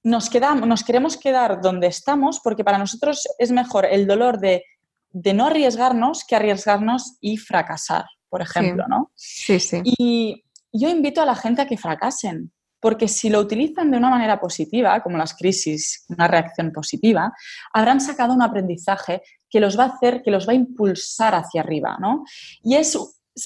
nos, 0.03 0.31
nos 0.67 0.85
queremos 0.85 1.17
quedar 1.19 1.61
donde 1.61 1.87
estamos 1.89 2.41
porque 2.41 2.65
para 2.65 2.79
nosotros 2.79 3.29
es 3.39 3.53
mejor 3.53 3.85
el 3.85 4.07
dolor 4.07 4.39
de, 4.39 4.65
no 5.13 5.47
arriesgarnos 5.47 6.25
que 6.25 6.37
arriesgarnos 6.37 7.19
y 7.21 7.37
fracasar, 7.37 8.07
por 8.33 8.41
ejemplo, 8.41 8.87
¿no? 8.89 9.12
Sí, 9.14 9.61
sí. 9.61 9.83
Y 9.85 10.43
yo 10.72 10.89
invito 10.89 11.20
a 11.20 11.26
la 11.26 11.35
gente 11.35 11.61
a 11.61 11.66
que 11.66 11.76
fracasen, 11.76 12.51
porque 12.80 13.07
si 13.07 13.28
lo 13.28 13.39
utilizan 13.41 13.91
de 13.91 13.99
una 13.99 14.09
manera 14.09 14.41
positiva, 14.41 15.03
como 15.03 15.18
las 15.18 15.35
crisis, 15.35 16.07
una 16.09 16.28
reacción 16.28 16.72
positiva, 16.72 17.30
habrán 17.74 18.01
sacado 18.01 18.33
un 18.33 18.41
aprendizaje 18.41 19.20
que 19.51 19.61
los 19.61 19.78
va 19.78 19.85
a 19.85 19.89
hacer, 19.89 20.22
que 20.22 20.30
los 20.30 20.49
va 20.49 20.53
a 20.53 20.57
impulsar 20.57 21.35
hacia 21.35 21.61
arriba, 21.61 21.99
¿no? 22.01 22.24
Y 22.62 22.76
es 22.76 22.97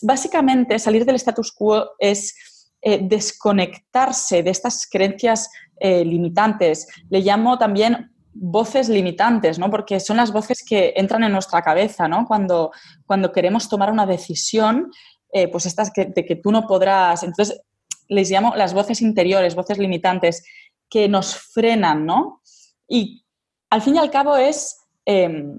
básicamente 0.02 0.78
salir 0.78 1.04
del 1.04 1.16
status 1.16 1.50
quo 1.50 1.90
es 1.98 2.72
eh, 2.80 3.00
desconectarse 3.02 4.44
de 4.44 4.50
estas 4.50 4.86
creencias 4.88 5.50
eh, 5.80 6.04
limitantes. 6.04 6.86
Le 7.10 7.22
llamo 7.22 7.58
también 7.58 8.14
voces 8.38 8.88
limitantes, 8.88 9.58
¿no? 9.58 9.70
Porque 9.70 10.00
son 10.00 10.18
las 10.18 10.32
voces 10.32 10.64
que 10.64 10.92
entran 10.96 11.24
en 11.24 11.32
nuestra 11.32 11.62
cabeza, 11.62 12.08
¿no? 12.08 12.26
Cuando, 12.26 12.70
cuando 13.06 13.32
queremos 13.32 13.68
tomar 13.68 13.90
una 13.90 14.06
decisión, 14.06 14.90
eh, 15.32 15.48
pues 15.48 15.66
estas 15.66 15.90
que, 15.92 16.06
de 16.06 16.24
que 16.24 16.36
tú 16.36 16.52
no 16.52 16.66
podrás. 16.66 17.22
Entonces, 17.22 17.60
les 18.08 18.30
llamo 18.30 18.54
las 18.56 18.74
voces 18.74 19.00
interiores, 19.00 19.54
voces 19.54 19.78
limitantes, 19.78 20.44
que 20.88 21.08
nos 21.08 21.34
frenan, 21.34 22.06
¿no? 22.06 22.42
Y 22.88 23.24
al 23.70 23.82
fin 23.82 23.96
y 23.96 23.98
al 23.98 24.10
cabo 24.10 24.36
es 24.36 24.78
em, 25.04 25.58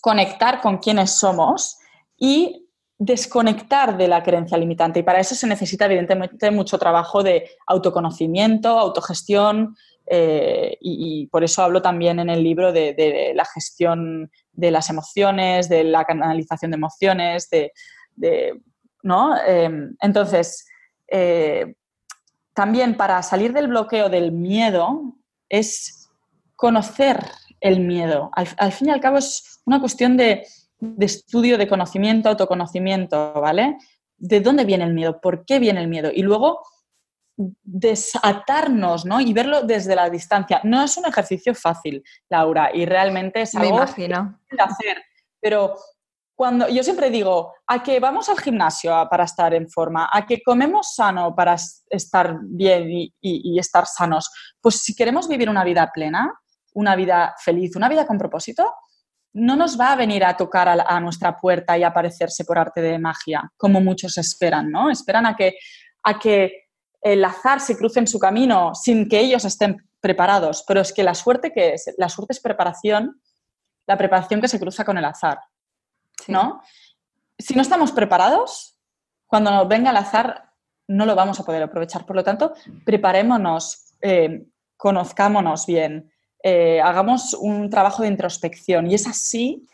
conectar 0.00 0.60
con 0.60 0.78
quienes 0.78 1.12
somos 1.12 1.78
y 2.16 2.66
desconectar 2.98 3.96
de 3.96 4.08
la 4.08 4.22
creencia 4.22 4.56
limitante. 4.56 5.00
Y 5.00 5.02
para 5.02 5.20
eso 5.20 5.34
se 5.34 5.46
necesita, 5.46 5.86
evidentemente, 5.86 6.50
mucho 6.50 6.78
trabajo 6.78 7.22
de 7.22 7.50
autoconocimiento, 7.66 8.78
autogestión, 8.78 9.76
eh, 10.06 10.76
y, 10.80 11.26
por 11.26 11.42
eso 11.42 11.62
hablo 11.62 11.82
también 11.82 12.20
en 12.20 12.30
el 12.30 12.42
libro 12.42 12.72
de, 12.72 13.32
la 13.34 13.44
gestión 13.44 14.30
de 14.52 14.70
las 14.70 14.88
emociones, 14.88 15.68
de 15.68 15.84
la 15.84 16.04
canalización 16.04 16.70
de 16.70 16.76
emociones, 16.76 17.48
de, 17.50 18.62
¿no? 19.02 19.36
Em, 19.46 19.96
entonces, 20.00 20.66
eh, 21.08 21.74
también 22.54 22.96
para 22.96 23.22
salir 23.22 23.52
del 23.52 23.68
bloqueo 23.68 24.08
del 24.08 24.32
miedo 24.32 25.14
es 25.48 26.08
conocer 26.54 27.20
el 27.60 27.80
miedo. 27.80 28.30
Al, 28.34 28.72
fin 28.72 28.88
y 28.88 28.90
al 28.90 29.00
cabo 29.00 29.18
es 29.18 29.60
una 29.66 29.80
cuestión 29.80 30.16
de, 30.16 30.46
estudio, 31.00 31.58
de 31.58 31.68
conocimiento, 31.68 32.28
autoconocimiento, 32.28 33.34
¿vale? 33.34 33.76
¿De 34.16 34.40
dónde 34.40 34.64
viene 34.64 34.84
el 34.84 34.94
miedo? 34.94 35.20
¿Por 35.20 35.44
qué 35.44 35.58
viene 35.58 35.80
el 35.80 35.88
miedo? 35.88 36.10
Y 36.12 36.22
luego 36.22 36.62
desatarnos, 37.36 39.04
¿no? 39.04 39.20
Y 39.20 39.32
verlo 39.32 39.62
desde 39.62 39.94
la 39.94 40.08
distancia. 40.08 40.60
No 40.64 40.82
es 40.82 40.96
un 40.96 41.06
ejercicio 41.06 41.54
fácil, 41.54 42.02
Laura, 42.28 42.70
y 42.72 42.86
realmente 42.86 43.42
es 43.42 43.54
algo 43.54 43.84
que 43.84 44.04
hacer. 44.58 45.02
Pero 45.40 45.74
cuando 46.34 46.68
yo 46.68 46.82
siempre 46.82 47.10
digo, 47.10 47.54
a 47.66 47.82
que 47.82 48.00
vamos 48.00 48.28
al 48.28 48.38
gimnasio 48.38 49.06
para 49.10 49.24
estar 49.24 49.54
en 49.54 49.68
forma, 49.68 50.08
a 50.12 50.26
que 50.26 50.42
comemos 50.42 50.94
sano 50.94 51.34
para 51.34 51.56
estar 51.90 52.38
bien 52.42 53.10
y 53.20 53.58
estar 53.58 53.86
sanos, 53.86 54.30
pues 54.60 54.76
si 54.82 54.94
queremos 54.94 55.28
vivir 55.28 55.48
una 55.48 55.64
vida 55.64 55.90
plena, 55.92 56.32
una 56.74 56.94
vida 56.94 57.34
feliz, 57.42 57.74
una 57.74 57.88
vida 57.88 58.06
con 58.06 58.18
propósito, 58.18 58.70
no 59.36 59.54
nos 59.54 59.78
va 59.78 59.92
a 59.92 59.96
venir 59.96 60.24
a 60.24 60.36
tocar 60.36 60.68
a, 60.68 61.00
nuestra 61.00 61.36
puerta 61.36 61.76
y 61.76 61.82
aparecerse 61.82 62.44
por 62.44 62.58
arte 62.58 62.80
de 62.80 62.98
magia, 62.98 63.52
como 63.56 63.82
muchos 63.82 64.16
esperan, 64.16 64.70
¿no? 64.70 64.90
Esperan 64.90 65.26
a 65.26 65.36
que, 65.36 65.54
a 66.02 66.18
que 66.18 66.65
el 67.12 67.24
azar 67.24 67.60
se 67.60 67.76
cruce 67.76 68.00
en 68.00 68.08
su 68.08 68.18
camino 68.18 68.74
sin 68.74 69.08
que 69.08 69.20
ellos 69.20 69.44
estén 69.44 69.88
preparados, 70.00 70.64
pero 70.66 70.80
es 70.80 70.92
que 70.92 71.04
la 71.04 71.14
suerte 71.14 71.52
que 71.52 71.74
es, 71.74 71.94
la 71.98 72.08
suerte 72.08 72.32
es 72.32 72.40
preparación, 72.40 73.20
la 73.86 73.96
preparación 73.96 74.40
que 74.40 74.48
se 74.48 74.58
cruza 74.58 74.84
con 74.84 74.98
el 74.98 75.04
azar, 75.04 75.38
¿no? 76.26 76.60
Si 77.38 77.54
no 77.54 77.62
estamos 77.62 77.92
preparados, 77.92 78.80
cuando 79.28 79.52
nos 79.52 79.68
venga 79.68 79.90
el 79.90 79.96
azar 79.96 80.50
no 80.88 81.06
lo 81.06 81.14
vamos 81.14 81.38
a 81.38 81.44
poder 81.44 81.62
aprovechar. 81.62 82.06
Por 82.06 82.16
lo 82.16 82.24
tanto, 82.24 82.54
preparémonos, 82.84 83.94
eh, 84.00 84.46
conozcámonos 84.76 85.64
bien, 85.66 86.10
eh, 86.42 86.80
hagamos 86.80 87.34
un 87.34 87.70
trabajo 87.70 88.02
de 88.02 88.08
introspección 88.08 88.90
y 88.90 88.94
es 88.94 89.06
así 89.06 89.68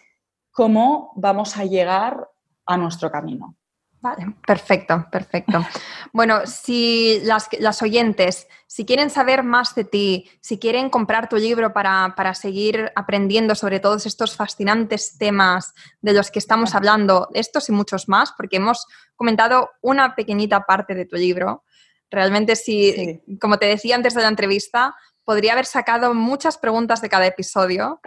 como 0.51 1.13
vamos 1.17 1.57
a 1.57 1.65
llegar 1.65 2.29
a 2.67 2.77
nuestro 2.77 3.11
camino. 3.11 3.57
Vale, 4.03 4.35
perfecto, 4.45 5.07
perfecto. 5.13 5.65
Bueno, 6.13 6.45
si 6.45 7.21
las, 7.23 7.83
oyentes, 7.83 8.49
si 8.67 8.85
quieren 8.85 9.11
saber 9.11 9.45
más 9.45 9.77
de 9.77 9.85
ti, 9.85 10.29
si 10.41 10.59
quieren 10.59 10.91
comprar 10.91 11.29
tu 11.29 11.37
libro 11.37 11.73
para, 11.73 12.13
para, 12.17 12.35
seguir 12.35 12.91
aprendiendo 12.97 13.55
sobre 13.55 13.79
todos 13.79 14.05
estos 14.05 14.35
fascinantes 14.35 15.17
temas 15.19 15.73
de 16.01 16.15
los 16.15 16.33
que 16.33 16.41
estamos 16.41 16.75
hablando, 16.75 17.29
estos 17.33 17.69
y 17.69 17.73
muchos 17.73 18.09
más, 18.09 18.33
porque 18.33 18.57
hemos 18.57 18.89
comentado 19.15 19.71
una 19.83 20.17
pequeñita 20.17 20.65
parte 20.65 20.97
de 20.97 21.07
tu 21.07 21.15
libro, 21.15 21.63
realmente 22.11 22.57
si, 22.57 23.23
como 23.41 23.57
te 23.59 23.67
decía 23.67 23.95
antes 23.95 24.15
de 24.15 24.23
la 24.23 24.29
entrevista, 24.29 24.97
podría 25.25 25.53
haber 25.53 25.67
sacado 25.67 26.13
muchas 26.13 26.59
preguntas 26.59 27.01
de 27.01 27.09
cada 27.09 27.27
episodio. 27.27 28.01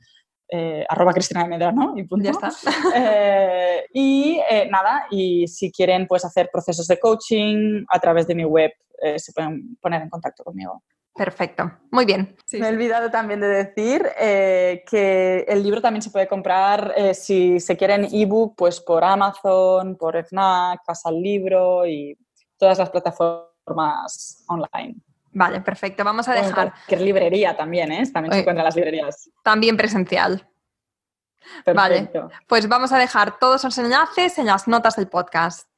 Eh, 0.46 0.84
arroba 0.86 1.14
Cristina 1.14 1.44
de 1.44 1.48
Medrano 1.48 1.94
y 1.96 2.04
punto. 2.04 2.26
Ya 2.26 2.32
está. 2.32 2.50
Eh, 2.96 3.86
y 3.94 4.38
nada, 4.70 5.06
y 5.10 5.48
si 5.48 5.72
quieren 5.72 6.06
pues 6.06 6.22
hacer 6.26 6.50
procesos 6.52 6.86
de 6.86 7.00
coaching 7.00 7.86
a 7.88 7.98
través 7.98 8.26
de 8.26 8.34
mi 8.34 8.44
web, 8.44 8.70
se 9.16 9.32
pueden 9.32 9.78
poner 9.80 10.02
en 10.02 10.10
contacto 10.10 10.44
conmigo. 10.44 10.82
Perfecto, 11.14 11.70
muy 11.90 12.06
bien. 12.06 12.36
Me 12.52 12.66
he 12.66 12.72
olvidado 12.72 13.10
también 13.10 13.40
de 13.40 13.48
decir 13.48 14.06
eh, 14.18 14.82
que 14.88 15.44
el 15.46 15.62
libro 15.62 15.82
también 15.82 16.00
se 16.00 16.10
puede 16.10 16.26
comprar 16.26 16.94
eh, 16.96 17.12
si 17.12 17.60
se 17.60 17.76
quiere 17.76 17.94
en 17.94 18.08
ebook, 18.10 18.54
pues 18.56 18.80
por 18.80 19.04
Amazon, 19.04 19.96
por 19.96 20.16
FNAC, 20.16 20.80
Casa 20.86 21.10
al 21.10 21.20
Libro 21.20 21.86
y 21.86 22.16
todas 22.56 22.78
las 22.78 22.88
plataformas 22.88 24.44
online. 24.48 24.96
Vale, 25.32 25.60
perfecto. 25.60 26.02
Vamos 26.02 26.28
a 26.28 26.34
dejar. 26.34 26.72
Que 26.86 26.96
librería 26.96 27.56
también, 27.56 27.92
¿eh? 27.92 28.10
También 28.10 28.32
se 28.32 28.40
encuentra 28.40 28.62
en 28.62 28.66
las 28.66 28.76
librerías. 28.76 29.30
También 29.42 29.76
presencial. 29.76 30.48
Perfecto. 31.64 31.74
Vale, 31.74 32.34
pues 32.46 32.68
vamos 32.68 32.92
a 32.92 32.98
dejar 32.98 33.38
todos 33.38 33.64
los 33.64 33.76
enlaces 33.78 34.38
en 34.38 34.46
las 34.46 34.68
notas 34.68 34.96
del 34.96 35.08
podcast. 35.08 35.68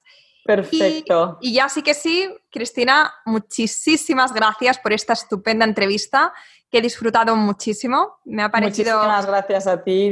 Perfecto. 0.45 1.39
Y, 1.41 1.55
ya 1.55 1.69
sí 1.69 1.83
que 1.83 1.95
sí, 1.95 2.29
Cristina, 2.51 3.13
muchísimas 3.25 4.33
gracias 4.33 4.79
por 4.79 4.93
esta 4.93 5.15
estupenda 5.15 5.65
entrevista 5.65 6.33
que 6.71 6.79
he 6.79 6.83
disfrutado 6.83 7.35
muchísimo. 7.35 8.19
Me 8.25 8.43
ha 8.43 8.51
parecido... 8.51 8.97
Muchísimas 8.97 9.27
gracias 9.27 9.67
a 9.67 9.83
ti. 9.83 10.11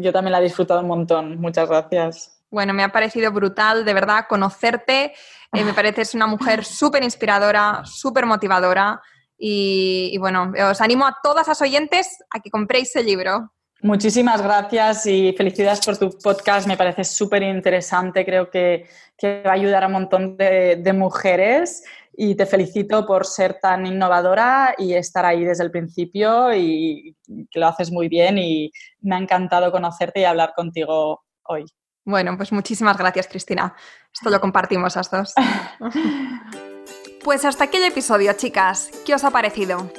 Yo 0.00 0.12
también 0.12 0.32
la 0.32 0.40
he 0.40 0.44
disfrutado 0.44 0.80
un 0.80 0.88
montón. 0.88 1.38
Muchas 1.38 1.68
gracias. 1.68 2.40
Bueno, 2.50 2.72
me 2.72 2.84
ha 2.84 2.90
parecido 2.90 3.30
brutal, 3.32 3.84
de 3.84 3.92
verdad, 3.92 4.26
conocerte. 4.28 5.12
Eh, 5.52 5.64
me 5.64 5.74
pareces 5.74 6.14
una 6.14 6.26
mujer 6.26 6.64
súper 6.64 7.02
inspiradora, 7.02 7.82
súper 7.84 8.24
motivadora. 8.24 9.02
Y, 9.36 10.10
y, 10.12 10.18
bueno, 10.18 10.52
os 10.70 10.80
animo 10.80 11.06
a 11.06 11.18
todas 11.22 11.48
las 11.48 11.60
oyentes 11.60 12.24
a 12.30 12.40
que 12.40 12.50
compréis 12.50 12.96
el 12.96 13.04
libro. 13.04 13.52
Muchísimas 13.82 14.42
gracias 14.42 15.06
y 15.06 15.34
felicidades 15.36 15.84
por 15.84 15.98
tu 15.98 16.10
podcast. 16.18 16.66
Me 16.66 16.76
parece 16.76 17.04
súper 17.04 17.42
interesante. 17.42 18.24
Creo 18.24 18.50
que, 18.50 18.86
va 19.24 19.50
a 19.50 19.54
ayudar 19.54 19.84
a 19.84 19.86
un 19.86 19.92
montón 19.92 20.36
de, 20.36 20.92
mujeres 20.94 21.84
y 22.16 22.34
te 22.34 22.46
felicito 22.46 23.06
por 23.06 23.26
ser 23.26 23.58
tan 23.60 23.86
innovadora 23.86 24.74
y 24.78 24.94
estar 24.94 25.26
ahí 25.26 25.44
desde 25.44 25.64
el 25.64 25.70
principio 25.70 26.54
y 26.54 27.14
que 27.50 27.60
lo 27.60 27.66
haces 27.66 27.90
muy 27.90 28.08
bien 28.08 28.38
y 28.38 28.70
me 29.00 29.16
ha 29.16 29.18
encantado 29.18 29.70
conocerte 29.70 30.20
y 30.20 30.24
hablar 30.24 30.54
contigo 30.56 31.22
hoy. 31.44 31.66
Bueno, 32.04 32.36
pues 32.36 32.52
muchísimas 32.52 32.96
gracias, 32.96 33.26
Cristina. 33.28 33.74
Esto 34.12 34.30
lo 34.30 34.40
compartimos 34.40 34.96
a 34.96 35.02
dos. 35.02 35.34
pues 37.24 37.44
hasta 37.44 37.64
aquí 37.64 37.76
el 37.76 37.84
episodio, 37.84 38.32
chicas. 38.32 38.90
¿Qué 39.04 39.14
os 39.14 39.24
ha 39.24 39.30
parecido? 39.30 39.90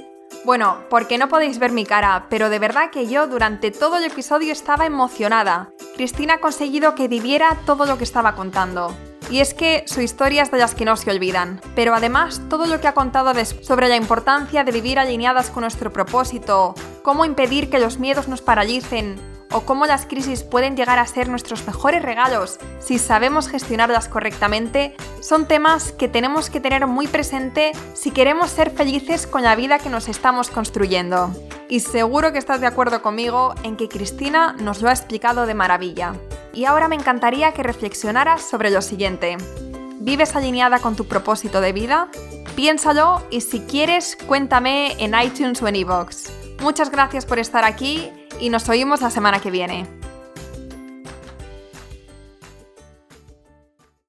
Bueno, 0.47 0.77
porque 0.89 1.17
no 1.17 1.27
podéis 1.27 1.59
ver 1.59 1.73
mi 1.73 1.83
cara, 1.83 2.27
pero 2.29 2.49
de 2.49 2.57
verdad 2.57 2.89
que 2.89 3.05
yo 3.05 3.27
durante 3.27 3.69
todo 3.69 3.97
el 3.97 4.05
episodio 4.05 4.53
estaba 4.53 4.85
emocionada. 4.85 5.73
Cristina 5.97 6.35
ha 6.35 6.39
conseguido 6.39 6.95
que 6.95 7.09
viviera 7.09 7.57
todo 7.65 7.85
lo 7.85 7.97
que 7.97 8.05
estaba 8.05 8.33
contando. 8.33 8.95
Y 9.29 9.41
es 9.41 9.53
que 9.53 9.83
su 9.87 9.99
historia 9.99 10.43
es 10.43 10.49
de 10.49 10.57
las 10.57 10.73
que 10.73 10.85
no 10.85 10.95
se 10.95 11.11
olvidan, 11.11 11.59
pero 11.75 11.93
además 11.93 12.41
todo 12.49 12.65
lo 12.65 12.79
que 12.79 12.87
ha 12.87 12.93
contado 12.93 13.33
sobre 13.61 13.89
la 13.89 13.97
importancia 13.97 14.63
de 14.63 14.71
vivir 14.71 14.99
alineadas 14.99 15.49
con 15.49 15.63
nuestro 15.63 15.91
propósito, 15.91 16.75
cómo 17.03 17.25
impedir 17.25 17.69
que 17.69 17.79
los 17.79 17.99
miedos 17.99 18.29
nos 18.29 18.41
paralicen, 18.41 19.19
o 19.51 19.61
cómo 19.61 19.85
las 19.85 20.05
crisis 20.05 20.43
pueden 20.43 20.75
llegar 20.75 20.99
a 20.99 21.07
ser 21.07 21.29
nuestros 21.29 21.65
mejores 21.65 22.01
regalos 22.01 22.59
si 22.79 22.99
sabemos 22.99 23.49
gestionarlas 23.49 24.07
correctamente, 24.07 24.95
son 25.21 25.47
temas 25.47 25.91
que 25.91 26.07
tenemos 26.07 26.49
que 26.49 26.59
tener 26.59 26.87
muy 26.87 27.07
presente 27.07 27.71
si 27.93 28.11
queremos 28.11 28.49
ser 28.49 28.71
felices 28.71 29.27
con 29.27 29.43
la 29.43 29.55
vida 29.55 29.79
que 29.79 29.89
nos 29.89 30.07
estamos 30.07 30.49
construyendo. 30.49 31.31
Y 31.69 31.81
seguro 31.81 32.31
que 32.31 32.37
estás 32.37 32.61
de 32.61 32.67
acuerdo 32.67 33.01
conmigo 33.01 33.53
en 33.63 33.75
que 33.75 33.89
Cristina 33.89 34.55
nos 34.59 34.81
lo 34.81 34.89
ha 34.89 34.93
explicado 34.93 35.45
de 35.45 35.53
maravilla. 35.53 36.13
Y 36.53 36.65
ahora 36.65 36.87
me 36.87 36.95
encantaría 36.95 37.51
que 37.51 37.63
reflexionaras 37.63 38.41
sobre 38.41 38.69
lo 38.69 38.81
siguiente. 38.81 39.37
¿Vives 39.99 40.35
alineada 40.35 40.79
con 40.79 40.95
tu 40.95 41.05
propósito 41.05 41.59
de 41.59 41.73
vida? 41.73 42.09
Piénsalo 42.55 43.21
y 43.29 43.41
si 43.41 43.59
quieres, 43.59 44.15
cuéntame 44.15 44.95
en 45.03 45.13
iTunes 45.19 45.61
o 45.61 45.67
en 45.67 45.75
iVoox. 45.75 46.29
Muchas 46.61 46.89
gracias 46.89 47.25
por 47.25 47.37
estar 47.37 47.65
aquí 47.65 48.11
y 48.39 48.49
nos 48.49 48.67
oímos 48.69 49.01
la 49.01 49.09
semana 49.09 49.39
que 49.39 49.51
viene. 49.51 49.85